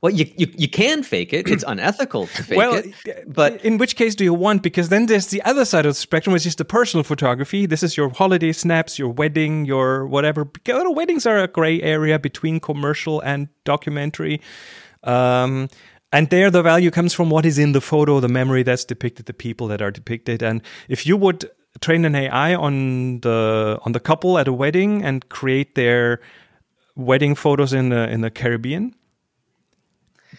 Well, 0.00 0.12
you, 0.12 0.26
you 0.36 0.46
you 0.56 0.68
can 0.68 1.02
fake 1.02 1.32
it. 1.32 1.48
It's 1.48 1.64
unethical 1.74 2.28
to 2.28 2.42
fake 2.44 2.56
well, 2.56 2.74
it, 2.74 2.94
but 3.26 3.64
in 3.64 3.78
which 3.78 3.96
case 3.96 4.14
do 4.14 4.22
you 4.22 4.32
want? 4.32 4.62
Because 4.62 4.90
then 4.90 5.06
there's 5.06 5.26
the 5.28 5.42
other 5.42 5.64
side 5.64 5.86
of 5.86 5.90
the 5.90 6.00
spectrum, 6.00 6.32
which 6.32 6.46
is 6.46 6.54
the 6.54 6.64
personal 6.64 7.02
photography. 7.02 7.66
This 7.66 7.82
is 7.82 7.96
your 7.96 8.08
holiday 8.10 8.52
snaps, 8.52 8.98
your 8.98 9.08
wedding, 9.08 9.64
your 9.64 10.06
whatever. 10.06 10.48
Weddings 10.66 11.26
are 11.26 11.38
a 11.38 11.48
gray 11.48 11.82
area 11.82 12.18
between 12.18 12.60
commercial 12.60 13.20
and 13.20 13.48
documentary. 13.64 14.40
Um, 15.02 15.68
and 16.12 16.30
there, 16.30 16.50
the 16.50 16.62
value 16.62 16.90
comes 16.90 17.12
from 17.12 17.28
what 17.28 17.44
is 17.44 17.58
in 17.58 17.72
the 17.72 17.80
photo, 17.80 18.20
the 18.20 18.28
memory 18.28 18.62
that's 18.62 18.84
depicted, 18.84 19.26
the 19.26 19.34
people 19.34 19.66
that 19.68 19.82
are 19.82 19.90
depicted. 19.90 20.42
And 20.42 20.62
if 20.88 21.06
you 21.06 21.16
would 21.16 21.50
train 21.80 22.04
an 22.04 22.14
AI 22.14 22.54
on 22.54 23.20
the 23.20 23.78
on 23.84 23.92
the 23.92 24.00
couple 24.00 24.38
at 24.38 24.48
a 24.48 24.52
wedding 24.52 25.04
and 25.04 25.28
create 25.28 25.74
their 25.74 26.20
wedding 26.98 27.34
photos 27.34 27.72
in 27.72 27.88
the 27.88 28.10
in 28.10 28.20
the 28.20 28.30
Caribbean, 28.30 28.94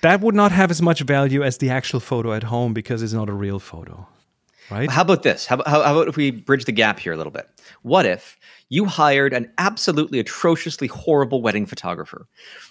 that 0.02 0.22
would 0.22 0.36
not 0.36 0.52
have 0.52 0.70
as 0.70 0.82
much 0.82 1.02
value 1.02 1.42
as 1.42 1.58
the 1.58 1.72
actual 1.72 2.00
photo 2.00 2.34
at 2.34 2.44
home 2.44 2.74
because 2.74 3.02
it's 3.02 3.14
not 3.14 3.30
a 3.30 3.34
real 3.34 3.58
photo, 3.58 4.08
right? 4.70 4.92
How 4.92 5.02
about 5.02 5.24
this? 5.24 5.48
How, 5.48 5.58
how, 5.66 5.82
how 5.82 5.96
about 5.96 6.08
if 6.08 6.18
we 6.18 6.30
bridge 6.30 6.66
the 6.66 6.72
gap 6.72 7.00
here 7.00 7.14
a 7.14 7.18
little 7.18 7.32
bit? 7.32 7.50
What 7.82 8.06
if 8.06 8.38
you 8.70 8.86
hired 8.86 9.34
an 9.34 9.52
absolutely 9.58 10.20
atrociously 10.20 10.88
horrible 10.88 11.42
wedding 11.42 11.66
photographer? 11.66 12.28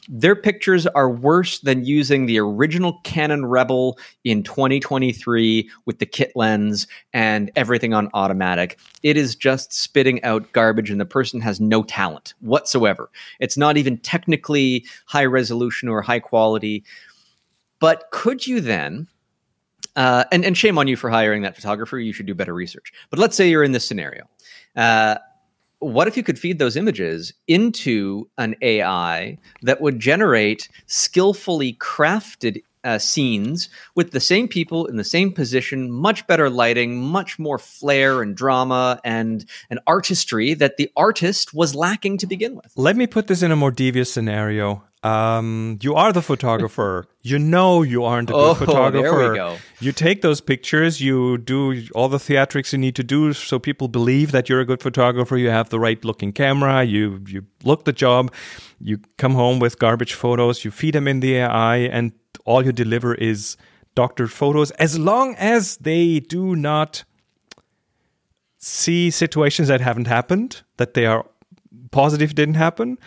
Their 0.09 0.37
pictures 0.37 0.87
are 0.87 1.11
worse 1.11 1.59
than 1.61 1.85
using 1.85 2.27
the 2.27 2.39
original 2.39 3.01
Canon 3.05 3.47
Rebel 3.47 3.99
in 4.25 4.43
2023 4.43 5.69
with 5.85 5.99
the 5.99 6.07
kit 6.07 6.33
lens 6.35 6.87
and 7.13 7.51
everything 7.57 7.95
on 7.95 8.09
automatic. 8.15 8.79
It 9.03 9.17
is 9.17 9.35
just 9.35 9.73
spitting 9.73 10.23
out 10.25 10.53
garbage, 10.53 10.91
and 10.91 11.01
the 11.01 11.07
person 11.07 11.41
has 11.41 11.61
no 11.61 11.83
talent 11.83 12.35
whatsoever. 12.41 13.11
It's 13.41 13.57
not 13.57 13.77
even 13.77 13.99
technically 13.99 14.87
high 15.07 15.27
resolution 15.27 15.89
or 15.89 16.01
high 16.01 16.21
quality. 16.21 16.85
But 17.81 18.05
could 18.11 18.47
you 18.47 18.61
then 18.61 19.09
uh, 19.99 20.25
and, 20.31 20.45
and 20.45 20.57
shame 20.57 20.79
on 20.79 20.87
you 20.87 20.97
for 20.97 21.11
hiring 21.11 21.43
that 21.43 21.57
photographer. 21.57 21.99
You 21.99 22.13
should 22.13 22.27
do 22.27 22.35
better 22.35 22.55
research. 22.55 22.93
But 23.11 23.19
let's 23.19 23.37
say 23.37 23.51
you're 23.51 23.65
in 23.65 23.73
this 23.73 23.85
scenario. 23.85 24.29
Uh, 24.77 25.17
what 25.81 26.09
if 26.09 26.17
you 26.17 26.23
could 26.23 26.39
feed 26.39 26.59
those 26.59 26.77
images 26.77 27.33
into 27.47 28.29
an 28.37 28.57
AI 28.63 29.39
that 29.63 29.81
would 29.81 29.99
generate 30.01 30.69
skillfully 30.87 31.75
crafted 31.75 32.63
uh, 32.85 32.99
scenes 32.99 33.69
with 33.95 34.13
the 34.13 34.21
same 34.21 34.49
people 34.49 34.87
in 34.87 34.97
the 34.97 35.05
same 35.05 35.33
position, 35.33 35.91
much 35.91 36.27
better 36.27 36.49
lighting, 36.49 36.97
much 36.97 37.39
more 37.39 37.59
flair 37.59 38.23
and 38.23 38.37
drama 38.37 39.01
and 39.05 39.45
an 39.71 39.79
artistry 39.87 40.55
that 40.55 40.77
the 40.77 40.91
artist 40.97 41.53
was 41.53 41.75
lacking 41.75 42.19
to 42.19 42.27
begin 42.27 42.57
with? 42.57 42.73
Let 42.77 42.97
me 42.97 43.07
put 43.07 43.27
this 43.27 43.43
in 43.43 43.53
a 43.53 43.57
more 43.57 43.71
devious 43.71 44.13
scenario. 44.13 44.85
Um, 45.05 45.79
you 45.81 45.95
are 45.95 46.13
the 46.13 46.23
photographer. 46.23 47.07
you 47.23 47.39
know 47.39 47.83
you 47.83 48.03
aren't 48.05 48.31
a 48.31 48.33
good 48.33 48.41
Oh, 48.41 48.55
there 48.55 48.61
we 48.61 48.67
photographer. 48.67 49.35
go. 49.35 49.57
You 49.81 49.93
take 49.93 50.23
those 50.23 50.41
pictures, 50.41 51.01
you 51.01 51.39
do 51.39 51.85
all 51.95 52.09
the 52.09 52.19
theatrics 52.19 52.73
you 52.73 52.79
need 52.79 52.97
to 52.97 53.05
do 53.05 53.33
so 53.33 53.59
people 53.61 53.87
believe 53.87 54.33
that 54.33 54.49
you're 54.49 54.61
a 54.61 54.65
good 54.65 54.83
photographer. 54.83 55.37
You 55.37 55.51
have 55.51 55.69
the 55.69 55.79
right 55.79 56.05
looking 56.05 56.33
camera. 56.33 56.83
You 56.83 57.23
you 57.29 57.45
look 57.63 57.85
the 57.85 57.93
job. 57.93 58.33
You 58.81 58.99
come 59.19 59.35
home 59.35 59.61
with 59.61 59.79
garbage 59.79 60.15
photos. 60.15 60.65
You 60.65 60.73
feed 60.73 60.95
them 60.95 61.07
in 61.07 61.21
the 61.21 61.37
AI, 61.37 61.77
and 61.77 62.13
all 62.45 62.65
you 62.65 62.73
deliver 62.73 63.15
is 63.15 63.57
doctored 63.95 64.33
photos. 64.33 64.71
As 64.73 64.99
long 64.99 65.37
as 65.37 65.77
they 65.77 66.19
do 66.21 66.57
not 66.57 67.05
see 68.59 69.11
situations 69.11 69.69
that 69.69 69.81
haven't 69.81 70.07
happened, 70.07 70.63
that 70.77 70.95
they 70.95 71.07
are 71.07 71.25
positive 71.91 72.35
didn't 72.35 72.55
happen, 72.57 72.99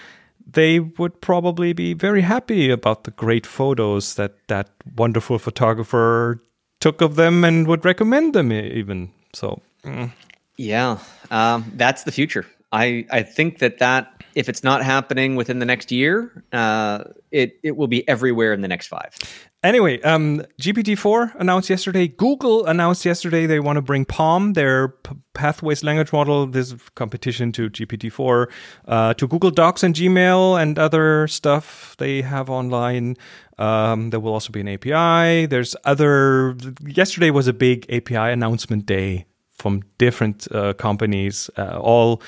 they 0.53 0.79
would 0.79 1.21
probably 1.21 1.73
be 1.73 1.93
very 1.93 2.21
happy 2.21 2.69
about 2.69 3.03
the 3.03 3.11
great 3.11 3.45
photos 3.45 4.15
that 4.15 4.35
that 4.47 4.69
wonderful 4.95 5.39
photographer 5.39 6.41
took 6.79 7.01
of 7.01 7.15
them 7.15 7.43
and 7.43 7.67
would 7.67 7.85
recommend 7.85 8.33
them 8.33 8.51
even. 8.51 9.11
So, 9.33 9.61
mm. 9.83 10.11
Yeah, 10.57 10.99
um, 11.29 11.71
that's 11.75 12.03
the 12.03 12.11
future. 12.11 12.45
I, 12.71 13.05
I 13.09 13.23
think 13.23 13.59
that 13.59 13.79
that 13.79 14.20
if 14.35 14.49
it's 14.49 14.63
not 14.63 14.83
happening 14.83 15.35
within 15.35 15.59
the 15.59 15.65
next 15.65 15.91
year, 15.91 16.43
uh, 16.51 17.03
it 17.31 17.59
it 17.63 17.75
will 17.75 17.87
be 17.87 18.07
everywhere 18.07 18.53
in 18.53 18.61
the 18.61 18.67
next 18.67 18.87
five. 18.87 19.17
Anyway, 19.63 20.01
um, 20.01 20.41
GPT-4 20.59 21.35
announced 21.35 21.69
yesterday. 21.69 22.07
Google 22.07 22.65
announced 22.65 23.05
yesterday 23.05 23.45
they 23.45 23.59
want 23.59 23.77
to 23.77 23.81
bring 23.83 24.05
PaLM, 24.05 24.55
their 24.55 24.87
P- 24.87 25.15
Pathways 25.35 25.83
language 25.83 26.11
model, 26.11 26.47
this 26.47 26.73
competition 26.95 27.51
to 27.51 27.69
GPT-4, 27.69 28.47
uh, 28.87 29.13
to 29.13 29.27
Google 29.27 29.51
Docs 29.51 29.83
and 29.83 29.93
Gmail 29.93 30.59
and 30.59 30.79
other 30.79 31.27
stuff 31.27 31.95
they 31.99 32.23
have 32.23 32.49
online. 32.49 33.17
Um, 33.59 34.09
there 34.09 34.19
will 34.19 34.33
also 34.33 34.51
be 34.51 34.61
an 34.61 34.67
API. 34.67 35.45
There's 35.45 35.75
other. 35.83 36.55
Yesterday 36.83 37.29
was 37.29 37.47
a 37.47 37.53
big 37.53 37.85
API 37.91 38.31
announcement 38.31 38.87
day 38.87 39.27
from 39.51 39.83
different 39.99 40.47
uh, 40.51 40.73
companies, 40.73 41.51
uh, 41.55 41.77
all 41.77 42.23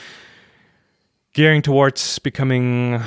gearing 1.34 1.62
towards 1.62 2.20
becoming 2.20 3.02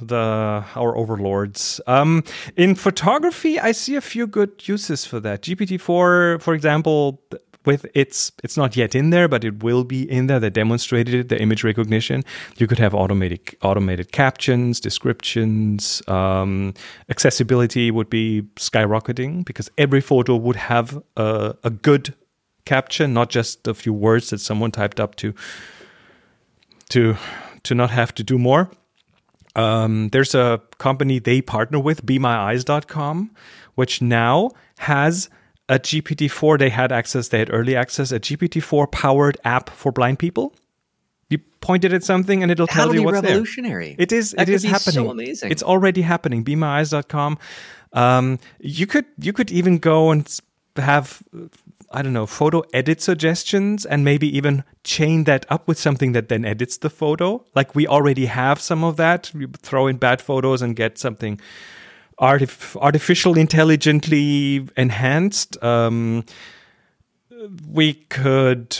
the 0.00 0.64
our 0.74 0.96
overlords. 0.96 1.80
Um, 1.86 2.24
in 2.56 2.74
photography, 2.74 3.58
I 3.58 3.72
see 3.72 3.96
a 3.96 4.00
few 4.00 4.26
good 4.26 4.66
uses 4.68 5.04
for 5.04 5.20
that. 5.20 5.42
GPT-4, 5.42 6.40
for 6.40 6.54
example, 6.54 7.22
with 7.64 7.84
its 7.94 8.32
it's 8.44 8.56
not 8.56 8.76
yet 8.76 8.94
in 8.94 9.10
there, 9.10 9.28
but 9.28 9.44
it 9.44 9.62
will 9.62 9.84
be 9.84 10.08
in 10.10 10.28
there. 10.28 10.38
They 10.38 10.50
demonstrated 10.50 11.14
it, 11.14 11.28
the 11.28 11.40
image 11.40 11.64
recognition. 11.64 12.22
You 12.56 12.66
could 12.66 12.78
have 12.78 12.94
automatic 12.94 13.56
automated 13.62 14.12
captions, 14.12 14.80
descriptions. 14.80 16.00
Um, 16.08 16.74
accessibility 17.10 17.90
would 17.90 18.08
be 18.08 18.42
skyrocketing 18.56 19.44
because 19.44 19.68
every 19.76 20.00
photo 20.00 20.36
would 20.36 20.56
have 20.56 21.02
a, 21.16 21.56
a 21.64 21.70
good 21.70 22.14
caption, 22.64 23.12
not 23.12 23.30
just 23.30 23.66
a 23.66 23.74
few 23.74 23.92
words 23.92 24.30
that 24.30 24.38
someone 24.38 24.70
typed 24.70 25.00
up 25.00 25.16
to 25.16 25.34
to 26.90 27.16
to 27.66 27.74
not 27.74 27.90
have 27.90 28.14
to 28.14 28.22
do 28.24 28.38
more. 28.38 28.70
Um, 29.54 30.10
there's 30.10 30.34
a 30.34 30.60
company 30.78 31.18
they 31.18 31.40
partner 31.40 31.78
with, 31.78 32.04
BeMyEyes.com, 32.04 33.30
which 33.74 34.02
now 34.02 34.50
has 34.78 35.30
a 35.68 35.78
GPT-4. 35.78 36.58
They 36.58 36.68
had 36.70 36.92
access, 36.92 37.28
they 37.28 37.38
had 37.38 37.52
early 37.52 37.74
access, 37.74 38.12
a 38.12 38.20
GPT-4 38.20 38.90
powered 38.92 39.38
app 39.44 39.70
for 39.70 39.92
blind 39.92 40.18
people. 40.18 40.54
You 41.30 41.38
pointed 41.60 41.92
at 41.92 42.04
something 42.04 42.42
and 42.42 42.52
it'll 42.52 42.66
tell 42.68 42.88
That'll 42.88 42.94
you 42.94 43.00
be 43.00 43.04
what's 43.06 43.20
there. 43.22 43.30
revolutionary. 43.30 43.96
It 43.98 44.12
is. 44.12 44.32
That 44.32 44.48
it 44.48 44.52
is 44.54 44.62
happening. 44.62 44.94
So 45.06 45.10
amazing. 45.10 45.50
It's 45.50 45.62
already 45.62 46.02
happening. 46.02 46.44
BeMyEyes.com. 46.44 47.38
Um, 47.92 48.38
you 48.60 48.86
could 48.86 49.06
you 49.18 49.32
could 49.32 49.50
even 49.50 49.78
go 49.78 50.10
and 50.12 50.28
have 50.76 51.22
I 51.90 52.02
don't 52.02 52.12
know 52.12 52.26
photo 52.26 52.62
edit 52.72 53.00
suggestions 53.00 53.86
and 53.86 54.04
maybe 54.04 54.34
even 54.36 54.64
chain 54.84 55.24
that 55.24 55.46
up 55.48 55.68
with 55.68 55.78
something 55.78 56.12
that 56.12 56.28
then 56.28 56.44
edits 56.44 56.78
the 56.78 56.90
photo. 56.90 57.44
Like 57.54 57.74
we 57.74 57.86
already 57.86 58.26
have 58.26 58.60
some 58.60 58.84
of 58.84 58.96
that. 58.96 59.32
You 59.34 59.48
throw 59.58 59.86
in 59.86 59.96
bad 59.96 60.20
photos 60.20 60.62
and 60.62 60.74
get 60.74 60.98
something 60.98 61.40
artif- 62.20 62.76
artificial 62.80 63.36
intelligently 63.36 64.66
enhanced. 64.76 65.62
Um, 65.62 66.24
we 67.70 67.94
could 67.94 68.78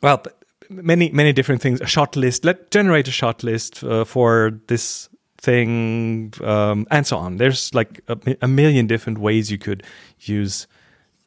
well 0.00 0.22
many 0.70 1.10
many 1.10 1.32
different 1.32 1.60
things 1.60 1.80
a 1.80 1.86
shot 1.86 2.16
list 2.16 2.44
let 2.44 2.70
generate 2.70 3.08
a 3.08 3.10
shot 3.10 3.42
list 3.42 3.84
uh, 3.84 4.04
for 4.04 4.58
this 4.68 5.08
thing 5.36 6.32
um, 6.42 6.86
and 6.90 7.06
so 7.06 7.18
on 7.18 7.36
there's 7.36 7.74
like 7.74 8.00
a, 8.08 8.16
a 8.40 8.48
million 8.48 8.86
different 8.86 9.18
ways 9.18 9.50
you 9.50 9.58
could 9.58 9.82
use 10.20 10.66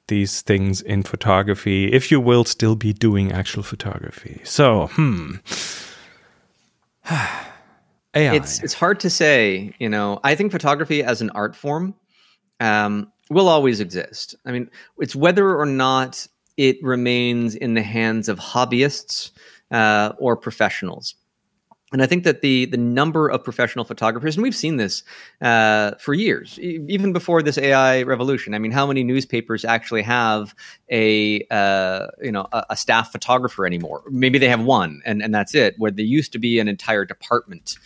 these 0.08 0.42
things 0.42 0.82
in 0.82 1.04
photography 1.04 1.92
if 1.92 2.12
you 2.12 2.20
will 2.20 2.46
still 2.46 2.76
be 2.76 2.94
doing 2.94 3.32
actual 3.32 3.64
photography 3.64 4.42
so 4.44 4.88
hmm 4.94 5.36
AI. 8.18 8.36
It's 8.36 8.64
it's 8.64 8.74
hard 8.74 9.00
to 9.02 9.10
say. 9.10 9.74
You 9.80 9.90
know, 9.90 10.20
I 10.24 10.36
think 10.36 10.52
photography 10.52 11.04
as 11.04 11.22
an 11.22 11.30
art 11.32 11.56
form 11.56 11.94
um, 12.60 13.12
will 13.30 13.48
always 13.48 13.80
exist. 13.80 14.36
I 14.46 14.52
mean, 14.52 14.70
it's 14.98 15.16
whether 15.16 15.56
or 15.56 15.66
not 15.66 16.28
it 16.58 16.82
remains 16.82 17.56
in 17.56 17.76
the 17.76 17.84
hands 17.84 18.28
of 18.28 18.40
hobbyists 18.40 19.32
uh, 19.72 20.14
or 20.18 20.36
professionals. 20.36 21.16
And 21.94 22.04
I 22.04 22.06
think 22.06 22.26
that 22.26 22.42
the 22.42 22.66
the 22.66 22.78
number 22.78 23.30
of 23.30 23.46
professional 23.46 23.86
photographers, 23.86 24.36
and 24.36 24.44
we've 24.44 24.56
seen 24.56 24.76
this 24.76 25.04
uh, 25.42 25.92
for 26.00 26.14
years, 26.14 26.60
e- 26.60 26.80
even 26.90 27.14
before 27.14 27.42
this 27.42 27.58
AI 27.58 28.04
revolution. 28.04 28.54
I 28.54 28.60
mean, 28.60 28.72
how 28.72 28.86
many 28.88 29.06
newspapers 29.06 29.64
actually 29.64 30.02
have 30.02 30.54
a 30.92 31.48
uh, 31.50 32.08
you 32.22 32.32
know 32.32 32.46
a, 32.52 32.66
a 32.72 32.76
staff 32.76 33.14
photographer 33.14 33.66
anymore? 33.66 34.04
Maybe 34.10 34.38
they 34.38 34.50
have 34.50 34.62
one, 34.62 35.02
and 35.06 35.22
and 35.22 35.34
that's 35.34 35.56
it. 35.56 35.76
Where 35.78 35.92
there 35.92 36.04
used 36.04 36.34
to 36.34 36.40
be 36.40 36.60
an 36.60 36.68
entire 36.68 37.06
department 37.06 37.78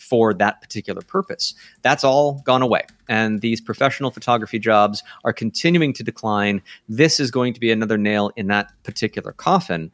for 0.00 0.32
that 0.32 0.60
particular 0.62 1.02
purpose. 1.02 1.54
That's 1.82 2.02
all 2.02 2.40
gone 2.44 2.62
away. 2.62 2.82
And 3.08 3.42
these 3.42 3.60
professional 3.60 4.10
photography 4.10 4.58
jobs 4.58 5.02
are 5.24 5.32
continuing 5.32 5.92
to 5.92 6.02
decline. 6.02 6.62
This 6.88 7.20
is 7.20 7.30
going 7.30 7.52
to 7.54 7.60
be 7.60 7.70
another 7.70 7.98
nail 7.98 8.30
in 8.34 8.46
that 8.46 8.72
particular 8.82 9.32
coffin. 9.32 9.92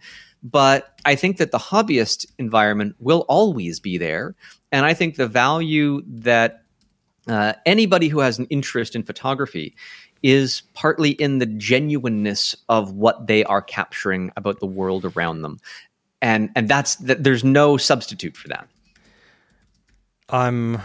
But 0.51 1.01
I 1.05 1.17
think 1.17 1.39
that 1.39 1.51
the 1.51 1.59
hobbyist 1.59 2.25
environment 2.39 2.95
will 3.01 3.25
always 3.29 3.81
be 3.81 3.99
there. 3.99 4.37
And 4.71 4.87
I 4.87 4.95
think 4.95 5.17
the 5.17 5.27
value 5.27 6.03
that 6.07 6.63
uh, 7.27 7.55
anybody 7.65 8.07
who 8.07 8.21
has 8.21 8.39
an 8.39 8.47
interest 8.47 8.95
in 8.95 9.03
photography 9.03 9.75
is 10.23 10.63
partly 10.73 11.11
in 11.11 11.39
the 11.39 11.47
genuineness 11.47 12.55
of 12.69 12.93
what 12.93 13.27
they 13.27 13.43
are 13.45 13.63
capturing 13.63 14.31
about 14.37 14.61
the 14.61 14.67
world 14.67 15.05
around 15.05 15.43
them. 15.43 15.59
And, 16.23 16.51
and 16.55 16.69
that's 16.69 16.95
that 16.97 17.25
there's 17.25 17.43
no 17.45 17.77
substitute 17.77 18.37
for 18.37 18.49
that. 18.49 18.69
I'm 20.29 20.81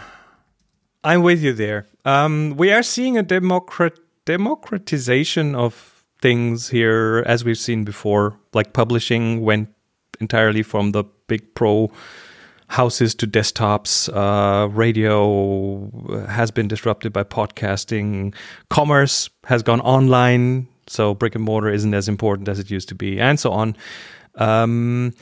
I'm 1.04 1.22
with 1.22 1.42
you 1.42 1.52
there. 1.52 1.86
Um, 2.04 2.54
we 2.56 2.72
are 2.72 2.82
seeing 2.82 3.16
a 3.18 3.22
democrat 3.22 3.98
democratization 4.24 5.54
of 5.54 5.91
things 6.22 6.68
here, 6.68 7.22
as 7.26 7.44
we've 7.44 7.58
seen 7.58 7.84
before. 7.84 8.38
Like 8.54 8.72
publishing 8.72 9.42
went 9.42 9.68
entirely 10.20 10.62
from 10.62 10.92
the 10.92 11.04
big 11.26 11.54
pro 11.54 11.90
houses 12.68 13.14
to 13.16 13.26
desktops. 13.26 14.08
Uh, 14.08 14.68
radio 14.68 15.90
has 16.28 16.50
been 16.50 16.68
disrupted 16.68 17.12
by 17.12 17.24
podcasting. 17.24 18.34
Commerce 18.70 19.28
has 19.44 19.62
gone 19.62 19.80
online, 19.82 20.68
so 20.86 21.14
brick 21.14 21.34
and 21.34 21.44
mortar 21.44 21.68
isn't 21.68 21.92
as 21.92 22.08
important 22.08 22.48
as 22.48 22.58
it 22.58 22.70
used 22.70 22.88
to 22.88 22.94
be, 22.94 23.20
and 23.20 23.38
so 23.38 23.50
on. 23.52 23.76
Um, 24.36 25.12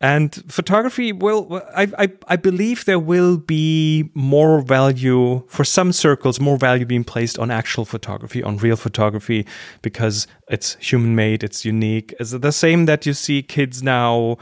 and 0.00 0.44
photography 0.48 1.12
will 1.12 1.60
I, 1.74 1.88
I 1.98 2.12
i 2.28 2.36
believe 2.36 2.84
there 2.84 2.98
will 3.00 3.36
be 3.36 4.10
more 4.14 4.60
value 4.60 5.42
for 5.48 5.64
some 5.64 5.92
circles 5.92 6.38
more 6.40 6.56
value 6.56 6.86
being 6.86 7.04
placed 7.04 7.38
on 7.38 7.50
actual 7.50 7.84
photography 7.84 8.42
on 8.42 8.58
real 8.58 8.76
photography 8.76 9.46
because 9.82 10.26
it's 10.48 10.76
human 10.76 11.16
made 11.16 11.42
it's 11.42 11.64
unique 11.64 12.14
it's 12.20 12.30
the 12.30 12.52
same 12.52 12.86
that 12.86 13.06
you 13.06 13.12
see 13.12 13.42
kids 13.42 13.82
now 13.82 14.36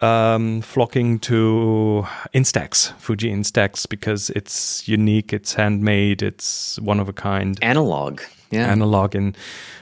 um, 0.00 0.60
flocking 0.62 1.18
to 1.20 2.06
instax 2.34 2.92
fuji 2.98 3.30
instax 3.30 3.88
because 3.88 4.30
it's 4.30 4.86
unique 4.88 5.32
it's 5.32 5.54
handmade 5.54 6.22
it's 6.22 6.78
one 6.80 7.00
of 7.00 7.08
a 7.08 7.12
kind 7.12 7.58
Analog. 7.62 8.20
Yeah. 8.50 8.66
analog 8.70 9.14
and 9.14 9.36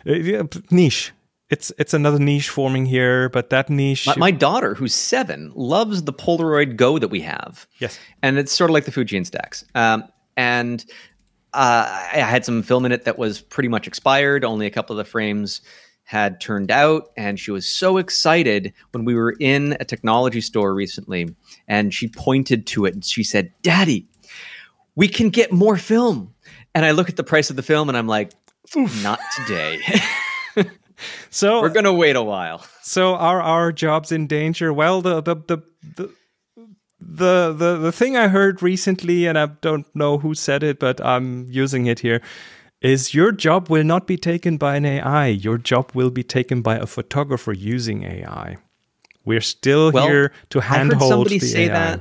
uh, 0.06 0.44
niche 0.70 1.12
it's 1.50 1.72
it's 1.78 1.92
another 1.92 2.18
niche 2.18 2.48
forming 2.48 2.86
here 2.86 3.28
but 3.28 3.50
that 3.50 3.68
niche 3.68 4.06
My, 4.06 4.16
my 4.16 4.30
daughter, 4.30 4.74
who's 4.74 4.94
seven, 4.94 5.52
loves 5.54 6.04
the 6.04 6.12
Polaroid 6.12 6.76
Go 6.76 6.98
that 6.98 7.08
we 7.08 7.20
have. 7.22 7.66
Yes. 7.78 7.98
and 8.22 8.38
it's 8.38 8.52
sort 8.52 8.70
of 8.70 8.74
like 8.74 8.84
the 8.84 8.92
Fuji 8.92 9.18
Instax. 9.18 9.64
Um, 9.74 10.04
and 10.36 10.84
uh, 11.52 12.08
I 12.12 12.18
had 12.20 12.44
some 12.44 12.62
film 12.62 12.86
in 12.86 12.92
it 12.92 13.04
that 13.04 13.18
was 13.18 13.40
pretty 13.40 13.68
much 13.68 13.86
expired. 13.88 14.44
Only 14.44 14.66
a 14.66 14.70
couple 14.70 14.98
of 14.98 15.04
the 15.04 15.10
frames 15.10 15.60
had 16.04 16.40
turned 16.40 16.70
out, 16.70 17.10
and 17.16 17.38
she 17.38 17.50
was 17.50 17.70
so 17.70 17.96
excited 17.96 18.72
when 18.92 19.04
we 19.04 19.14
were 19.14 19.34
in 19.38 19.76
a 19.80 19.84
technology 19.84 20.40
store 20.40 20.74
recently, 20.74 21.34
and 21.68 21.92
she 21.92 22.08
pointed 22.08 22.66
to 22.68 22.84
it 22.84 22.94
and 22.94 23.04
she 23.04 23.24
said, 23.24 23.52
"Daddy, 23.62 24.06
we 24.94 25.08
can 25.08 25.30
get 25.30 25.52
more 25.52 25.76
film." 25.76 26.34
And 26.74 26.84
I 26.84 26.92
look 26.92 27.08
at 27.08 27.16
the 27.16 27.24
price 27.24 27.50
of 27.50 27.56
the 27.56 27.62
film, 27.62 27.88
and 27.88 27.98
I'm 27.98 28.06
like, 28.06 28.30
"Not 29.02 29.18
today. 29.36 29.80
so 31.30 31.60
We're 31.60 31.70
gonna 31.70 31.92
wait 31.92 32.16
a 32.16 32.22
while." 32.22 32.64
So 32.82 33.14
are 33.14 33.40
our 33.40 33.70
jobs 33.72 34.10
in 34.10 34.26
danger? 34.26 34.72
Well, 34.72 35.00
the 35.00 35.20
the 35.22 35.36
the 35.36 35.58
the 35.96 36.10
the 37.00 37.52
the, 37.52 37.76
the 37.78 37.92
thing 37.92 38.16
I 38.16 38.28
heard 38.28 38.62
recently, 38.62 39.26
and 39.26 39.38
I 39.38 39.46
don't 39.46 39.86
know 39.94 40.18
who 40.18 40.34
said 40.34 40.62
it, 40.62 40.80
but 40.80 41.00
I'm 41.00 41.46
using 41.48 41.86
it 41.86 42.00
here, 42.00 42.20
is 42.80 43.14
your 43.14 43.32
job 43.32 43.68
will 43.70 43.84
not 43.84 44.06
be 44.06 44.16
taken 44.16 44.56
by 44.56 44.76
an 44.76 44.84
AI. 44.86 45.28
Your 45.28 45.58
job 45.58 45.92
will 45.94 46.10
be 46.10 46.24
taken 46.24 46.62
by 46.62 46.76
a 46.76 46.86
photographer 46.86 47.52
using 47.52 48.02
AI. 48.04 48.56
We're 49.24 49.40
still 49.42 49.92
Well, 49.92 50.06
here 50.06 50.32
to 50.50 50.60
handhold. 50.60 51.02
I 51.02 51.04
heard 51.04 51.10
somebody 51.10 51.38
say 51.38 51.64
AI. 51.66 51.72
that. 51.72 52.00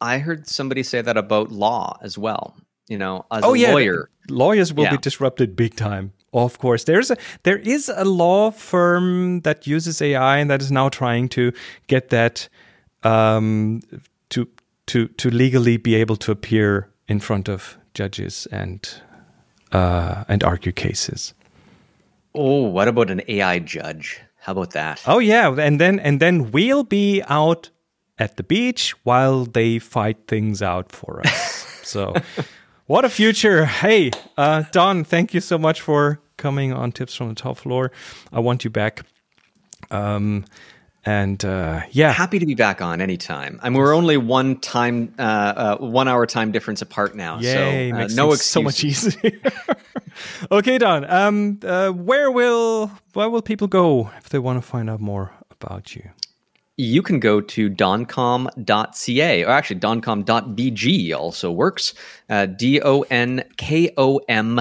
I 0.00 0.18
heard 0.18 0.48
somebody 0.48 0.82
say 0.82 1.02
that 1.02 1.16
about 1.16 1.50
law 1.52 1.98
as 2.02 2.16
well. 2.18 2.56
You 2.88 2.98
know, 2.98 3.26
as 3.30 3.42
oh 3.44 3.54
a 3.54 3.58
yeah, 3.58 3.72
lawyer. 3.72 4.10
lawyers 4.30 4.72
will 4.72 4.88
be 4.90 4.98
disrupted 4.98 5.56
big 5.56 5.76
time. 5.76 6.12
Of 6.32 6.58
course, 6.58 6.84
there's 6.84 7.10
a 7.10 7.16
there 7.44 7.58
is 7.58 7.90
a 7.94 8.04
law 8.04 8.50
firm 8.50 9.40
that 9.40 9.66
uses 9.66 10.02
AI 10.02 10.38
and 10.38 10.50
that 10.50 10.60
is 10.60 10.70
now 10.70 10.88
trying 10.88 11.28
to 11.30 11.52
get 11.86 12.10
that 12.10 12.48
um, 13.02 13.80
to 14.30 14.48
to 14.86 15.08
to 15.08 15.30
legally 15.30 15.76
be 15.76 15.94
able 15.94 16.16
to 16.16 16.32
appear 16.32 16.90
in 17.08 17.20
front 17.20 17.48
of 17.48 17.78
judges 17.94 18.46
and 18.50 19.00
uh, 19.72 20.24
and 20.28 20.44
argue 20.44 20.72
cases. 20.72 21.34
Oh, 22.34 22.64
what 22.64 22.88
about 22.88 23.10
an 23.10 23.22
AI 23.28 23.60
judge? 23.60 24.20
How 24.40 24.52
about 24.52 24.72
that? 24.72 25.02
Oh 25.06 25.18
yeah, 25.18 25.54
and 25.58 25.80
then 25.80 25.98
and 26.00 26.20
then 26.20 26.50
we'll 26.50 26.84
be 26.84 27.22
out 27.28 27.70
at 28.18 28.36
the 28.36 28.42
beach 28.42 28.94
while 29.04 29.44
they 29.44 29.78
fight 29.78 30.18
things 30.28 30.62
out 30.62 30.92
for 30.92 31.20
us. 31.24 31.80
so, 31.82 32.14
what 32.86 33.04
a 33.04 33.08
future! 33.08 33.64
Hey, 33.64 34.10
uh, 34.36 34.64
Don, 34.72 35.04
thank 35.04 35.34
you 35.34 35.40
so 35.40 35.58
much 35.58 35.80
for 35.80 36.20
coming 36.36 36.72
on 36.72 36.92
Tips 36.92 37.14
from 37.14 37.28
the 37.28 37.34
Top 37.34 37.58
Floor. 37.58 37.90
I 38.32 38.40
want 38.40 38.64
you 38.64 38.70
back. 38.70 39.02
Um, 39.90 40.44
and 41.04 41.44
uh, 41.44 41.82
yeah, 41.92 42.12
Happy 42.12 42.40
to 42.40 42.46
be 42.46 42.56
back 42.56 42.82
on 42.82 43.00
anytime. 43.00 43.60
I 43.62 43.70
mean, 43.70 43.78
we're 43.78 43.94
only 43.94 44.16
one 44.16 44.58
time, 44.58 45.14
uh, 45.18 45.22
uh, 45.22 45.76
one 45.78 46.08
hour 46.08 46.26
time 46.26 46.50
difference 46.50 46.82
apart 46.82 47.14
now. 47.14 47.38
yay, 47.38 47.90
so 47.90 47.94
uh, 47.94 47.98
makes 48.00 48.14
no 48.14 48.30
things 48.30 48.42
so 48.42 48.62
much 48.62 48.82
easier. 48.82 49.40
okay, 50.50 50.78
Don. 50.78 51.08
Um, 51.08 51.60
uh, 51.62 51.90
where 51.90 52.30
will 52.30 52.90
where 53.12 53.30
will 53.30 53.42
people 53.42 53.68
go 53.68 54.10
if 54.18 54.28
they 54.28 54.40
want 54.40 54.62
to 54.62 54.68
find 54.68 54.90
out 54.90 55.00
more 55.00 55.32
about 55.50 55.94
you? 55.94 56.10
You 56.78 57.02
can 57.02 57.20
go 57.20 57.40
to 57.40 57.70
donkom.ca 57.70 59.44
or 59.44 59.48
actually 59.48 59.80
donkom.bg 59.80 61.14
also 61.14 61.50
works. 61.50 61.94
Uh, 62.28 62.44
D 62.46 62.80
O 62.82 63.00
N 63.10 63.44
K 63.56 63.92
O 63.96 64.20
M 64.28 64.60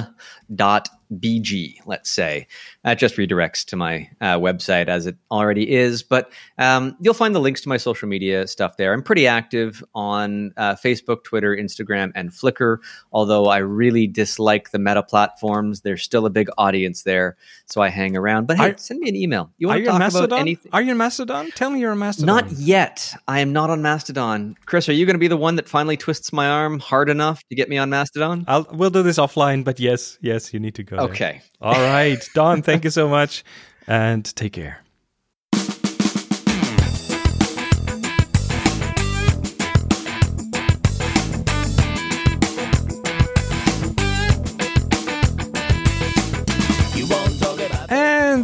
BG, 1.13 1.77
let's 1.85 2.09
say. 2.09 2.47
That 2.83 2.97
just 2.97 3.15
redirects 3.15 3.65
to 3.67 3.75
my 3.75 4.09
uh, 4.21 4.37
website 4.37 4.87
as 4.87 5.05
it 5.05 5.15
already 5.31 5.71
is. 5.71 6.03
But 6.03 6.31
um, 6.57 6.95
you'll 6.99 7.13
find 7.13 7.35
the 7.35 7.39
links 7.39 7.61
to 7.61 7.69
my 7.69 7.77
social 7.77 8.07
media 8.07 8.47
stuff 8.47 8.77
there. 8.77 8.93
I'm 8.93 9.03
pretty 9.03 9.27
active 9.27 9.83
on 9.93 10.53
uh, 10.57 10.75
Facebook, 10.75 11.23
Twitter, 11.23 11.55
Instagram, 11.55 12.11
and 12.15 12.31
Flickr. 12.31 12.77
Although 13.11 13.45
I 13.47 13.57
really 13.57 14.07
dislike 14.07 14.71
the 14.71 14.79
meta 14.79 15.03
platforms, 15.03 15.81
there's 15.81 16.03
still 16.03 16.25
a 16.25 16.29
big 16.29 16.49
audience 16.57 17.03
there. 17.03 17.37
So 17.67 17.81
I 17.81 17.89
hang 17.89 18.17
around. 18.17 18.47
But 18.47 18.57
hey, 18.57 18.71
Are- 18.71 18.77
send 18.77 18.99
me 18.99 19.09
an 19.09 19.15
email. 19.15 19.51
You 19.57 19.67
Are 19.67 19.69
want 19.69 19.79
you 19.79 19.85
to 19.85 19.91
talk 19.91 19.97
about 19.99 20.13
Mastodon? 20.13 20.39
anything? 20.39 20.71
Are 20.73 20.81
you 20.81 20.91
on 20.91 20.97
Mastodon? 20.97 21.51
Tell 21.55 21.69
me 21.69 21.79
you're 21.79 21.91
on 21.91 21.99
Mastodon. 21.99 22.27
Not 22.27 22.51
yet. 22.51 23.15
I 23.27 23.39
am 23.39 23.53
not 23.53 23.69
on 23.69 23.81
Mastodon. 23.81 24.55
Chris, 24.65 24.89
are 24.89 24.93
you 24.93 25.05
going 25.05 25.15
to 25.15 25.19
be 25.19 25.27
the 25.27 25.37
one 25.37 25.55
that 25.55 25.69
finally 25.69 25.97
twists 25.97 26.33
my 26.33 26.47
arm 26.47 26.79
hard 26.79 27.09
enough 27.09 27.43
to 27.49 27.55
get 27.55 27.69
me 27.69 27.77
on 27.77 27.89
Mastodon? 27.89 28.45
I'll 28.47 28.67
we'll 28.71 28.89
do 28.89 29.03
this 29.03 29.17
offline, 29.17 29.63
but 29.63 29.79
yes, 29.79 30.17
yes, 30.21 30.34
you 30.53 30.59
need 30.59 30.75
to 30.75 30.83
go. 30.83 30.97
there. 30.97 31.05
Okay. 31.05 31.41
All 31.61 31.73
right, 31.73 32.21
Don. 32.33 32.61
Thank 32.61 32.83
you 32.83 32.89
so 32.89 33.07
much, 33.07 33.43
and 33.87 34.23
take 34.35 34.53
care. 34.53 34.84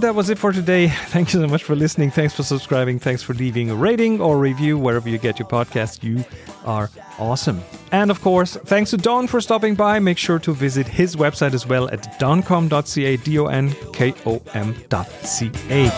That 0.01 0.15
was 0.15 0.31
it 0.31 0.39
for 0.39 0.51
today. 0.51 0.87
Thank 1.09 1.31
you 1.31 1.39
so 1.39 1.47
much 1.47 1.63
for 1.63 1.75
listening. 1.75 2.09
Thanks 2.09 2.33
for 2.33 2.41
subscribing. 2.41 2.97
Thanks 2.97 3.21
for 3.21 3.35
leaving 3.35 3.69
a 3.69 3.75
rating 3.75 4.19
or 4.19 4.39
review 4.39 4.75
wherever 4.75 5.07
you 5.07 5.19
get 5.19 5.37
your 5.37 5.47
podcast. 5.47 6.03
You 6.03 6.25
are 6.65 6.89
awesome. 7.19 7.61
And 7.91 8.09
of 8.09 8.19
course, 8.21 8.55
thanks 8.65 8.89
to 8.91 8.97
Don 8.97 9.27
for 9.27 9.39
stopping 9.41 9.75
by. 9.75 9.99
Make 9.99 10.17
sure 10.17 10.39
to 10.39 10.55
visit 10.55 10.87
his 10.87 11.15
website 11.15 11.53
as 11.53 11.67
well 11.67 11.87
at 11.91 12.19
donkom.ca, 12.19 13.17
D 13.17 13.37
O 13.37 13.45
N 13.45 13.75
K 13.93 14.15
O 14.25 14.41
M.ca. 14.55 15.91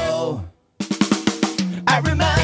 I 1.88 1.99
remember 1.99 2.43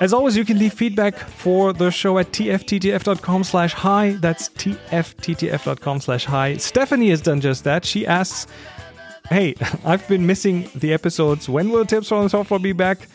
As 0.00 0.12
always, 0.12 0.36
you 0.36 0.44
can 0.44 0.58
leave 0.58 0.74
feedback 0.74 1.16
for 1.16 1.72
the 1.72 1.90
show 1.90 2.18
at 2.18 2.32
tfttf.com 2.32 3.44
slash 3.44 3.72
hi. 3.72 4.18
That's 4.20 4.50
tfttf.com 4.50 6.00
slash 6.00 6.26
hi. 6.26 6.58
Stephanie 6.58 7.08
has 7.08 7.22
done 7.22 7.40
just 7.40 7.64
that. 7.64 7.86
She 7.86 8.06
asks, 8.06 8.46
Hey, 9.28 9.54
I've 9.84 10.06
been 10.08 10.26
missing 10.26 10.68
the 10.74 10.92
episodes. 10.92 11.48
When 11.48 11.70
will 11.70 11.86
Tips 11.86 12.08
from 12.08 12.28
the 12.28 12.44
Floor 12.44 12.60
be 12.60 12.72
back? 12.72 13.08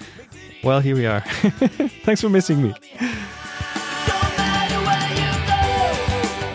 Well, 0.63 0.79
here 0.79 0.95
we 0.95 1.05
are. 1.05 1.21
Thanks 2.03 2.21
for 2.21 2.29
missing 2.29 2.61
me. 2.61 2.73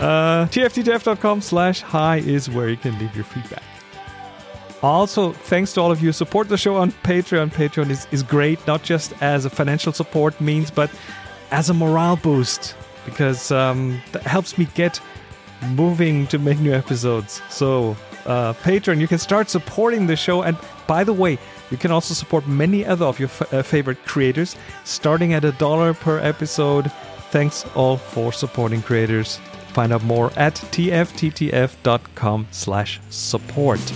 Uh, 0.01 0.45
tfttf.com 0.47 1.41
slash 1.41 1.81
hi 1.81 2.17
is 2.17 2.49
where 2.49 2.69
you 2.69 2.77
can 2.77 2.97
leave 2.99 3.15
your 3.15 3.25
feedback. 3.25 3.63
Also, 4.83 5.31
thanks 5.31 5.73
to 5.73 5.81
all 5.81 5.91
of 5.91 6.03
you 6.03 6.11
support 6.11 6.47
the 6.47 6.57
show 6.57 6.75
on 6.75 6.91
Patreon. 6.91 7.49
Patreon 7.49 7.89
is, 7.89 8.05
is 8.11 8.21
great, 8.21 8.59
not 8.67 8.83
just 8.83 9.19
as 9.23 9.45
a 9.45 9.49
financial 9.49 9.91
support 9.91 10.39
means, 10.39 10.69
but 10.69 10.91
as 11.49 11.71
a 11.71 11.73
morale 11.73 12.17
boost 12.17 12.75
because 13.03 13.49
um, 13.51 13.99
that 14.11 14.21
helps 14.23 14.59
me 14.59 14.67
get 14.75 14.99
moving 15.69 16.27
to 16.27 16.37
make 16.37 16.59
new 16.59 16.73
episodes. 16.73 17.41
So, 17.49 17.97
uh, 18.25 18.53
Patreon, 18.53 18.99
you 18.99 19.07
can 19.07 19.19
start 19.19 19.49
supporting 19.49 20.07
the 20.07 20.15
show. 20.15 20.43
And 20.43 20.57
by 20.87 21.03
the 21.03 21.13
way, 21.13 21.37
you 21.71 21.77
can 21.77 21.91
also 21.91 22.13
support 22.13 22.47
many 22.47 22.85
other 22.85 23.05
of 23.05 23.19
your 23.19 23.29
f- 23.29 23.53
uh, 23.53 23.63
favorite 23.63 24.03
creators, 24.05 24.55
starting 24.83 25.33
at 25.33 25.43
a 25.43 25.51
dollar 25.53 25.93
per 25.93 26.19
episode. 26.19 26.91
Thanks 27.31 27.65
all 27.75 27.97
for 27.97 28.31
supporting 28.31 28.81
creators. 28.81 29.39
Find 29.73 29.91
out 29.91 30.03
more 30.03 30.31
at 30.37 30.55
tfttf.com 30.55 32.47
slash 32.51 33.01
support. 33.09 33.93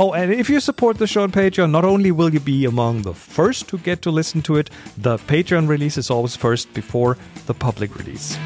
Oh, 0.00 0.12
and 0.12 0.32
if 0.32 0.48
you 0.48 0.60
support 0.60 0.98
the 0.98 1.08
show 1.08 1.24
on 1.24 1.32
Patreon, 1.32 1.72
not 1.72 1.84
only 1.84 2.12
will 2.12 2.32
you 2.32 2.38
be 2.38 2.64
among 2.64 3.02
the 3.02 3.14
first 3.14 3.68
to 3.70 3.78
get 3.78 4.00
to 4.02 4.12
listen 4.12 4.42
to 4.42 4.54
it, 4.54 4.70
the 4.96 5.16
Patreon 5.16 5.66
release 5.66 5.98
is 5.98 6.08
always 6.08 6.36
first 6.36 6.72
before 6.72 7.18
the 7.46 7.54
public 7.54 7.96
release. 7.96 8.38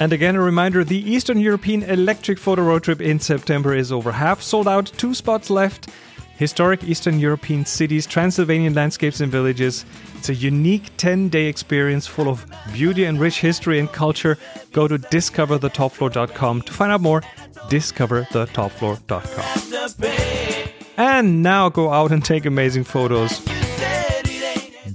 And 0.00 0.12
again, 0.12 0.34
a 0.34 0.40
reminder 0.40 0.82
the 0.82 1.08
Eastern 1.10 1.38
European 1.38 1.84
Electric 1.84 2.38
Photo 2.38 2.62
Road 2.62 2.82
Trip 2.82 3.00
in 3.00 3.20
September 3.20 3.72
is 3.74 3.92
over 3.92 4.10
half 4.12 4.42
sold 4.42 4.66
out, 4.66 4.86
two 4.96 5.14
spots 5.14 5.50
left. 5.50 5.88
Historic 6.36 6.82
Eastern 6.82 7.20
European 7.20 7.64
cities, 7.64 8.06
Transylvanian 8.06 8.74
landscapes 8.74 9.20
and 9.20 9.30
villages. 9.30 9.86
It's 10.16 10.30
a 10.30 10.34
unique 10.34 10.90
10 10.96 11.28
day 11.28 11.46
experience 11.46 12.08
full 12.08 12.28
of 12.28 12.44
beauty 12.72 13.04
and 13.04 13.20
rich 13.20 13.38
history 13.40 13.78
and 13.78 13.92
culture. 13.92 14.36
Go 14.72 14.88
to 14.88 14.98
discoverthetopfloor.com 14.98 16.62
to 16.62 16.72
find 16.72 16.90
out 16.90 17.00
more. 17.00 17.20
Discoverthetopfloor.com. 17.68 20.64
And 20.96 21.42
now 21.42 21.68
go 21.68 21.92
out 21.92 22.10
and 22.10 22.24
take 22.24 22.46
amazing 22.46 22.84
photos. 22.84 23.40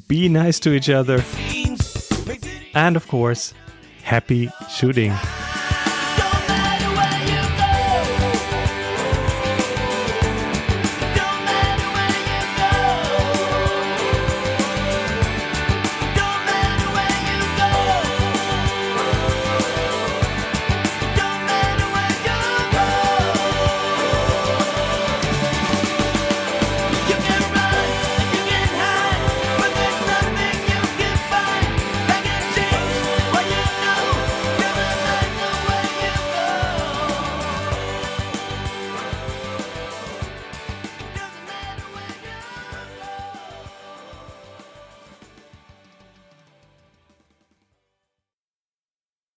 Be 0.07 0.27
nice 0.27 0.59
to 0.61 0.73
each 0.73 0.89
other. 0.89 1.23
And 2.73 2.95
of 2.97 3.07
course, 3.07 3.53
happy 4.09 4.49
shooting. 4.67 5.13